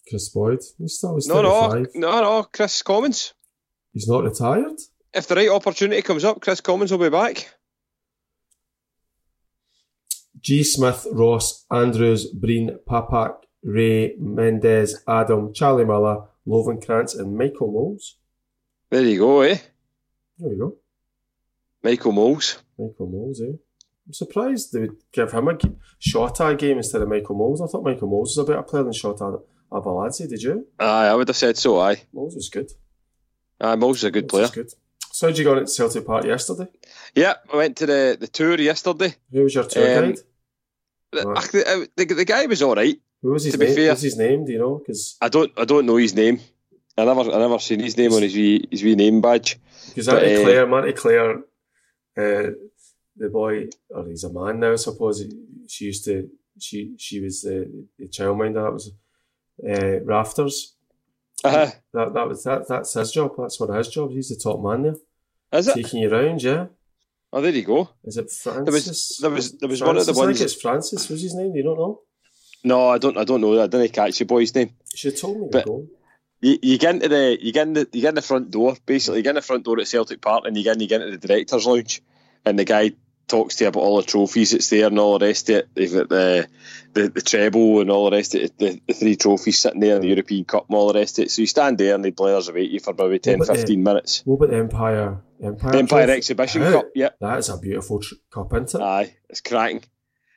Kris 0.09 0.29
Boyd. 0.29 0.59
He's 0.77 0.95
still 0.97 1.15
he's 1.15 1.27
No, 1.27 1.41
no, 1.41 1.85
no, 1.93 2.21
no. 2.21 2.43
Kris 2.51 2.81
Commons. 2.81 3.33
He's 3.93 4.07
not 4.07 4.23
retired. 4.23 4.79
If 5.13 5.27
the 5.27 5.35
right 5.35 5.49
opportunity 5.49 6.01
comes 6.01 6.23
up, 6.23 6.41
Kris 6.41 6.61
Commons 6.61 6.91
will 6.91 6.99
be 6.99 7.09
back. 7.09 7.53
G. 10.39 10.63
Smith, 10.63 11.05
Ross, 11.11 11.65
Andrews, 11.71 12.27
Breen, 12.27 12.77
Papac, 12.87 13.35
Ray, 13.63 14.15
Mendez, 14.19 15.03
Adam, 15.07 15.53
Charlie 15.53 15.85
Miller, 15.85 16.25
Lovenkrands, 16.47 17.17
and 17.19 17.35
Michael 17.37 17.71
Mols. 17.71 18.17
There 18.89 19.03
you 19.03 19.19
go, 19.19 19.41
eh? 19.41 19.57
There 20.37 20.49
we 20.49 20.57
go. 20.57 20.77
Michael 21.83 22.13
Mols. 22.13 22.61
Michael 22.77 23.07
Mols, 23.07 23.41
eh? 23.41 23.53
I'm 24.07 24.13
surprised 24.13 24.71
they 24.73 24.79
would 24.81 24.95
give 25.11 25.31
him 25.31 25.47
a 25.49 25.57
g- 25.57 25.75
shot 25.99 26.39
at 26.41 26.51
a 26.51 26.55
game 26.55 26.77
instead 26.77 27.01
of 27.01 27.09
Michael 27.09 27.35
Mols. 27.35 27.61
I 27.61 27.67
thought 27.67 27.83
Michael 27.83 28.07
Mols 28.07 28.35
was 28.35 28.47
a 28.47 28.49
better 28.51 28.63
player 28.63 28.83
than 28.83 28.93
Shota 28.93 29.41
Arveladze, 29.71 30.27
did 30.27 30.41
you? 30.41 30.67
Aye, 30.79 31.07
I 31.07 31.15
would 31.15 31.27
have 31.27 31.37
said 31.37 31.57
so, 31.57 31.79
aye. 31.79 32.01
Mols 32.13 32.35
was 32.35 32.49
good. 32.49 32.71
Aye, 33.61 33.75
Mols 33.75 33.97
is 33.97 34.03
a 34.05 34.11
good 34.11 34.31
Mols 34.31 34.49
player. 34.51 34.63
good. 34.63 34.73
So 35.11 35.27
how'd 35.27 35.37
you 35.37 35.43
go 35.43 35.57
at 35.57 35.69
Celtic 35.69 36.05
Park 36.05 36.25
yesterday? 36.25 36.67
Yeah, 37.15 37.33
I 37.53 37.57
went 37.57 37.77
to 37.77 37.85
the, 37.85 38.17
the 38.19 38.27
tour 38.27 38.59
yesterday. 38.59 39.15
Who 39.31 39.43
was 39.43 39.53
your 39.55 39.65
tour 39.65 39.97
Um, 39.99 40.05
guide? 40.11 40.19
The, 41.11 41.23
Right. 41.27 41.51
the, 41.51 41.89
the, 42.05 42.13
the 42.13 42.25
guy 42.25 42.45
was 42.45 42.61
alright. 42.61 42.99
Who 43.21 43.31
was 43.31 43.43
his 43.43 43.53
to 43.53 43.57
be 43.59 43.65
name? 43.65 43.75
fair- 43.75 43.89
What's 43.89 44.01
his 44.03 44.17
name? 44.17 44.45
Do 44.45 44.51
you 44.53 44.59
know? 44.59 44.75
Because 44.77 45.17
I 45.21 45.27
don't 45.29 45.51
I 45.57 45.65
don't 45.65 45.85
know 45.85 45.97
his 45.97 46.13
name. 46.15 46.39
I 46.97 47.03
never 47.05 47.21
I 47.21 47.37
never 47.39 47.59
seen 47.59 47.79
his 47.79 47.97
name 47.97 48.13
on 48.13 48.21
his 48.21 48.33
wee 48.35 48.65
his 48.71 48.83
wee 48.83 48.95
name 48.95 49.19
badge. 49.19 49.57
because 49.89 50.07
Auntie 50.07 50.35
uh, 50.35 50.43
Claire, 50.43 50.73
Auntie 50.75 50.93
Claire, 50.93 51.31
uh, 52.17 52.51
the 53.17 53.29
boy, 53.29 53.67
or 53.89 54.05
he's 54.07 54.23
a 54.23 54.31
man 54.31 54.59
now, 54.59 54.73
I 54.73 54.75
suppose. 54.75 55.23
She 55.67 55.85
used 55.85 56.05
to, 56.05 56.29
she 56.59 56.93
she 56.97 57.19
was 57.19 57.41
the, 57.41 57.85
the 57.97 58.07
childminder. 58.07 58.63
That 58.63 58.73
was 58.73 58.91
uh, 59.67 59.99
Rafters. 60.03 60.75
Uh-huh. 61.43 61.71
That 61.93 62.13
that 62.13 62.27
was 62.27 62.43
that. 62.43 62.67
That's 62.67 62.93
his 62.93 63.11
job. 63.11 63.31
That's 63.37 63.59
one 63.59 63.69
of 63.69 63.75
his 63.77 63.87
jobs. 63.89 64.13
He's 64.13 64.29
the 64.29 64.35
top 64.35 64.61
man 64.61 64.83
there, 64.83 64.95
Is 65.59 65.67
it? 65.67 65.75
taking 65.75 66.01
you 66.01 66.09
around. 66.13 66.43
Yeah. 66.43 66.67
Oh, 67.31 67.41
there 67.41 67.51
you 67.51 67.63
go. 67.63 67.89
Is 68.03 68.17
it 68.17 68.29
Francis? 68.31 68.65
was- 68.73 69.17
there 69.21 69.29
was- 69.31 69.51
there 69.59 69.69
was 69.69 69.81
one 69.81 69.97
of 69.97 70.05
the 70.05 70.13
Francis? 70.13 70.17
I 70.17 70.25
ones 70.25 70.37
think 70.39 70.45
it's 70.51 70.61
Francis. 70.61 71.09
Was 71.09 71.21
his 71.21 71.35
name? 71.35 71.55
You 71.55 71.63
don't 71.63 71.77
know? 71.77 72.01
No, 72.63 72.89
I 72.89 72.97
don't 72.97 73.17
I 73.17 73.23
don't 73.23 73.39
know. 73.41 73.61
I 73.61 73.67
didn't 73.67 73.93
catch 73.93 74.17
the 74.19 74.25
boy's 74.25 74.53
name. 74.53 74.69
You 74.93 74.97
should 74.97 75.13
have 75.13 75.21
told 75.21 75.39
me. 75.39 75.47
But- 75.51 75.67
You, 76.41 76.57
you 76.61 76.77
get 76.77 76.95
into 76.95 77.07
the 77.09 77.37
you 77.41 77.51
get 77.53 77.67
in 77.67 77.73
the 77.73 77.87
you 77.93 78.01
get 78.01 78.09
in 78.09 78.15
the 78.15 78.21
front 78.21 78.49
door. 78.51 78.75
Basically, 78.85 79.17
you 79.19 79.23
get 79.23 79.31
in 79.31 79.35
the 79.35 79.41
front 79.41 79.63
door 79.65 79.79
at 79.79 79.87
Celtic 79.87 80.21
Park, 80.21 80.43
and 80.45 80.55
you 80.57 80.63
get 80.63 80.75
in, 80.75 80.81
you 80.81 80.87
get 80.87 81.01
into 81.01 81.17
the 81.17 81.27
directors' 81.27 81.65
lounge, 81.65 82.01
and 82.45 82.57
the 82.57 82.63
guy 82.65 82.91
talks 83.29 83.55
to 83.55 83.63
you 83.63 83.67
about 83.69 83.81
all 83.81 83.97
the 83.97 84.03
trophies 84.03 84.51
that's 84.51 84.69
there 84.69 84.87
and 84.87 84.99
all 84.99 85.17
the 85.17 85.25
rest 85.27 85.49
of 85.49 85.57
it. 85.57 85.69
They've 85.73 85.93
got 85.93 86.09
the 86.09 86.47
the, 86.93 87.07
the 87.09 87.21
treble 87.21 87.81
and 87.81 87.91
all 87.91 88.09
the 88.09 88.17
rest 88.17 88.35
of 88.35 88.41
it, 88.41 88.57
the, 88.57 88.81
the 88.87 88.93
three 88.93 89.15
trophies 89.15 89.59
sitting 89.59 89.79
there, 89.79 89.99
the 89.99 90.07
European 90.07 90.43
Cup 90.45 90.65
and 90.67 90.75
all 90.75 90.91
the 90.91 90.99
rest 90.99 91.19
of 91.19 91.25
it. 91.25 91.31
So 91.31 91.41
you 91.41 91.47
stand 91.47 91.77
there 91.77 91.95
and 91.95 92.03
the 92.03 92.11
players 92.11 92.47
await 92.47 92.71
you 92.71 92.79
for 92.79 92.93
maybe 92.93 93.19
10, 93.19 93.39
but 93.39 93.47
the- 93.47 93.55
15 93.55 93.83
minutes. 93.83 94.21
What 94.25 94.37
about 94.37 94.49
the 94.49 94.57
Empire? 94.57 95.21
Empire. 95.41 95.75
Empire 95.75 96.05
Trophy? 96.05 96.17
Exhibition 96.17 96.61
How? 96.63 96.71
Cup, 96.71 96.89
yeah. 96.95 97.09
That 97.21 97.39
is 97.39 97.49
a 97.49 97.57
beautiful 97.57 97.99
tr- 97.99 98.15
cup, 98.31 98.53
isn't 98.53 98.81
it? 98.81 98.83
Aye, 98.83 99.15
it's 99.29 99.41
cracking. 99.41 99.83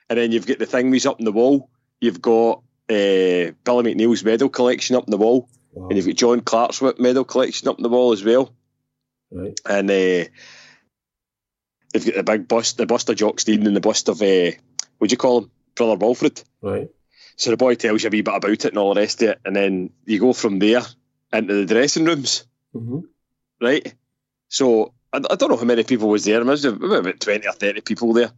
And 0.08 0.18
then 0.18 0.30
you've 0.30 0.46
got 0.46 0.58
the 0.58 0.66
thingies 0.66 1.06
up 1.06 1.18
on 1.18 1.24
the 1.24 1.32
wall. 1.32 1.70
You've 2.00 2.20
got 2.20 2.58
uh, 2.90 3.56
Billy 3.64 3.94
McNeill's 3.94 4.22
medal 4.22 4.48
collection 4.50 4.94
up 4.96 5.04
on 5.04 5.10
the 5.10 5.16
wall. 5.16 5.48
Wow. 5.72 5.88
And 5.88 5.96
you've 5.96 6.06
got 6.06 6.16
John 6.16 6.40
Clark's 6.42 6.82
medal 6.98 7.24
collection 7.24 7.68
up 7.68 7.78
on 7.78 7.82
the 7.82 7.88
wall 7.88 8.12
as 8.12 8.22
well. 8.22 8.54
Right. 9.30 9.58
And 9.66 9.90
uh, 9.90 10.28
they've 11.92 12.04
got 12.04 12.14
the 12.14 12.22
big 12.22 12.48
bust, 12.48 12.76
the 12.78 12.86
bust 12.86 13.08
of 13.10 13.16
Jock 13.16 13.40
Stein 13.40 13.66
and 13.66 13.76
the 13.76 13.80
bust 13.80 14.08
of, 14.08 14.20
uh, 14.22 14.50
what 14.98 15.08
do 15.10 15.12
you 15.12 15.16
call 15.18 15.42
him? 15.42 15.50
Brother 15.74 15.96
Wilfred. 15.96 16.42
Right. 16.60 16.88
So 17.36 17.50
the 17.50 17.56
boy 17.56 17.74
tells 17.76 18.02
you 18.02 18.08
a 18.08 18.10
wee 18.10 18.20
bit 18.22 18.34
about 18.34 18.50
it 18.50 18.64
and 18.66 18.78
all 18.78 18.94
the 18.94 19.00
rest 19.00 19.22
of 19.22 19.30
it. 19.30 19.40
And 19.44 19.56
then 19.56 19.90
you 20.04 20.20
go 20.20 20.32
from 20.32 20.58
there 20.58 20.82
into 21.32 21.54
the 21.54 21.74
dressing 21.74 22.04
rooms, 22.04 22.44
Mm-hmm. 22.74 23.00
right? 23.60 23.94
So 24.48 24.92
I, 25.12 25.18
I 25.18 25.34
don't 25.36 25.50
know 25.50 25.56
how 25.56 25.64
many 25.64 25.84
people 25.84 26.08
was 26.08 26.24
there. 26.24 26.44
Have 26.44 26.78
been 26.78 26.92
about 26.92 27.20
20 27.20 27.46
or 27.46 27.52
30 27.52 27.80
people 27.82 28.12
there. 28.12 28.30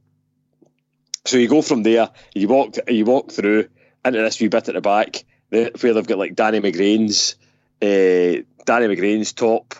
So 1.25 1.37
you 1.39 1.49
go 1.49 1.63
from 1.63 1.83
there, 1.83 2.11
you 2.35 2.49
walk 2.49 2.77
you 2.89 3.05
walk 3.05 3.33
through 3.33 3.69
into 4.05 4.19
this 4.21 4.41
wee 4.41 4.49
bit 4.49 4.69
at 4.69 4.75
the 4.75 4.81
back 4.81 5.25
the- 5.51 5.71
where 5.81 5.95
they've 5.95 6.07
got 6.07 6.19
like 6.19 6.35
Danny 6.35 6.61
McGrain's 6.61 7.37
uh, 7.81 8.43
Danny 8.65 8.95
McGrain's 8.95 9.33
top 9.33 9.75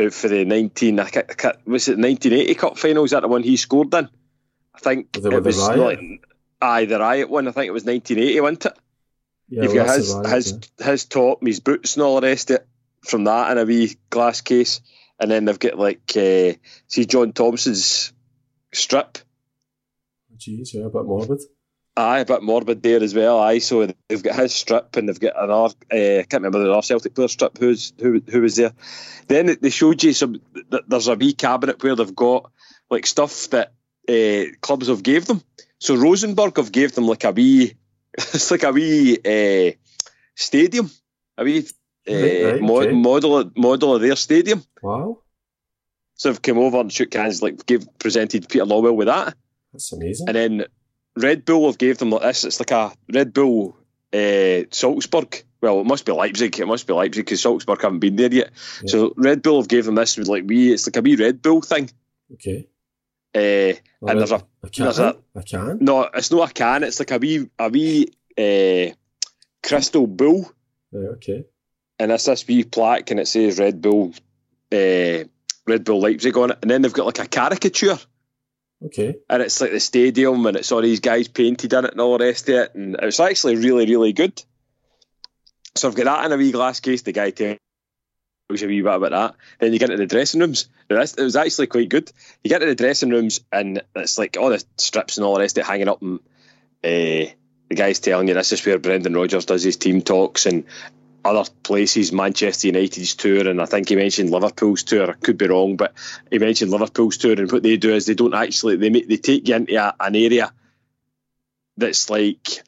out 0.00 0.12
for 0.12 0.28
the 0.28 0.44
19 0.44 0.98
I 1.00 1.08
can't, 1.08 1.26
I 1.30 1.34
can't, 1.34 1.66
was 1.66 1.88
it 1.88 1.98
1980 1.98 2.54
Cup 2.54 2.78
final? 2.78 3.04
Is 3.04 3.10
that 3.12 3.20
the 3.20 3.28
one 3.28 3.42
he 3.42 3.56
scored 3.56 3.92
in? 3.94 4.08
I 4.74 4.78
think 4.78 5.12
The- 5.12 5.30
it 5.36 5.44
was 5.44 5.58
Riot? 5.58 5.78
like 5.78 6.26
aye 6.60 6.84
the 6.86 6.98
Riot 6.98 7.30
one. 7.30 7.48
I 7.48 7.52
think 7.52 7.66
it 7.68 7.72
was 7.72 7.84
1980, 7.84 8.40
wasn't 8.40 8.66
it? 8.66 8.72
Yeah, 9.48 9.62
You've 9.64 9.72
well, 9.74 9.86
got 9.86 9.96
his 9.96 10.14
right, 10.14 10.34
his 10.34 10.58
yeah. 10.78 10.86
his 10.90 11.04
top, 11.06 11.44
his 11.44 11.60
boots, 11.60 11.96
and 11.96 12.04
all 12.04 12.20
the 12.20 12.26
rest 12.28 12.50
of 12.50 12.56
it 12.56 12.68
from 13.04 13.24
that 13.24 13.50
in 13.50 13.58
a 13.58 13.64
wee 13.64 13.96
glass 14.08 14.40
case, 14.42 14.80
and 15.18 15.28
then 15.30 15.44
they've 15.44 15.58
got 15.58 15.76
like 15.78 16.02
uh, 16.16 16.52
see 16.86 17.04
John 17.06 17.32
Thomson's 17.32 18.12
strip. 18.72 19.18
Jeez, 20.38 20.72
yeah, 20.72 20.84
a 20.84 20.88
bit 20.88 21.04
morbid. 21.04 21.40
Aye, 21.96 22.20
a 22.20 22.24
bit 22.24 22.42
morbid 22.42 22.82
there 22.82 23.02
as 23.02 23.14
well. 23.14 23.38
Aye, 23.40 23.58
so 23.58 23.86
they've 24.08 24.22
got 24.22 24.36
his 24.36 24.54
strip 24.54 24.96
and 24.96 25.08
they've 25.08 25.20
got 25.20 25.34
another. 25.42 25.74
Uh, 25.92 26.20
I 26.20 26.26
can't 26.28 26.42
remember 26.42 26.62
the 26.62 26.72
other 26.72 26.82
Celtic 26.82 27.14
player 27.14 27.28
strip. 27.28 27.58
Who's 27.58 27.92
who? 28.00 28.22
Who 28.30 28.42
was 28.42 28.56
there? 28.56 28.72
Then 29.26 29.56
they 29.60 29.70
showed 29.70 30.02
you 30.02 30.12
some. 30.12 30.40
There's 30.88 31.08
a 31.08 31.14
wee 31.14 31.32
cabinet 31.34 31.82
where 31.82 31.96
they've 31.96 32.14
got 32.14 32.50
like 32.90 33.06
stuff 33.06 33.48
that 33.50 33.72
uh, 34.08 34.52
clubs 34.60 34.88
have 34.88 35.02
gave 35.02 35.26
them. 35.26 35.42
So 35.78 35.94
Rosenborg 35.96 36.56
have 36.58 36.72
gave 36.72 36.94
them 36.94 37.06
like 37.06 37.24
a 37.24 37.32
wee. 37.32 37.74
It's 38.18 38.50
like 38.50 38.64
a 38.64 38.72
wee 38.72 39.18
uh, 39.24 39.72
stadium, 40.34 40.90
a 41.38 41.44
wee 41.44 41.66
uh, 42.08 42.12
Right, 42.12 42.44
right, 42.52 42.60
mo- 42.62 42.80
okay. 42.82 42.92
model 42.92 43.38
of- 43.38 43.56
model 43.56 43.94
of 43.94 44.00
their 44.02 44.16
stadium. 44.16 44.64
Wow, 44.82 45.18
So 46.14 46.30
they've 46.30 46.42
come 46.42 46.58
over 46.58 46.80
and 46.80 46.92
shook 46.92 47.14
hands, 47.14 47.42
like 47.42 47.66
give 47.66 47.86
presented 47.98 48.48
Peter 48.48 48.64
Lawwell 48.64 48.96
with 48.96 49.06
that. 49.06 49.34
that's 49.72 49.92
amazing. 49.92 50.26
And 50.28 50.36
then 50.36 50.64
Red 51.16 51.44
Bull 51.44 51.66
have 51.66 51.78
gave 51.78 51.98
them 51.98 52.10
like 52.10 52.22
this. 52.22 52.44
It's 52.44 52.60
like 52.60 52.70
a 52.70 52.92
Red 53.12 53.32
Bull 53.32 53.76
uh, 54.12 54.62
Salzburg. 54.70 55.42
Well, 55.60 55.80
it 55.80 55.86
must 55.86 56.06
be 56.06 56.12
Leipzig. 56.12 56.58
It 56.58 56.66
must 56.66 56.86
be 56.86 56.94
Leipzig 56.94 57.24
because 57.24 57.42
Salzburg 57.42 57.82
haven't 57.82 57.98
been 57.98 58.16
there 58.16 58.32
yet. 58.32 58.50
Yeah. 58.82 58.90
So 58.90 59.14
Red 59.16 59.42
Bull 59.42 59.60
have 59.60 59.68
gave 59.68 59.84
them 59.84 59.94
this 59.96 60.16
with 60.16 60.28
like 60.28 60.44
we. 60.46 60.72
It's 60.72 60.86
like 60.86 60.96
a 60.96 61.02
wee 61.02 61.16
Red 61.16 61.42
Bull 61.42 61.60
thing. 61.62 61.90
okay. 62.34 62.66
Uh, 63.32 63.74
and 64.08 64.18
there's 64.18 64.32
a 64.32 64.42
I 64.64 64.68
can. 64.68 64.84
there's 64.84 64.98
a- 64.98 65.16
I 65.36 65.42
can. 65.42 65.78
no, 65.80 66.02
it's 66.02 66.32
not 66.32 66.50
a 66.50 66.52
can. 66.52 66.82
It's 66.82 66.98
like 66.98 67.12
a 67.12 67.18
wee 67.18 67.48
a 67.58 67.68
wee 67.68 68.08
uh, 68.36 68.92
crystal 69.62 70.08
bull, 70.08 70.50
okay. 70.92 71.44
and 72.00 72.10
it's 72.10 72.24
this 72.24 72.44
wee 72.48 72.64
plaque, 72.64 73.10
and 73.12 73.20
it 73.20 73.28
says 73.28 73.58
Red 73.58 73.80
Bull. 73.80 74.14
Red 74.72 75.84
Bull 75.84 76.00
Leipzig 76.00 76.36
on 76.36 76.50
it, 76.50 76.58
and 76.62 76.70
then 76.70 76.82
they've 76.82 76.92
got 76.92 77.06
like 77.06 77.18
a 77.20 77.28
caricature 77.28 77.98
Okay. 78.82 79.16
and 79.28 79.42
it's 79.42 79.60
like 79.60 79.72
the 79.72 79.80
stadium 79.80 80.46
and 80.46 80.56
it's 80.56 80.72
all 80.72 80.80
these 80.80 81.00
guys 81.00 81.28
painted 81.28 81.72
in 81.72 81.84
it 81.84 81.92
and 81.92 82.00
all 82.00 82.16
the 82.16 82.24
rest 82.24 82.48
of 82.48 82.54
it. 82.54 82.74
And 82.74 82.96
it's 83.02 83.20
actually 83.20 83.56
really 83.56 83.86
really 83.86 84.12
good. 84.12 84.42
So 85.76 85.88
I've 85.88 85.94
got 85.94 86.04
that 86.04 86.24
in 86.26 86.32
a 86.32 86.36
wee 86.36 86.52
glass 86.52 86.80
case. 86.80 87.02
The 87.02 87.12
guy 87.12 87.30
tells 87.30 87.58
you 88.50 88.56
a 88.62 88.66
wee 88.66 88.80
bit 88.80 88.94
about 88.94 89.10
that. 89.10 89.34
Then 89.58 89.72
you 89.72 89.78
get 89.78 89.90
into 89.90 90.02
the 90.02 90.06
dressing 90.06 90.40
rooms. 90.40 90.68
That's- 90.88 91.14
it 91.14 91.22
was 91.22 91.36
actually 91.36 91.68
quite 91.68 91.88
good. 91.88 92.10
You 92.42 92.48
get 92.48 92.62
into 92.62 92.74
the 92.74 92.82
dressing 92.82 93.10
rooms 93.10 93.40
and 93.52 93.82
it's 93.94 94.18
like 94.18 94.36
all 94.38 94.48
the 94.50 94.64
strips 94.78 95.18
and 95.18 95.26
all 95.26 95.34
the 95.34 95.40
rest 95.40 95.58
of 95.58 95.62
it 95.62 95.66
hanging 95.66 95.88
up 95.88 96.00
and 96.02 96.18
uh, 96.82 97.30
the 97.68 97.76
guy's 97.76 98.00
telling 98.00 98.28
you 98.28 98.34
this 98.34 98.52
is 98.52 98.64
where 98.66 98.78
Brendan 98.78 99.14
Rodgers 99.14 99.44
does 99.44 99.62
his 99.62 99.76
team 99.76 100.02
talks 100.02 100.46
and 100.46 100.64
other 101.24 101.48
places, 101.62 102.12
Manchester 102.12 102.68
United's 102.68 103.14
tour, 103.14 103.46
and 103.48 103.60
I 103.60 103.66
think 103.66 103.88
he 103.88 103.96
mentioned 103.96 104.30
Liverpool's 104.30 104.82
tour. 104.82 105.10
I 105.10 105.12
could 105.14 105.36
be 105.38 105.46
wrong, 105.46 105.76
but 105.76 105.94
he 106.30 106.38
mentioned 106.38 106.70
Liverpool's 106.70 107.18
tour, 107.18 107.32
and 107.32 107.50
what 107.52 107.62
they 107.62 107.76
do 107.76 107.92
is 107.94 108.06
they 108.06 108.14
don't 108.14 108.34
actually 108.34 108.76
they 108.76 108.90
make, 108.90 109.08
they 109.08 109.16
take 109.18 109.46
you 109.48 109.54
into 109.56 109.74
a, 109.76 109.94
an 110.00 110.16
area 110.16 110.52
that's 111.76 112.08
like 112.10 112.62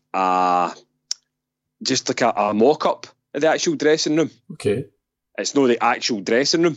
just 1.82 2.08
like 2.08 2.20
a, 2.20 2.30
a 2.36 2.54
mock 2.54 2.86
up 2.86 3.06
of 3.34 3.40
the 3.40 3.48
actual 3.48 3.74
dressing 3.76 4.16
room. 4.16 4.30
Okay. 4.52 4.86
It's 5.38 5.54
not 5.54 5.66
the 5.66 5.82
actual 5.82 6.20
dressing 6.20 6.62
room. 6.62 6.76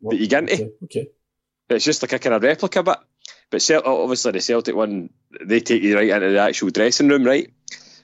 What- 0.00 0.12
That 0.12 0.20
you 0.20 0.28
get 0.28 0.42
into? 0.48 0.54
Okay. 0.54 0.72
okay. 0.84 1.08
It's 1.70 1.84
just 1.84 2.02
like 2.02 2.12
a 2.14 2.18
kind 2.18 2.34
of 2.34 2.42
replica 2.42 2.82
bit. 2.82 2.96
But 3.50 3.70
obviously 3.84 4.32
the 4.32 4.40
Celtic 4.40 4.74
one, 4.74 5.10
they 5.44 5.60
take 5.60 5.82
you 5.82 5.96
right 5.96 6.08
into 6.08 6.30
the 6.30 6.38
actual 6.38 6.70
dressing 6.70 7.08
room, 7.08 7.24
right? 7.24 7.50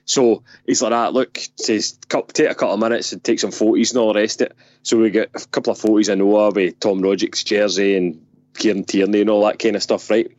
So 0.04 0.42
he's 0.66 0.82
like 0.82 0.90
that. 0.90 1.14
Look, 1.14 1.38
says 1.56 1.98
take 2.08 2.50
a 2.50 2.54
couple 2.54 2.74
of 2.74 2.80
minutes 2.80 3.12
and 3.12 3.24
take 3.24 3.40
some 3.40 3.52
photos 3.52 3.90
and 3.90 3.98
all 3.98 4.12
the 4.12 4.20
rest 4.20 4.40
of 4.40 4.48
it. 4.48 4.56
So 4.82 4.98
we 4.98 5.10
get 5.10 5.30
a 5.34 5.46
couple 5.46 5.72
of 5.72 5.78
photos 5.78 6.08
in 6.08 6.18
Noah 6.18 6.50
with 6.50 6.78
Tom 6.78 7.00
Rogic's 7.00 7.42
jersey 7.42 7.96
and 7.96 8.26
Kieran 8.54 8.84
Tierney 8.84 9.22
and 9.22 9.30
all 9.30 9.44
that 9.46 9.58
kind 9.58 9.76
of 9.76 9.82
stuff, 9.82 10.10
right? 10.10 10.30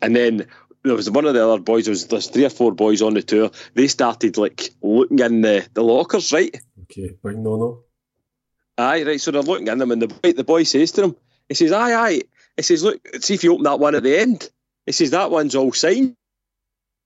And 0.00 0.16
then 0.16 0.48
there 0.82 0.94
was 0.94 1.10
one 1.10 1.26
of 1.26 1.34
the 1.34 1.46
other 1.46 1.62
boys. 1.62 1.84
There 1.84 1.92
was 1.92 2.06
there's 2.08 2.28
three 2.28 2.44
or 2.44 2.50
four 2.50 2.72
boys 2.72 3.02
on 3.02 3.14
the 3.14 3.22
tour. 3.22 3.50
They 3.74 3.88
started 3.88 4.36
like 4.36 4.70
looking 4.82 5.18
in 5.18 5.42
the, 5.42 5.66
the 5.74 5.82
lockers, 5.82 6.32
right? 6.32 6.56
Okay. 6.82 7.14
Big 7.22 7.38
no 7.38 7.56
no. 7.56 7.84
Aye, 8.78 9.04
right. 9.04 9.20
So 9.20 9.30
they're 9.30 9.42
looking 9.42 9.68
in 9.68 9.78
them, 9.78 9.90
and 9.90 10.02
the 10.02 10.08
boy, 10.08 10.32
the 10.32 10.44
boy 10.44 10.62
says 10.64 10.92
to 10.92 11.02
them, 11.02 11.16
he 11.48 11.54
says, 11.54 11.72
"Aye, 11.72 11.94
aye." 11.94 12.22
He 12.56 12.62
says, 12.62 12.82
"Look, 12.82 13.06
see 13.20 13.34
if 13.34 13.44
you 13.44 13.52
open 13.52 13.64
that 13.64 13.78
one 13.78 13.94
at 13.94 14.02
the 14.02 14.18
end." 14.18 14.48
He 14.86 14.92
says 14.92 15.10
that 15.10 15.30
one's 15.30 15.54
all 15.54 15.72
signed. 15.72 16.16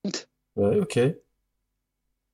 Right. 0.04 0.78
Okay. 0.78 1.16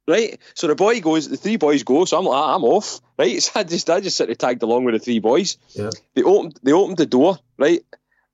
Right? 0.06 0.38
So 0.54 0.66
the 0.66 0.74
boy 0.74 1.00
goes, 1.00 1.28
the 1.28 1.36
three 1.36 1.56
boys 1.56 1.84
go, 1.84 2.04
so 2.04 2.18
I'm 2.18 2.24
like, 2.24 2.34
ah, 2.34 2.54
I'm 2.54 2.64
off, 2.64 3.00
right? 3.18 3.40
So 3.42 3.60
I 3.60 3.62
just, 3.62 3.88
I 3.88 4.00
just 4.00 4.16
sort 4.16 4.30
of 4.30 4.38
tagged 4.38 4.62
along 4.62 4.84
with 4.84 4.94
the 4.94 4.98
three 4.98 5.20
boys. 5.20 5.58
Yeah. 5.74 5.90
They 6.14 6.22
opened, 6.22 6.58
they 6.62 6.72
opened 6.72 6.98
the 6.98 7.06
door, 7.06 7.38
right? 7.56 7.84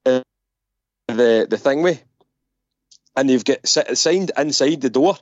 Uh, 0.07 0.23
the 1.09 1.47
the 1.49 1.59
thing 1.59 1.83
way, 1.83 2.03
and 3.17 3.31
you've 3.31 3.45
got 3.45 3.67
signed 3.67 4.33
inside 4.37 4.81
the 4.81 4.91
door 4.91 5.17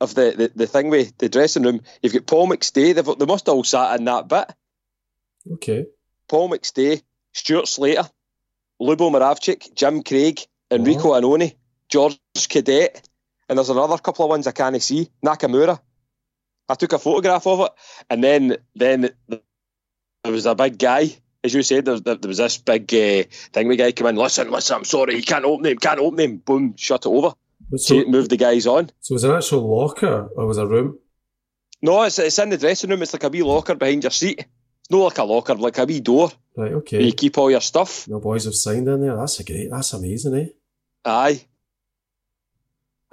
of 0.00 0.14
the 0.14 0.34
the, 0.36 0.52
the 0.54 0.66
thing 0.66 0.90
way, 0.90 1.10
the 1.18 1.28
dressing 1.28 1.62
room. 1.62 1.80
You've 2.02 2.12
got 2.12 2.26
Paul 2.26 2.48
McStay. 2.48 2.94
They've, 2.94 3.18
they 3.18 3.26
must 3.26 3.46
have 3.46 3.54
all 3.54 3.64
sat 3.64 3.98
in 3.98 4.04
that 4.06 4.28
bit. 4.28 4.52
Okay. 5.52 5.86
Paul 6.28 6.50
McStay, 6.50 7.02
Stuart 7.32 7.68
Slater, 7.68 8.08
Lubo 8.80 9.10
Moravcik, 9.10 9.74
Jim 9.74 10.02
Craig, 10.02 10.40
Enrico 10.70 11.12
Annoni, 11.12 11.54
Jorge 11.92 12.16
Cadete, 12.36 13.02
and 13.48 13.58
there's 13.58 13.70
another 13.70 13.98
couple 13.98 14.24
of 14.24 14.30
ones 14.30 14.46
I 14.46 14.52
can't 14.52 14.80
see. 14.82 15.10
Nakamura. 15.24 15.80
I 16.68 16.74
took 16.74 16.92
a 16.94 16.98
photograph 16.98 17.46
of 17.46 17.60
it, 17.60 17.72
and 18.08 18.24
then 18.24 18.56
then 18.74 19.10
there 19.28 20.32
was 20.32 20.46
a 20.46 20.54
big 20.54 20.78
guy, 20.78 21.14
as 21.42 21.52
you 21.52 21.62
said. 21.62 21.84
There, 21.84 22.00
there, 22.00 22.14
there 22.14 22.28
was 22.28 22.38
this 22.38 22.56
big 22.58 22.84
uh, 22.94 23.24
thing. 23.52 23.68
We 23.68 23.76
guy 23.76 23.92
come 23.92 24.06
in. 24.06 24.16
Listen, 24.16 24.50
listen. 24.50 24.76
I'm 24.76 24.84
sorry, 24.84 25.16
you 25.16 25.22
can't 25.22 25.44
open 25.44 25.66
him. 25.66 25.78
Can't 25.78 26.00
open 26.00 26.20
him. 26.20 26.36
Boom, 26.38 26.74
shut 26.76 27.04
it 27.04 27.08
over. 27.08 27.34
So, 27.76 28.04
move 28.04 28.28
the 28.28 28.36
guys 28.36 28.66
on. 28.66 28.90
so 29.00 29.14
was 29.14 29.24
it 29.24 29.30
an 29.30 29.36
actual 29.36 29.62
locker 29.76 30.28
or 30.36 30.46
was 30.46 30.58
it 30.58 30.64
a 30.64 30.66
room? 30.66 30.98
No, 31.82 32.02
it's, 32.02 32.18
it's 32.18 32.38
in 32.38 32.50
the 32.50 32.58
dressing 32.58 32.90
room. 32.90 33.02
It's 33.02 33.12
like 33.12 33.24
a 33.24 33.28
wee 33.28 33.42
locker 33.42 33.74
behind 33.74 34.04
your 34.04 34.10
seat. 34.10 34.38
It's 34.38 34.90
not 34.90 34.98
like 34.98 35.18
a 35.18 35.24
locker, 35.24 35.54
like 35.54 35.78
a 35.78 35.84
wee 35.84 36.00
door 36.00 36.30
Right, 36.56 36.70
where 36.70 36.78
okay. 36.78 37.02
you 37.02 37.12
keep 37.12 37.36
all 37.36 37.50
your 37.50 37.60
stuff. 37.60 38.06
No 38.06 38.20
boys 38.20 38.44
have 38.44 38.54
signed 38.54 38.86
in 38.88 39.00
there. 39.00 39.16
That's 39.16 39.40
a 39.40 39.44
great. 39.44 39.68
That's 39.70 39.92
amazing, 39.92 40.34
eh? 40.34 40.46
Aye. 41.04 41.46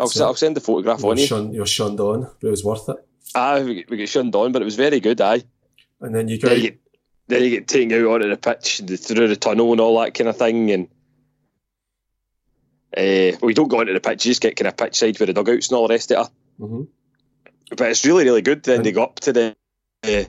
I'll, 0.01 0.07
So- 0.09 0.25
I'll 0.25 0.35
send 0.35 0.55
the 0.57 0.61
photograph 0.61 1.03
on 1.03 1.17
you. 1.17 1.25
shun, 1.27 1.53
you're 1.53 1.65
shunned 1.65 1.99
on, 1.99 2.21
but 2.41 2.47
it 2.47 2.51
was 2.51 2.63
worth 2.63 2.89
it. 2.89 2.97
Aye, 3.35 3.63
we, 3.63 3.85
we 3.89 3.97
get 3.97 4.09
shunned 4.09 4.35
on, 4.35 4.51
but 4.51 4.61
it 4.61 4.65
was 4.65 4.75
very 4.75 4.99
good. 4.99 5.21
Aye. 5.21 5.43
And 6.01 6.13
then 6.13 6.27
you 6.27 6.37
go. 6.39 6.49
Then 6.49 6.57
you 6.57 6.63
get, 6.71 6.79
then 7.27 7.43
you 7.43 7.49
get 7.51 7.67
taken 7.67 7.93
out 7.93 8.11
onto 8.11 8.29
the 8.29 8.35
pitch 8.37 8.81
through 8.99 9.27
the 9.29 9.35
tunnel 9.37 9.71
and 9.71 9.79
all 9.79 9.99
that 10.01 10.13
kind 10.13 10.27
of 10.27 10.35
thing, 10.37 10.71
and 10.71 10.87
uh, 12.97 13.37
well, 13.41 13.49
you 13.49 13.53
don't 13.53 13.69
go 13.69 13.79
onto 13.79 13.93
the 13.93 13.99
pitch; 14.01 14.25
you 14.25 14.31
just 14.31 14.41
get 14.41 14.55
kind 14.57 14.67
of 14.67 14.75
pitch 14.75 14.95
side 14.95 15.17
with 15.19 15.27
the 15.27 15.33
dugouts 15.33 15.69
and 15.69 15.77
all 15.77 15.87
the 15.87 15.93
rest 15.93 16.11
of 16.11 16.25
it. 16.27 16.61
Mhm. 16.61 16.87
But 17.77 17.89
it's 17.91 18.05
really, 18.05 18.25
really 18.25 18.41
good. 18.41 18.63
Then 18.63 18.83
they 18.83 18.91
go 18.91 19.03
up 19.03 19.19
to 19.21 19.31
the, 19.33 19.55
uh, 20.03 20.23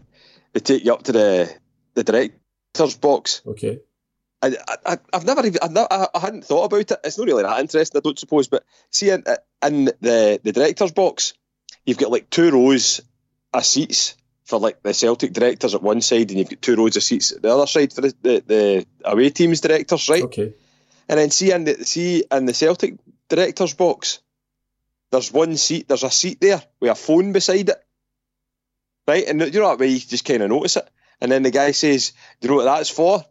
they 0.52 0.60
take 0.60 0.84
you 0.84 0.92
up 0.94 1.02
to 1.04 1.12
the 1.12 1.52
the 1.94 2.04
director's 2.04 2.96
box. 2.96 3.42
Okay. 3.46 3.80
I, 4.42 4.56
I, 4.84 4.98
I've 5.12 5.24
never 5.24 5.46
even, 5.46 5.58
I've 5.62 5.70
never, 5.70 5.86
I, 5.90 6.08
I 6.14 6.18
hadn't 6.18 6.44
thought 6.44 6.64
about 6.64 6.90
it. 6.90 7.00
It's 7.04 7.16
not 7.16 7.26
really 7.26 7.44
that 7.44 7.60
interesting, 7.60 7.98
I 7.98 8.02
don't 8.02 8.18
suppose. 8.18 8.48
But 8.48 8.64
see, 8.90 9.10
in, 9.10 9.22
in 9.64 9.84
the 10.00 10.40
the 10.42 10.52
director's 10.52 10.92
box, 10.92 11.34
you've 11.86 11.98
got 11.98 12.10
like 12.10 12.28
two 12.28 12.50
rows 12.50 13.00
of 13.52 13.64
seats 13.64 14.16
for 14.44 14.58
like 14.58 14.82
the 14.82 14.92
Celtic 14.92 15.32
directors 15.32 15.74
at 15.74 15.82
one 15.82 16.00
side, 16.00 16.30
and 16.30 16.38
you've 16.38 16.50
got 16.50 16.60
two 16.60 16.74
rows 16.74 16.96
of 16.96 17.02
seats 17.02 17.30
at 17.32 17.42
the 17.42 17.54
other 17.54 17.66
side 17.66 17.92
for 17.92 18.00
the, 18.00 18.14
the, 18.22 18.42
the 18.46 18.86
away 19.04 19.30
team's 19.30 19.60
directors, 19.60 20.08
right? 20.08 20.24
Okay. 20.24 20.54
And 21.08 21.18
then 21.18 21.30
see 21.30 21.52
in 21.52 21.64
the 21.64 21.84
see 21.84 22.24
in 22.30 22.46
the 22.46 22.54
Celtic 22.54 22.94
director's 23.28 23.74
box, 23.74 24.20
there's 25.10 25.32
one 25.32 25.56
seat. 25.56 25.86
There's 25.86 26.02
a 26.02 26.10
seat 26.10 26.40
there 26.40 26.62
with 26.80 26.90
a 26.90 26.94
phone 26.96 27.32
beside 27.32 27.68
it, 27.68 27.84
right? 29.06 29.24
And 29.26 29.40
you 29.40 29.60
know 29.60 29.68
that 29.68 29.78
way 29.78 29.88
you 29.88 30.00
just 30.00 30.24
kind 30.24 30.42
of 30.42 30.50
notice 30.50 30.76
it. 30.76 30.88
And 31.20 31.30
then 31.30 31.44
the 31.44 31.50
guy 31.52 31.70
says, 31.70 32.12
"Do 32.40 32.46
you 32.46 32.50
know 32.50 32.56
what 32.56 32.64
that's 32.64 32.90
for?" 32.90 33.24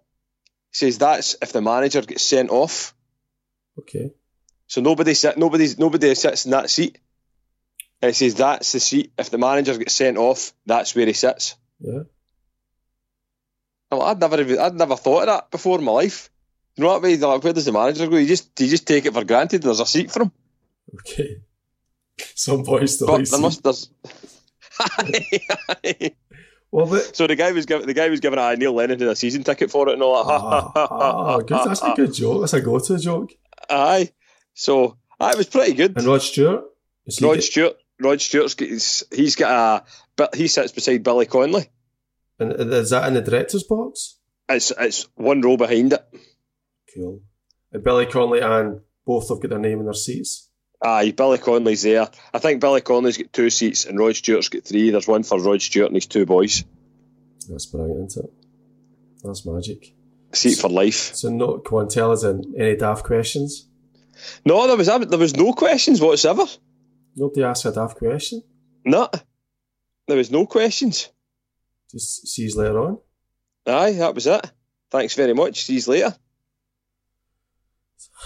Says 0.71 0.97
that's 0.97 1.35
if 1.41 1.51
the 1.51 1.61
manager 1.61 2.01
gets 2.01 2.23
sent 2.23 2.49
off. 2.49 2.95
Okay. 3.79 4.11
So 4.67 4.81
nobody 4.81 5.13
sit, 5.13 5.37
nobody's 5.37 5.77
nobody 5.77 6.15
sits 6.15 6.45
in 6.45 6.51
that 6.51 6.69
seat. 6.69 6.97
And 8.01 8.09
he 8.09 8.13
says 8.13 8.35
that's 8.35 8.71
the 8.71 8.79
seat. 8.79 9.11
If 9.17 9.29
the 9.29 9.37
manager 9.37 9.77
gets 9.77 9.93
sent 9.93 10.17
off, 10.17 10.53
that's 10.65 10.95
where 10.95 11.05
he 11.05 11.13
sits. 11.13 11.55
Yeah. 11.79 12.03
Well, 13.91 14.03
I'd 14.03 14.19
never 14.19 14.61
I'd 14.61 14.75
never 14.75 14.95
thought 14.95 15.23
of 15.23 15.27
that 15.27 15.51
before 15.51 15.77
in 15.77 15.83
my 15.83 15.91
life. 15.91 16.29
You 16.75 16.83
know 16.83 16.91
what 16.91 17.03
I 17.03 17.07
mean? 17.07 17.19
Like, 17.19 17.43
where 17.43 17.53
does 17.53 17.65
the 17.65 17.73
manager 17.73 18.07
go? 18.07 18.15
You 18.15 18.27
just 18.27 18.59
you 18.59 18.69
just 18.69 18.87
take 18.87 19.05
it 19.05 19.13
for 19.13 19.25
granted. 19.25 19.61
There's 19.61 19.81
a 19.81 19.85
seat 19.85 20.09
for 20.09 20.23
him. 20.23 20.31
Okay. 20.99 21.35
Some 22.35 22.63
boys 22.63 22.95
still. 22.95 23.07
But 23.07 23.29
there 23.29 23.39
must 23.39 23.63
there's. 23.63 23.89
Well, 26.71 26.85
but 26.85 27.15
so 27.15 27.27
the 27.27 27.35
guy 27.35 27.51
was 27.51 27.65
giving 27.65 27.85
the 27.85 27.93
guy 27.93 28.07
was 28.09 28.21
giving 28.21 28.39
a 28.39 28.55
Neil 28.55 28.73
Lennon 28.73 29.01
a 29.03 29.15
season 29.15 29.43
ticket 29.43 29.69
for 29.71 29.89
it 29.89 29.93
and 29.93 30.01
all 30.03 30.23
that. 30.23 30.31
ah, 30.33 30.71
ah, 30.75 31.37
good. 31.39 31.49
That's 31.49 31.81
a 31.81 31.93
good 31.95 32.13
joke. 32.13 32.41
That's 32.41 32.53
a 32.53 32.61
go-to 32.61 32.97
joke. 32.97 33.33
Aye. 33.69 34.11
So 34.53 34.97
aye, 35.19 35.31
it 35.31 35.37
was 35.37 35.47
pretty 35.47 35.73
good. 35.73 35.97
And 35.97 36.05
Rod 36.07 36.21
Stewart. 36.21 36.63
Rod 37.21 37.33
get- 37.35 37.43
Stewart. 37.43 37.77
Rod 37.99 38.19
Stewart's 38.19 38.55
got, 38.55 38.67
he's, 38.67 39.03
he's 39.13 39.35
got 39.35 39.51
a 39.51 39.85
but 40.15 40.33
he 40.33 40.47
sits 40.47 40.71
beside 40.71 41.03
Billy 41.03 41.27
Connolly. 41.27 41.69
and 42.39 42.51
is 42.53 42.89
that 42.89 43.07
in 43.07 43.13
the 43.13 43.21
director's 43.21 43.63
box? 43.63 44.17
It's 44.49 44.71
it's 44.79 45.07
one 45.15 45.41
row 45.41 45.55
behind 45.57 45.93
it. 45.93 46.03
Cool. 46.95 47.21
And 47.71 47.83
Billy 47.83 48.05
Connolly 48.07 48.39
and 48.39 48.81
both 49.05 49.29
have 49.29 49.39
got 49.39 49.49
their 49.49 49.59
name 49.59 49.79
in 49.79 49.85
their 49.85 49.93
seats. 49.93 50.49
Aye, 50.83 51.11
Billy 51.11 51.37
Connolly's 51.37 51.83
there. 51.83 52.09
I 52.33 52.39
think 52.39 52.59
Billy 52.59 52.81
Connolly's 52.81 53.17
got 53.17 53.31
two 53.31 53.49
seats 53.49 53.85
and 53.85 53.99
Rod 53.99 54.15
Stewart's 54.15 54.49
got 54.49 54.63
three. 54.63 54.89
There's 54.89 55.07
one 55.07 55.23
for 55.23 55.39
Rod 55.39 55.61
Stewart 55.61 55.87
and 55.87 55.95
his 55.95 56.07
two 56.07 56.25
boys. 56.25 56.63
That's 57.47 57.67
brilliant, 57.67 58.07
isn't 58.07 58.25
it? 58.25 58.33
That's 59.23 59.45
magic. 59.45 59.93
Seat 60.33 60.55
for 60.57 60.69
life. 60.69 61.15
So 61.15 61.29
no 61.29 61.59
Quantellas 61.59 62.23
and 62.23 62.55
any 62.55 62.75
daft 62.75 63.03
questions? 63.03 63.67
No, 64.45 64.67
there 64.67 64.77
was 64.77 64.87
there 64.87 65.19
was 65.19 65.35
no 65.35 65.53
questions 65.53 66.01
whatsoever. 66.01 66.45
Nobody 67.15 67.43
asked 67.43 67.65
a 67.65 67.71
daft 67.71 67.97
question. 67.97 68.41
No, 68.85 69.09
there 70.07 70.17
was 70.17 70.31
no 70.31 70.45
questions. 70.45 71.09
Just 71.91 72.27
see 72.27 72.43
sees 72.43 72.55
later 72.55 72.79
on. 72.79 72.99
Aye, 73.67 73.93
that 73.93 74.15
was 74.15 74.27
it. 74.27 74.51
Thanks 74.89 75.13
very 75.15 75.33
much. 75.33 75.63
See 75.63 75.75
you 75.75 75.81
later. 75.87 76.15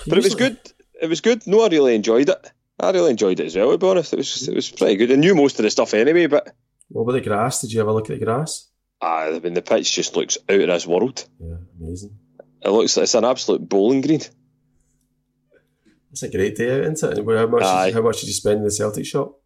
But 0.07 0.17
it 0.19 0.23
was 0.23 0.35
good. 0.35 0.57
It 1.01 1.07
was 1.07 1.21
good. 1.21 1.45
No, 1.47 1.61
I 1.61 1.67
really 1.67 1.95
enjoyed 1.95 2.29
it. 2.29 2.51
I 2.79 2.91
really 2.91 3.11
enjoyed 3.11 3.39
it 3.39 3.45
as 3.45 3.55
well. 3.55 3.71
To 3.71 3.77
be 3.77 3.87
honest, 3.87 4.13
it 4.13 4.17
was 4.17 4.47
it 4.47 4.55
was 4.55 4.69
pretty 4.69 4.95
good. 4.97 5.11
I 5.11 5.15
knew 5.15 5.35
most 5.35 5.59
of 5.59 5.63
the 5.63 5.69
stuff 5.69 5.93
anyway, 5.93 6.27
but 6.27 6.53
What 6.89 7.03
about 7.03 7.13
the 7.13 7.21
grass? 7.21 7.61
Did 7.61 7.73
you 7.73 7.81
a 7.81 7.91
look 7.91 8.09
at 8.09 8.19
the 8.19 8.25
grass? 8.25 8.67
aye, 9.01 9.27
I 9.35 9.39
mean 9.39 9.53
the 9.53 9.61
pitch 9.61 9.91
just 9.93 10.15
looks 10.15 10.37
out 10.49 10.59
of 10.61 10.67
this 10.67 10.87
world. 10.87 11.25
Yeah, 11.39 11.55
amazing. 11.79 12.17
It 12.63 12.69
looks 12.69 12.97
it's 12.97 13.13
an 13.13 13.25
absolute 13.25 13.67
bowling 13.69 14.01
green. 14.01 14.21
It's 16.11 16.23
a 16.23 16.29
great 16.29 16.55
day 16.55 16.79
out, 16.79 16.91
isn't 16.93 17.17
it? 17.17 17.25
How 17.25 17.47
much, 17.47 17.63
Aye. 17.63 17.91
how 17.91 18.01
much 18.01 18.21
did 18.21 18.27
you 18.27 18.33
spend 18.33 18.59
in 18.59 18.63
the 18.63 18.71
Celtic 18.71 19.05
shop? 19.05 19.37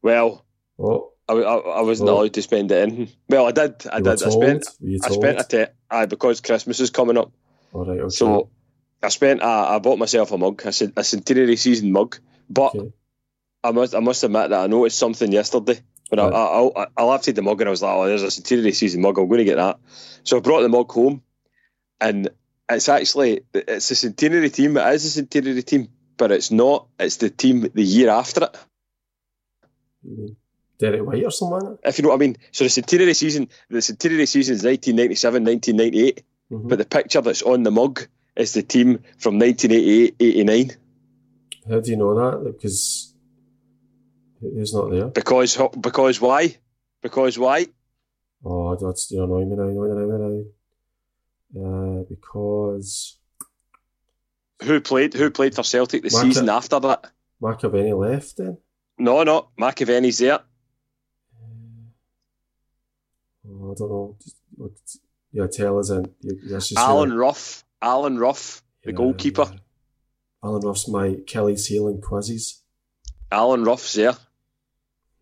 Well, 0.00 0.44
Oh, 0.78 1.12
I, 1.28 1.34
I, 1.34 1.56
I 1.56 1.80
wasn't 1.82 2.08
Oh. 2.10 2.14
allowed 2.18 2.34
to 2.34 2.42
spend 2.42 2.72
it 2.72 2.88
in. 2.88 3.08
Well, 3.28 3.46
I 3.46 3.50
did. 3.52 3.86
I 3.92 3.98
you 3.98 4.04
did. 4.04 4.22
I 4.22 4.30
spent. 4.30 4.66
I 5.04 5.08
spent 5.10 5.40
a 5.40 5.44
te- 5.44 5.72
aye 5.90 6.06
because 6.06 6.40
Christmas 6.40 6.80
is 6.80 6.90
coming 6.90 7.16
up. 7.18 7.30
All 7.72 7.84
right, 7.84 8.00
okay. 8.00 8.08
So 8.10 8.48
I 9.02 9.08
spent. 9.08 9.42
I 9.42 9.78
bought 9.78 9.98
myself 9.98 10.30
a 10.32 10.38
mug, 10.38 10.62
a, 10.64 10.72
cen- 10.72 10.92
a 10.96 11.04
centenary 11.04 11.56
season 11.56 11.92
mug. 11.92 12.18
But 12.48 12.74
Okay. 12.74 12.92
I 13.64 13.72
must. 13.72 13.94
I 13.94 14.00
must 14.00 14.22
admit 14.24 14.50
that 14.50 14.60
I 14.64 14.66
noticed 14.66 14.98
something 14.98 15.30
yesterday. 15.32 15.80
I, 16.12 16.14
Right. 16.14 16.30
I, 16.30 16.82
I, 16.82 16.86
I 16.98 17.04
left 17.04 17.24
the 17.24 17.40
mug 17.42 17.60
and 17.62 17.68
I 17.68 17.70
was 17.70 17.80
like, 17.82 17.94
"Oh, 17.94 18.06
there's 18.06 18.22
a 18.22 18.30
centenary 18.30 18.72
season 18.72 19.00
mug. 19.00 19.18
I'm 19.18 19.28
going 19.28 19.38
to 19.38 19.44
get 19.44 19.56
that." 19.56 19.78
So 20.24 20.36
I 20.36 20.40
brought 20.40 20.60
the 20.60 20.68
mug 20.68 20.92
home, 20.92 21.22
and 22.00 22.28
it's 22.68 22.88
actually 22.90 23.44
it's 23.54 23.90
a 23.90 23.94
centenary 23.94 24.50
team. 24.50 24.76
It 24.76 24.94
is 24.94 25.06
a 25.06 25.10
centenary 25.10 25.62
team, 25.62 25.88
but 26.18 26.30
it's 26.30 26.50
not. 26.50 26.86
It's 27.00 27.16
the 27.16 27.30
team 27.30 27.62
the 27.72 27.82
year 27.82 28.10
after 28.10 28.44
it. 28.44 28.56
Mean 30.04 30.36
Derek 30.78 31.04
Whyte 31.06 31.24
or 31.24 31.30
something? 31.30 31.78
If 31.84 31.98
you 31.98 32.02
know 32.02 32.10
what 32.10 32.16
I 32.16 32.18
mean. 32.18 32.36
So 32.50 32.64
the 32.64 32.70
centenary 32.70 33.14
season, 33.14 33.48
the 33.70 33.80
centenary 33.80 34.26
season 34.26 34.56
is 34.56 34.64
1997, 34.64 35.44
1998. 35.44 36.22
Mm-hmm. 36.50 36.68
But 36.68 36.78
the 36.78 36.84
picture 36.84 37.20
that's 37.20 37.42
on 37.42 37.62
the 37.62 37.70
mug 37.70 38.06
is 38.36 38.52
the 38.54 38.62
team 38.62 39.02
from 39.18 39.38
1988, 39.38 40.16
89. 40.18 40.70
How 41.68 41.80
do 41.80 41.90
you 41.90 41.96
know 41.96 42.14
that? 42.14 42.52
Because 42.52 43.14
who's 44.40 44.74
not 44.74 44.90
there? 44.90 45.06
Because 45.06 45.56
because 45.80 46.20
why? 46.20 46.56
Because 47.02 47.38
why? 47.38 47.66
Oh, 48.44 48.74
that's 48.74 49.10
you're 49.10 49.24
annoying 49.24 49.50
me 49.50 49.56
now. 49.56 49.68
Annoying 49.68 50.08
me 50.08 50.52
now. 51.54 52.00
Uh, 52.00 52.02
because 52.08 53.18
Who 54.62 54.80
played 54.80 55.14
who 55.14 55.30
played 55.30 55.54
for 55.54 55.62
Celtic 55.62 56.02
the 56.02 56.10
Mark 56.10 56.24
season 56.24 56.48
after 56.48 56.80
that? 56.80 57.10
McAvennie 57.40 57.98
left 57.98 58.36
then. 58.38 58.58
No, 58.98 59.22
no, 59.22 59.48
McAvennie's 59.58 60.18
there. 60.18 60.40
Oh, 63.48 63.72
I 63.72 63.74
don't 63.76 63.90
know. 63.90 64.16
Just, 64.22 65.00
yeah, 65.32 65.46
tell 65.50 65.78
us 65.78 65.90
and 65.90 66.08
you, 66.20 66.58
Alan 66.76 67.12
Rough. 67.12 67.64
Alan 67.82 68.18
Rough, 68.18 68.62
the 68.84 68.90
Yeah, 68.92 68.96
goalkeeper. 68.96 69.46
yeah. 69.52 69.58
Alan 70.44 70.62
Rough's 70.62 70.88
my 70.88 71.16
Kelly's 71.26 71.66
heel 71.66 71.88
and 71.88 72.02
quizzes. 72.02 72.62
Alan 73.30 73.64
Rough's 73.64 73.92
there. 73.94 74.14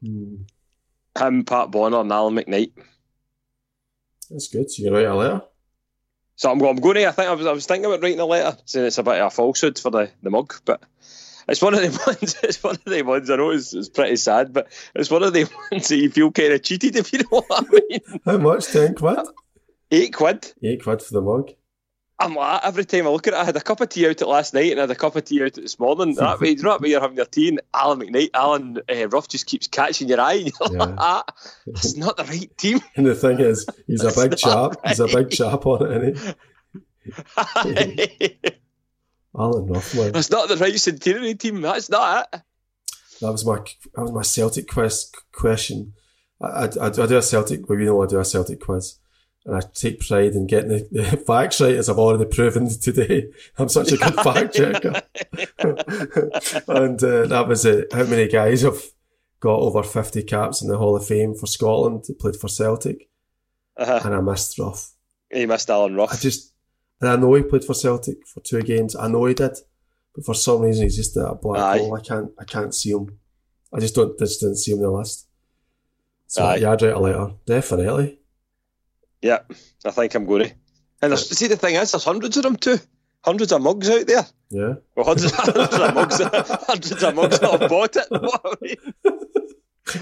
Hmm. 0.03 0.43
Him, 1.19 1.45
Pat 1.45 1.71
Bonner, 1.71 2.01
and 2.01 2.13
Allen 2.13 2.35
McKnight. 2.37 2.73
That's 4.31 4.49
good. 4.49 4.71
So 4.71 4.83
you 4.83 4.95
write 4.95 5.07
a 5.07 5.15
letter. 5.15 5.43
So 6.37 6.51
I'm, 6.51 6.61
I'm 6.63 6.77
going 6.77 6.95
to. 6.97 7.09
I 7.09 7.13
think 7.13 7.29
I 7.29 7.35
was, 7.35 7.47
I 7.47 7.53
was 7.53 7.67
thinking 7.67 7.87
about 7.87 8.03
writing 8.03 8.21
a 8.21 8.25
letter 8.25 8.57
saying 8.65 8.87
it's 8.87 8.99
a 8.99 9.03
bit 9.03 9.21
of 9.21 9.27
a 9.27 9.31
falsehood 9.31 9.79
for 9.79 9.91
the, 9.91 10.11
the 10.23 10.31
mug, 10.31 10.55
but 10.65 10.83
it's 11.49 11.61
one 11.61 11.75
of 11.75 11.81
the 11.81 11.89
ones. 12.07 12.37
It's 12.43 12.63
one 12.63 12.77
of 12.77 12.85
the 12.85 13.03
ones. 13.03 13.29
I 13.29 13.37
know 13.37 13.51
it's, 13.51 13.75
it's 13.75 13.89
pretty 13.91 14.17
sad, 14.17 14.53
but 14.53 14.69
it's 14.95 15.11
one 15.11 15.23
of 15.23 15.33
the 15.33 15.51
ones 15.73 15.89
that 15.89 15.97
you 15.97 16.11
feel 16.11 16.31
kind 16.31 16.53
of 16.55 16.63
cheated 16.63 16.97
if 16.97 17.13
you 17.13 17.19
know 17.19 17.43
what 17.43 17.47
I 17.51 17.63
mean. 17.71 18.21
How 18.25 18.39
much? 18.39 18.67
Ten 18.69 18.95
quid? 18.95 19.19
Eight 19.91 20.15
quid. 20.15 20.53
Eight 20.63 20.83
quid 20.83 21.03
for 21.03 21.13
the 21.13 21.21
mug. 21.21 21.51
I'm 22.21 22.35
like, 22.35 22.61
every 22.65 22.85
time 22.85 23.07
I 23.07 23.11
look 23.11 23.27
at 23.27 23.33
it, 23.33 23.39
I 23.39 23.45
had 23.45 23.57
a 23.57 23.61
cup 23.61 23.81
of 23.81 23.89
tea 23.89 24.07
out 24.07 24.21
it 24.21 24.27
last 24.27 24.53
night 24.53 24.71
and 24.73 24.79
I 24.79 24.83
had 24.83 24.91
a 24.91 24.95
cup 24.95 25.17
of 25.17 25.25
tea 25.25 25.43
out 25.43 25.57
it 25.59 25.63
this 25.63 25.79
morning. 25.79 26.15
that 26.17 26.39
way, 26.41 26.51
you 26.51 26.63
know 26.63 26.73
that 26.73 26.83
way 26.83 26.91
you're 26.91 27.01
having 27.01 27.17
your 27.17 27.25
tea 27.25 27.49
and 27.49 27.63
Allen 27.73 28.01
McKnight, 28.01 28.31
Alan 28.35 28.79
uh, 28.89 29.09
Rough 29.09 29.29
just 29.29 29.47
keeps 29.47 29.67
catching 29.67 30.09
your 30.09 30.21
eye. 30.21 30.35
And 30.35 30.53
you're 30.61 30.79
like, 30.79 30.95
ah, 30.99 31.25
that's 31.67 31.97
not 31.97 32.19
the 32.19 32.25
right 32.25 32.57
team. 32.59 32.81
And 32.97 33.07
the 33.07 33.15
thing 33.15 33.41
is, 33.41 33.67
he's 33.87 34.05
a 34.05 34.13
big 34.13 34.37
chap. 34.37 34.73
right. 34.73 34.89
He's 34.89 35.01
a 35.01 35.07
big 35.07 35.31
chap 35.31 35.65
on 35.65 35.91
it, 35.91 36.17
isn't 36.17 37.99
he? 37.99 38.39
Alan 39.39 39.67
Rough, 39.67 39.95
man. 39.95 40.13
that's 40.13 40.31
not 40.31 40.49
the 40.49 40.57
right 40.57 40.79
centenary 40.79 41.35
team. 41.35 41.63
That's 41.63 41.89
not 41.89 42.29
it. 42.33 42.43
That 43.21 43.33
was 43.33 43.47
my 43.47 43.59
that 43.95 44.03
was 44.03 44.13
my 44.13 44.23
Celtic 44.23 44.69
quest 44.69 45.17
question. 45.33 45.95
I, 46.41 46.67
I, 46.81 46.87
I 46.87 46.91
do 46.91 47.17
a 47.17 47.23
Celtic, 47.23 47.69
well, 47.69 47.79
you 47.79 47.87
know 47.87 48.03
I 48.03 48.07
do 48.07 48.19
a 48.19 48.25
Celtic 48.25 48.61
quiz. 48.61 48.97
And 49.47 49.57
I 49.57 49.61
take 49.73 50.07
pride 50.07 50.33
in 50.33 50.47
getting 50.47 50.69
the, 50.69 50.89
the 50.91 51.17
facts 51.27 51.61
right, 51.61 51.75
as 51.75 51.89
I've 51.89 51.99
already 51.99 52.27
proven 52.31 52.69
today. 52.81 53.29
I'm 53.57 53.69
such 53.69 53.93
a 53.93 53.97
good 53.97 54.15
fact 54.23 54.55
checker. 54.55 55.03
and 56.69 57.03
uh, 57.03 57.27
that 57.27 57.47
was 57.49 57.65
it. 57.65 57.93
How 57.93 58.05
many 58.05 58.29
guys 58.29 58.63
have 58.63 58.83
got 59.41 59.59
over 59.61 59.83
50 59.83 60.23
caps 60.25 60.61
in 60.63 60.69
the 60.69 60.77
Hall 60.77 60.95
of 60.97 61.07
Fame 61.07 61.35
for 61.35 61.47
Scotland 61.47 62.05
played 62.19 62.37
for 62.37 62.49
Celtic? 62.49 63.09
Uh-huh. 63.77 64.01
And 64.05 64.15
I 64.15 64.21
missed 64.21 64.59
Rough. 64.59 64.93
He 65.33 65.47
missed 65.47 65.71
Alan 65.71 65.95
Rough. 65.97 66.13
I 66.13 66.17
just, 66.17 66.53
and 67.01 67.09
I 67.09 67.17
know 67.17 67.33
he 67.33 67.43
played 67.43 67.65
for 67.65 67.73
Celtic 67.75 68.27
for 68.27 68.41
two 68.41 68.61
games. 68.61 68.95
I 68.95 69.09
know 69.09 69.25
he 69.25 69.33
did, 69.33 69.57
but 70.15 70.27
for 70.27 70.35
some 70.35 70.61
reason 70.61 70.83
he's 70.85 70.97
just 70.97 71.17
a 71.17 71.35
black 71.35 71.61
Aye. 71.63 71.79
hole. 71.79 71.95
I 71.97 72.01
can't, 72.01 72.31
I 72.39 72.45
can't 72.45 72.75
see 72.75 72.91
him. 72.91 73.19
I 73.73 73.81
just 73.81 73.95
don't, 73.95 74.19
just 74.19 74.41
didn't 74.41 74.57
see 74.57 74.73
him 74.73 74.79
in 74.79 74.83
the 74.85 74.91
list. 74.91 75.29
So 76.27 76.45
Aye. 76.45 76.57
yeah, 76.57 76.73
I'd 76.73 76.83
write 76.83 76.93
a 76.93 76.99
letter, 77.01 77.33
definitely. 77.47 78.20
Yeah, 79.23 79.41
I 79.85 79.91
think 79.91 80.15
I'm 80.15 80.27
going 80.27 80.45
to. 80.49 80.55
And 81.03 81.13
there's, 81.13 81.29
see, 81.31 81.47
the 81.47 81.57
thing 81.57 81.75
is, 81.77 81.93
there's 81.93 82.05
hundreds 82.05 82.37
of 82.37 82.43
them 82.43 82.57
too. 82.57 82.79
Hundreds 83.25 83.53
of 83.53 83.61
mugs 83.63 83.89
out 83.91 84.07
there. 84.07 84.27
Yeah, 84.51 84.75
Well, 84.97 85.05
hundreds, 85.07 85.33
hundreds 85.33 85.75
of 85.75 85.95
mugs, 85.95 86.21
hundreds 86.67 87.03
of 87.03 87.15
mugs 87.15 87.39
that 87.39 87.61
have 87.61 87.69
bought 87.71 87.97
it. 87.97 88.07
I 88.11 88.55
mean? 88.63 88.77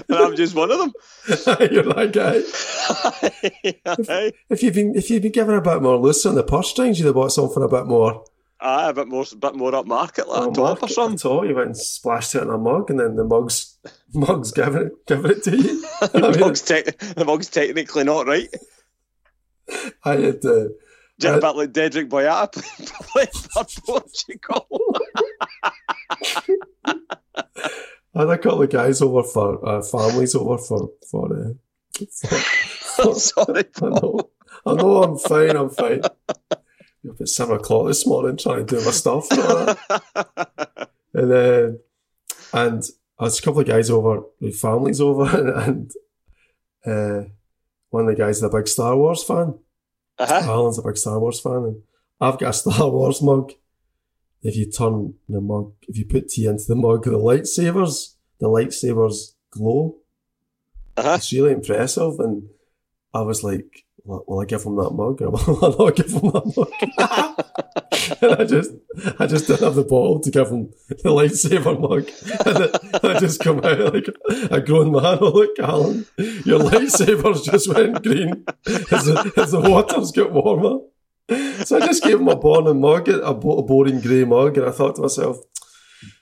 And 0.09 0.19
I'm 0.19 0.37
just 0.37 0.55
one 0.55 0.71
of 0.71 0.79
them. 0.79 0.93
you're 1.71 1.83
that 1.83 2.17
eh? 2.17 3.83
guy. 3.85 4.03
Aye, 4.09 4.33
If 4.51 4.63
you've 4.63 4.75
been, 4.75 4.95
if 4.95 5.11
you've 5.11 5.23
been 5.23 5.33
given 5.33 5.55
a 5.55 5.61
bit 5.61 5.83
more 5.83 5.97
loose 5.97 6.25
on 6.27 6.35
the 6.35 6.43
purse 6.43 6.69
strings, 6.71 6.99
you'd 6.99 7.07
have 7.07 7.15
bought 7.15 7.33
something 7.33 7.63
a 7.63 7.69
bit 7.69 7.87
more. 7.87 8.25
Aye, 8.61 8.91
a 8.91 8.93
bit 8.93 9.09
more, 9.09 9.25
bit 9.39 9.55
more 9.55 9.75
up 9.75 9.87
market, 9.87 10.29
like 10.29 10.43
Oh, 10.43 10.51
a 10.51 10.55
top 10.55 10.83
or 10.83 10.89
something. 10.89 11.15
at 11.15 11.25
all. 11.25 11.47
You 11.47 11.55
went 11.55 11.69
and 11.69 11.77
splashed 11.77 12.35
it 12.35 12.43
in 12.43 12.51
a 12.51 12.59
mug, 12.59 12.91
and 12.91 12.99
then 13.01 13.15
the 13.17 13.25
mug's 13.25 13.79
mug's 14.13 14.51
giving 14.53 14.83
it 14.83 15.07
giving 15.07 15.31
it 15.31 15.43
to 15.45 15.57
you. 15.57 15.85
I, 16.03 16.07
The 16.09 16.21
mean, 16.31 16.41
mug's, 16.41 16.63
te- 16.63 16.83
the 16.83 17.25
mug's 17.25 17.49
technically 17.49 18.05
not 18.05 18.27
right. 18.27 18.49
I 20.05 20.17
had 20.17 20.43
Just 20.43 21.35
Uh, 21.35 21.39
a 21.39 21.41
bit 21.41 21.57
like 21.57 21.73
Dedryck 21.73 22.09
Boyata 22.09 22.63
playing 23.13 23.29
for 23.33 23.67
Portugal. 23.85 24.67
I 28.15 28.23
had 28.23 28.31
a 28.31 28.39
couple 28.39 28.63
of 28.63 28.71
guys 28.71 29.03
over 29.03 29.23
for 29.23 29.67
uh, 29.67 29.83
families 29.83 30.35
over 30.35 30.59
for 30.59 30.91
for. 31.11 31.33
Uh, 31.33 31.53
for, 32.97 33.15
Sorry, 33.15 33.65
I 33.83 33.89
know, 33.89 34.31
I 34.67 34.75
know, 34.75 35.03
I'm 35.03 35.19
fine, 35.19 35.57
I'm 35.57 35.71
fine. 35.71 36.03
You're 37.03 37.13
up 37.13 37.21
at 37.21 37.29
seven 37.29 37.57
o'clock 37.57 37.87
this 37.87 38.07
morning 38.07 38.37
trying 38.37 38.67
to 38.67 38.77
do 38.77 38.85
my 38.85 38.91
stuff, 38.91 39.31
and, 39.31 39.41
all 39.41 39.57
that. 39.57 40.91
and 41.15 41.31
then 41.31 41.81
and 42.53 42.83
I 43.19 43.25
was 43.25 43.39
a 43.39 43.43
couple 43.43 43.61
of 43.61 43.67
guys 43.67 43.91
over 43.91 44.23
with 44.41 44.57
families 44.57 45.01
over, 45.01 45.25
and, 45.25 45.91
and 46.85 47.27
uh, 47.27 47.29
one 47.91 48.09
of 48.09 48.11
the 48.15 48.23
guys 48.23 48.39
is 48.39 48.43
a 48.43 48.49
big 48.49 48.69
Star 48.69 48.97
Wars 48.97 49.23
fan. 49.25 49.59
uh-huh. 50.19 50.51
Alan's 50.51 50.79
a 50.79 50.83
big 50.83 50.97
Star 50.97 51.19
Wars 51.19 51.41
fan, 51.41 51.53
and 51.53 51.83
I've 52.21 52.39
got 52.39 52.51
a 52.51 52.53
Star 52.53 52.91
Wars 52.91 53.23
mug. 53.23 53.53
If 54.43 54.57
you 54.57 54.71
turn 54.71 55.15
the 55.29 55.41
mug, 55.41 55.73
if 55.89 55.97
you 55.99 56.05
put 56.05 56.29
tea 56.29 56.47
into 56.47 56.65
the 56.69 56.77
mug, 56.77 57.05
the 57.05 57.11
lightsabers, 57.11 58.15
the 58.39 58.49
lightsabers 58.49 59.33
glow. 59.51 59.97
Uh-huh. 60.97 61.15
It's 61.17 61.33
really 61.33 61.53
impressive, 61.53 62.19
and 62.21 62.49
I 63.15 63.23
was 63.23 63.43
like, 63.43 63.85
"Will 64.05 64.41
I 64.41 64.45
give 64.45 64.63
him 64.65 64.77
that 64.77 64.91
mug, 64.91 65.23
or 65.23 65.31
will 65.47 65.65
I 65.65 65.85
not 65.87 65.97
give 65.97 66.13
him 66.13 66.31
that 66.31 66.53
mug?" 66.57 67.67
and 68.23 68.33
I 68.41 68.45
just, 68.45 68.71
I 69.19 69.27
just 69.27 69.47
didn't 69.47 69.65
have 69.65 69.75
the 69.75 69.85
bottle 69.85 70.21
to 70.21 70.31
give 70.31 70.49
him 70.49 70.71
the 70.89 71.11
lightsaber 71.11 71.79
mug, 71.79 72.09
and 72.47 73.15
I 73.17 73.19
just 73.21 73.41
come 73.41 73.59
out 73.65 73.95
like 73.95 74.09
a 74.51 74.61
grown 74.61 74.93
man. 74.93 75.19
Oh, 75.21 75.31
look, 75.31 75.59
Alan, 75.59 76.07
your 76.17 76.61
lightsabers 76.61 77.45
just 77.45 77.73
went 77.73 78.03
green 78.03 78.45
as 78.67 79.05
the, 79.07 79.33
as 79.37 79.53
the 79.53 79.61
waters 79.61 80.13
get 80.13 80.33
warmer. 80.33 80.81
So 81.65 81.77
I 81.77 81.87
just 81.87 82.03
gave 82.03 82.21
him 82.21 82.29
a 82.29 82.37
boring 82.37 82.81
mug, 82.81 83.09
a, 83.09 83.35
bo- 83.35 83.59
a 83.59 83.63
boring 83.63 84.01
grey 84.01 84.25
mug, 84.25 84.57
and 84.59 84.67
I 84.67 84.71
thought 84.71 84.97
to 84.97 85.03
myself, 85.03 85.39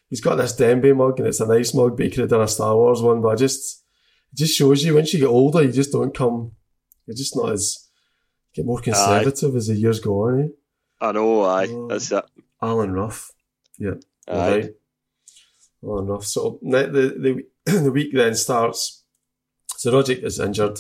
he's 0.09 0.20
got 0.20 0.36
this 0.36 0.57
Dembe 0.57 0.96
mug, 0.96 1.18
and 1.18 1.28
it's 1.28 1.40
a 1.40 1.46
nice 1.46 1.74
mug, 1.74 1.96
but 1.96 2.04
he 2.07 2.11
could 2.11 2.20
have 2.20 2.30
done 2.30 2.40
a 2.40 2.48
Star 2.48 2.74
Wars 2.74 3.02
one. 3.02 3.20
But 3.22 3.28
I 3.28 3.34
just, 3.36 3.84
it 4.32 4.36
just 4.38 4.57
shows 4.57 4.82
you 4.84 4.94
once 4.94 5.12
you 5.12 5.20
get 5.20 5.26
older, 5.28 5.62
you 5.62 5.72
just 5.72 5.92
don't 5.92 6.14
come, 6.14 6.52
you're 7.07 7.16
just 7.16 7.36
not 7.36 7.52
as, 7.52 7.88
get 8.54 8.66
more 8.66 8.80
conservative 8.80 9.54
as 9.54 9.66
the 9.68 9.74
years 9.74 10.00
go 10.00 10.22
on. 10.22 10.40
Eh? 10.40 10.46
I 11.01 11.12
know, 11.12 11.42
aye, 11.42 11.66
Oh. 11.70 11.88
that's 11.88 12.11
it. 12.12 12.24
Alan 12.62 12.92
Rough, 12.92 13.32
yeah, 13.78 13.94
Aye. 14.28 14.51
right. 14.51 14.70
Alan 15.84 16.07
Rough. 16.07 16.24
So 16.24 16.59
the 16.62 16.86
the 17.66 17.72
the 17.84 17.92
week 17.92 18.12
then 18.14 18.34
starts. 18.34 19.03
So 19.76 19.92
Rogic 19.92 20.22
is 20.24 20.40
injured, 20.40 20.78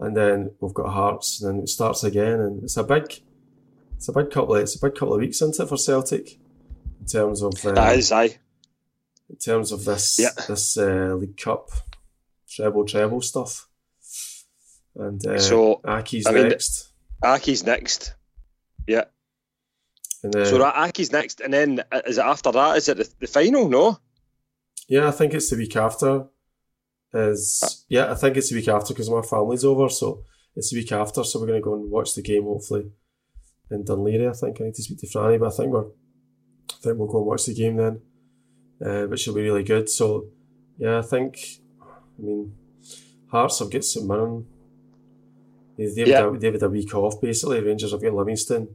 and 0.00 0.16
then 0.16 0.50
we've 0.60 0.74
got 0.74 0.92
Hearts, 0.92 1.40
and 1.40 1.54
then 1.58 1.62
it 1.62 1.68
starts 1.68 2.02
again, 2.02 2.40
and 2.40 2.64
it's 2.64 2.76
a 2.76 2.82
big, 2.82 3.22
it's 3.96 4.08
a 4.08 4.12
big 4.12 4.30
couple. 4.30 4.56
Of, 4.56 4.62
it's 4.62 4.74
a 4.76 4.80
big 4.84 4.94
couple 4.96 5.14
of 5.14 5.20
weeks 5.20 5.40
into 5.40 5.62
it 5.62 5.68
for 5.68 5.76
Celtic, 5.76 6.38
in 7.00 7.06
terms 7.06 7.40
of 7.42 7.52
uh, 7.64 7.72
That 7.72 7.96
is, 7.98 8.10
aye. 8.10 8.38
in 9.30 9.36
terms 9.36 9.70
of 9.70 9.84
this 9.84 10.18
Yeah. 10.18 10.30
this 10.48 10.76
uh, 10.76 11.14
League 11.14 11.36
Cup 11.36 11.70
treble 12.48 12.84
treble 12.84 13.20
stuff. 13.22 13.68
And 14.96 15.24
uh, 15.26 15.38
So, 15.38 15.80
Aki's 15.84 16.26
I 16.26 16.32
mean, 16.32 16.48
next, 16.48 16.88
Aki's 17.22 17.64
next. 17.64 18.14
Yeah. 18.88 19.04
Uh, 20.34 20.44
So 20.44 20.58
that 20.58 20.74
Aki's 20.76 21.12
next, 21.12 21.40
and 21.40 21.52
then 21.52 21.82
uh, 21.92 22.02
is 22.06 22.18
it 22.18 22.24
after 22.24 22.52
that? 22.52 22.76
Is 22.76 22.88
it 22.88 22.96
the, 22.96 23.08
the 23.20 23.26
final? 23.26 23.68
No. 23.68 23.98
yeah, 24.88 25.08
I 25.08 25.10
think 25.10 25.34
it's 25.34 25.50
the 25.50 25.56
week 25.56 25.76
after. 25.76 26.26
Is 27.14 27.60
Uh, 27.64 27.68
yeah, 27.88 28.10
I 28.12 28.14
think 28.14 28.36
it's 28.36 28.50
the 28.50 28.56
week 28.56 28.68
after 28.68 28.92
because 28.94 29.10
my 29.10 29.22
family's 29.22 29.64
over, 29.64 29.88
so 29.88 30.22
it's 30.54 30.70
the 30.70 30.78
week 30.78 30.92
after. 30.92 31.22
So 31.24 31.38
we're 31.40 31.46
going 31.46 31.60
to 31.60 31.64
go 31.64 31.74
and 31.74 31.90
watch 31.90 32.14
the 32.14 32.22
game 32.22 32.44
hopefully 32.44 32.90
in 33.70 33.84
Dun 33.84 33.98
Laoghaire. 33.98 34.30
I 34.30 34.32
think 34.32 34.60
I 34.60 34.64
need 34.64 34.74
to 34.74 34.82
speak 34.82 34.98
to 35.00 35.06
Franny, 35.06 35.38
but 35.38 35.52
I 35.52 35.56
think 35.56 35.72
we're, 35.72 35.86
I 35.86 36.76
think 36.82 36.98
we'll 36.98 37.08
go 37.08 37.18
and 37.18 37.26
watch 37.26 37.46
the 37.46 37.54
game 37.54 37.76
then, 37.76 38.00
uh, 38.84 39.06
which 39.06 39.26
will 39.26 39.34
be 39.34 39.42
really 39.42 39.64
good. 39.64 39.88
So 39.88 40.26
yeah, 40.78 40.98
I 40.98 41.02
think, 41.02 41.38
I 41.82 42.22
mean, 42.22 42.52
Hearts 43.30 43.58
have 43.60 43.70
got 43.70 43.84
St 43.84 44.06
Mirren. 44.06 44.46
They- 45.76 45.86
They've, 45.94 46.08
Yeah. 46.08 46.28
a, 46.28 46.38
they've 46.38 46.52
had 46.52 46.62
a 46.62 46.68
week 46.70 46.94
off 46.94 47.20
basically. 47.20 47.60
Rangers 47.60 47.92
have 47.92 48.02
got 48.02 48.14
Livingston. 48.14 48.68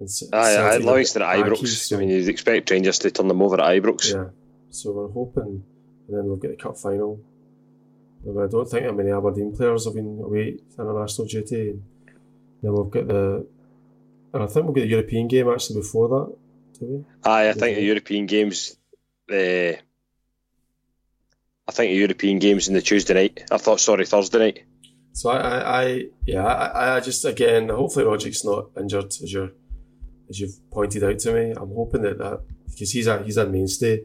And 0.00 0.10
C- 0.10 0.28
Aye, 0.32 0.38
aye. 0.38 0.54
Celtic 0.54 0.86
Livingston 0.86 1.22
at 1.22 1.36
Ibrox. 1.38 1.66
So- 1.66 1.96
I 1.96 2.00
mean, 2.00 2.08
you'd 2.10 2.28
expect 2.28 2.70
Rangers 2.70 2.98
to 3.00 3.10
turn 3.10 3.28
them 3.28 3.42
over 3.42 3.60
at 3.60 3.82
Ibrox. 3.82 4.12
yeah. 4.12 4.28
So 4.70 4.92
we're 4.92 5.08
hoping, 5.08 5.64
and 6.08 6.16
then 6.16 6.24
we'll 6.26 6.36
get 6.36 6.50
the 6.56 6.62
cup 6.62 6.76
final. 6.78 7.20
But 8.24 8.44
I 8.44 8.46
don't 8.48 8.68
think 8.68 8.84
that 8.84 8.92
many 8.94 9.10
Aberdeen 9.10 9.56
players 9.56 9.84
have 9.86 9.94
been 9.94 10.20
away 10.22 10.58
international 10.78 11.26
duty. 11.26 11.70
And 11.70 11.82
then 12.62 12.72
we've 12.74 12.90
got 12.90 13.08
the, 13.08 13.46
and 14.34 14.42
I 14.42 14.46
think 14.46 14.66
we'll 14.66 14.74
get 14.74 14.82
the 14.82 14.88
European 14.88 15.26
game 15.28 15.48
actually 15.48 15.80
before 15.80 16.08
that, 16.08 16.36
do 16.80 16.86
we? 16.86 17.04
Aye, 17.24 17.48
I 17.48 17.52
think 17.52 17.76
the 17.76 17.82
European 17.82 18.26
games. 18.26 18.76
Uh, 19.30 19.72
I 21.66 21.72
think 21.72 21.90
the 21.92 21.96
European 21.98 22.38
games 22.38 22.68
in 22.68 22.74
the 22.74 22.82
Tuesday 22.82 23.14
night. 23.14 23.44
I 23.50 23.58
thought, 23.58 23.80
sorry, 23.80 24.06
Thursday 24.06 24.38
night. 24.38 24.64
So 25.12 25.30
I, 25.30 25.36
I, 25.38 25.82
I 25.82 26.04
yeah, 26.26 26.44
I, 26.44 26.96
I 26.96 27.00
just 27.00 27.24
again, 27.24 27.68
hopefully 27.70 28.04
Rogic's 28.04 28.44
not 28.44 28.70
injured 28.78 29.06
as 29.06 29.32
as 30.28 30.40
you've 30.40 30.70
pointed 30.70 31.04
out 31.04 31.18
to 31.20 31.32
me. 31.32 31.50
I'm 31.56 31.74
hoping 31.74 32.02
that 32.02 32.18
that 32.18 32.42
because 32.70 32.92
he's 32.92 33.06
a 33.06 33.22
he's 33.22 33.36
a 33.36 33.46
mainstay. 33.46 34.04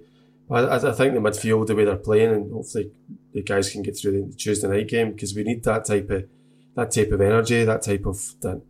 I, 0.49 0.59
I 0.59 0.75
I 0.75 0.91
think 0.93 1.13
the 1.13 1.19
midfield 1.19 1.67
the 1.67 1.75
way 1.75 1.85
they're 1.85 1.95
playing, 1.95 2.31
and 2.31 2.51
hopefully 2.51 2.91
the 3.33 3.41
guys 3.41 3.69
can 3.69 3.81
get 3.81 3.97
through 3.97 4.25
the 4.25 4.33
Tuesday 4.33 4.67
night 4.67 4.87
game 4.87 5.11
because 5.11 5.35
we 5.35 5.43
need 5.43 5.63
that 5.63 5.85
type 5.85 6.09
of 6.09 6.25
that 6.75 6.91
type 6.91 7.11
of 7.11 7.21
energy, 7.21 7.63
that 7.63 7.81
type 7.81 8.05
of 8.05 8.19
dy- 8.41 8.61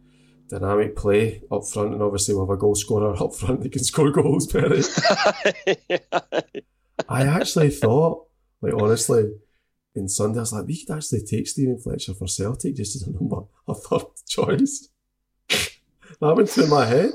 dynamic 0.49 0.95
play 0.95 1.41
up 1.51 1.65
front, 1.65 1.93
and 1.93 2.01
obviously 2.01 2.35
we 2.35 2.41
have 2.41 2.49
a 2.49 2.57
goal 2.57 2.75
scorer 2.75 3.15
up 3.21 3.35
front 3.35 3.61
that 3.61 3.71
can 3.71 3.83
score 3.83 4.11
goals. 4.11 4.47
Perry. 4.47 4.81
I 7.09 7.23
actually 7.23 7.69
thought, 7.69 8.27
like 8.61 8.73
honestly, 8.73 9.33
in 9.95 10.07
Sunday, 10.07 10.39
I 10.39 10.41
was 10.41 10.53
like, 10.53 10.65
we 10.65 10.83
could 10.83 10.95
actually 10.95 11.23
take 11.23 11.47
Steven 11.47 11.77
Fletcher 11.77 12.13
for 12.13 12.27
Celtic 12.27 12.75
just 12.75 12.95
as 12.95 13.03
a 13.03 13.11
number, 13.11 13.43
a 13.67 13.75
third 13.75 14.05
choice. 14.27 14.89
that 15.49 16.35
went 16.35 16.49
through 16.49 16.67
my 16.67 16.85
head. 16.85 17.13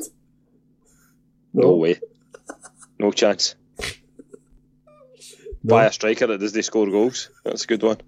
No 1.62 1.76
way. 1.76 2.00
No 2.98 3.10
chance. 3.12 3.54
No. 5.62 5.74
by 5.74 5.86
a 5.86 5.92
striker 5.92 6.26
that 6.26 6.38
doesn't 6.38 6.62
score 6.62 6.88
goals. 6.88 7.30
That's 7.44 7.64
a 7.64 7.66
good 7.66 7.82
one. 7.82 7.98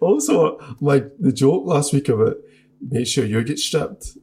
Also, 0.00 0.58
my 0.80 1.04
the 1.18 1.32
joke 1.32 1.66
last 1.66 1.92
week 1.92 2.08
about 2.08 2.36
make 2.80 3.06
sure 3.06 3.24
you 3.24 3.42
get 3.44 3.58
stripped 3.58 4.18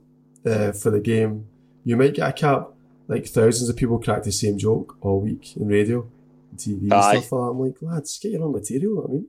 uh, 0.46 0.72
for 0.72 0.92
the 0.92 1.00
game. 1.00 1.48
You 1.84 1.98
might 1.98 2.14
get 2.14 2.30
a 2.30 2.34
cap. 2.34 2.70
Like 3.08 3.26
thousands 3.26 3.70
of 3.70 3.76
people 3.76 4.00
crack 4.00 4.24
the 4.24 4.32
same 4.32 4.58
joke 4.58 4.98
all 5.02 5.22
week 5.22 5.58
in 5.58 5.68
radio, 5.68 6.08
and 6.52 6.60
TV, 6.60 6.82
and 6.82 7.22
stuff 7.22 7.32
like. 7.32 7.50
I'm 7.50 7.60
like, 7.60 7.82
lads, 7.82 8.20
get 8.20 8.34
your 8.34 8.44
own 8.44 8.52
material. 8.52 9.06
I 9.08 9.12
mean. 9.12 9.28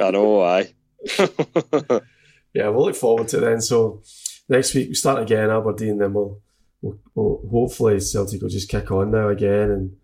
I 0.00 0.10
know, 0.12 0.42
aye. 0.42 0.72
yeah, 2.54 2.68
we'll 2.68 2.86
look 2.86 2.96
forward 2.96 3.28
to 3.28 3.38
it 3.38 3.40
then. 3.40 3.60
So 3.60 4.02
next 4.48 4.74
week 4.74 4.88
we 4.88 4.94
start 4.94 5.22
again 5.22 5.50
Aberdeen, 5.50 5.98
then 5.98 6.12
we'll, 6.12 6.40
we'll, 6.82 6.98
we'll 7.14 7.48
hopefully 7.50 8.00
Celtic 8.00 8.42
will 8.42 8.48
just 8.48 8.68
kick 8.68 8.90
on 8.90 9.10
now 9.10 9.28
again, 9.28 9.70
and 9.70 9.96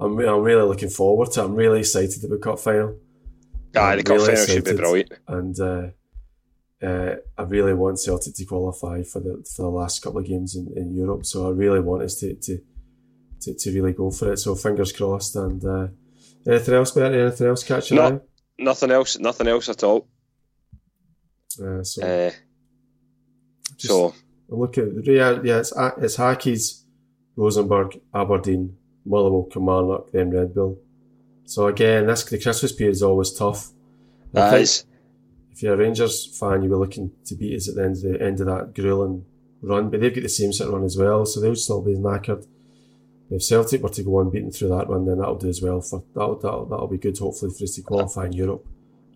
I'm 0.00 0.16
re- 0.16 0.28
I'm 0.28 0.42
really 0.42 0.62
looking 0.68 0.88
forward 0.90 1.30
to. 1.32 1.40
it. 1.40 1.44
I'm 1.44 1.54
really 1.54 1.80
excited 1.80 2.22
about 2.24 2.40
cup 2.40 2.58
final, 2.60 2.96
Aye, 3.76 3.96
the 3.96 4.02
cup 4.02 4.16
Really 4.16 4.26
final 4.36 4.46
should 4.46 4.64
be 4.64 4.72
brilliant. 4.74 5.12
and 5.28 5.60
uh, 5.60 5.86
uh, 6.80 7.16
I 7.36 7.42
really 7.42 7.74
want 7.74 7.98
Celtic 7.98 8.34
to 8.34 8.44
qualify 8.44 9.02
for 9.02 9.20
the 9.20 9.44
for 9.54 9.62
the 9.62 9.68
last 9.70 10.00
couple 10.02 10.20
of 10.20 10.26
games 10.26 10.54
in, 10.56 10.72
in 10.76 10.94
Europe. 10.94 11.26
So 11.26 11.48
I 11.48 11.50
really 11.50 11.80
want 11.80 12.02
us 12.02 12.14
to 12.20 12.34
to, 12.34 12.58
to 13.42 13.54
to 13.54 13.72
really 13.72 13.92
go 13.92 14.10
for 14.10 14.32
it. 14.32 14.38
So 14.38 14.54
fingers 14.54 14.92
crossed. 14.92 15.34
And 15.36 15.64
uh, 15.64 15.88
anything 16.46 16.74
else? 16.74 16.96
Anything 16.96 17.46
else 17.48 17.64
catching 17.64 17.96
No. 17.96 18.02
eye? 18.06 18.20
Nothing 18.60 18.90
else, 18.90 19.18
nothing 19.18 19.46
else 19.48 19.68
at 19.68 19.82
all. 19.84 20.08
Uh, 21.62 21.82
so 21.82 22.02
Uh, 22.02 22.30
just- 23.76 23.86
so 23.88 24.14
Look 24.48 24.78
at 24.78 24.88
yeah, 25.04 25.38
yeah. 25.42 25.58
It's 25.58 25.72
it's 25.98 26.16
Hackies, 26.16 26.82
Rosenborg, 27.36 28.00
Aberdeen, 28.14 28.76
Motherwell, 29.04 29.48
Kilmarnock, 29.50 30.12
then 30.12 30.30
Red 30.30 30.54
Bull. 30.54 30.78
So 31.44 31.66
again, 31.66 32.06
this 32.06 32.24
the 32.24 32.38
Christmas 32.38 32.72
period 32.72 32.92
is 32.92 33.02
always 33.02 33.32
tough. 33.32 33.70
That 34.32 34.60
is 34.60 34.84
if 35.58 35.62
you're 35.64 35.74
a 35.74 35.76
Rangers 35.76 36.38
fan, 36.38 36.62
you 36.62 36.70
were 36.70 36.76
looking 36.76 37.10
to 37.24 37.34
beat 37.34 37.56
us 37.56 37.68
at 37.68 37.74
the 37.74 37.82
end 37.82 37.96
of 37.96 38.02
the 38.02 38.22
end 38.22 38.40
of 38.40 38.46
that 38.46 38.74
grueling 38.74 39.24
run, 39.60 39.90
but 39.90 40.00
they've 40.00 40.14
got 40.14 40.22
the 40.22 40.28
same 40.28 40.52
sort 40.52 40.68
of 40.68 40.74
run 40.74 40.84
as 40.84 40.96
well, 40.96 41.26
so 41.26 41.40
they'll 41.40 41.56
still 41.56 41.82
be 41.82 41.96
knackered. 41.96 42.46
If 43.28 43.42
Celtic 43.42 43.82
were 43.82 43.88
to 43.88 44.04
go 44.04 44.18
on 44.18 44.30
beating 44.30 44.52
through 44.52 44.68
that 44.68 44.88
run, 44.88 45.04
then 45.04 45.18
that'll 45.18 45.34
do 45.34 45.48
as 45.48 45.60
well. 45.60 45.80
For 45.80 46.04
that'll 46.14 46.38
that'll, 46.38 46.66
that'll 46.66 46.86
be 46.86 46.96
good, 46.96 47.18
hopefully, 47.18 47.52
for 47.58 47.64
us 47.64 47.74
to 47.74 47.82
qualify 47.82 48.26
in 48.26 48.34
Europe 48.34 48.66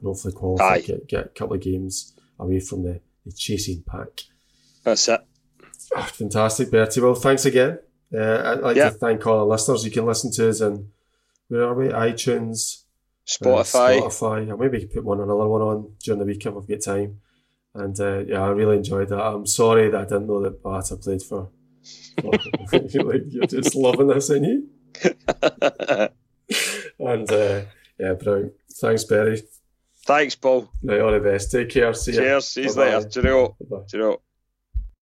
and 0.01 0.07
hopefully 0.09 0.35
qualify, 0.35 0.74
Aye. 0.74 0.80
get 0.80 1.07
get 1.07 1.26
a 1.26 1.28
couple 1.28 1.55
of 1.55 1.62
games 1.62 2.12
away 2.41 2.59
from 2.59 2.83
the, 2.83 3.01
the 3.24 3.33
chasing 3.33 3.85
pack. 3.87 4.22
That's 4.85 5.09
it. 5.09 5.20
Ah, 5.97 6.03
fantastic, 6.12 6.70
Bertie. 6.70 7.01
Well, 7.01 7.14
thanks 7.14 7.45
again. 7.45 7.78
Uh, 8.14 8.43
I'd 8.45 8.61
like 8.61 8.76
Yeah. 8.76 8.91
to 8.91 8.97
thank 8.97 9.26
all 9.26 9.41
our 9.41 9.47
listeners. 9.47 9.85
You 9.85 9.91
can 9.91 10.07
listen 10.07 10.30
to 10.33 10.49
us 10.49 10.61
on 10.61 10.89
where 11.49 11.64
are 11.64 11.74
we? 11.74 11.89
iTunes, 11.89 12.83
uh, 12.83 13.45
Spotify. 13.45 14.01
Spotify. 14.01 14.49
Or 14.51 14.57
maybe 14.57 14.78
we 14.78 14.87
put 14.87 15.05
one 15.05 15.20
another 15.20 15.47
one 15.49 15.62
on 15.62 15.93
during 16.03 16.18
the 16.20 16.24
week 16.26 16.45
if 16.47 16.55
we've 16.55 16.66
got 16.68 16.80
time. 16.83 17.20
And 17.74 17.99
uh, 18.01 18.18
yeah, 18.26 18.43
I 18.43 18.49
really 18.51 18.76
enjoyed 18.78 19.09
that. 19.09 19.20
I'm 19.20 19.47
sorry 19.47 19.91
that 19.91 20.01
I 20.01 20.05
didn't 20.05 20.26
know 20.26 20.43
that 20.43 20.62
Bata 20.62 20.97
played 20.97 21.22
for. 21.22 21.51
you're, 22.22 22.33
like, 23.05 23.22
you're 23.28 23.47
just 23.47 23.74
loving 23.74 24.09
this, 24.09 24.30
ain't 24.30 24.47
you? 24.47 24.68
And 26.99 27.30
uh, 27.33 27.62
yeah, 27.99 28.12
brilliant. 28.12 28.53
Thanks, 28.80 29.05
Berry. 29.05 29.43
Thanks, 30.07 30.35
Paul. 30.37 30.70
Right, 30.83 31.01
all 31.01 31.11
the 31.12 31.18
best. 31.20 31.51
Take 31.51 31.70
care. 31.70 31.93
See 31.95 32.12
ya. 32.12 32.18
Cheers. 32.20 32.47
See 32.49 32.62
you 32.62 32.72
later. 32.74 33.09
Cheerio. 33.09 33.57
Bye-bye. 33.61 33.85
Cheerio. 33.89 34.20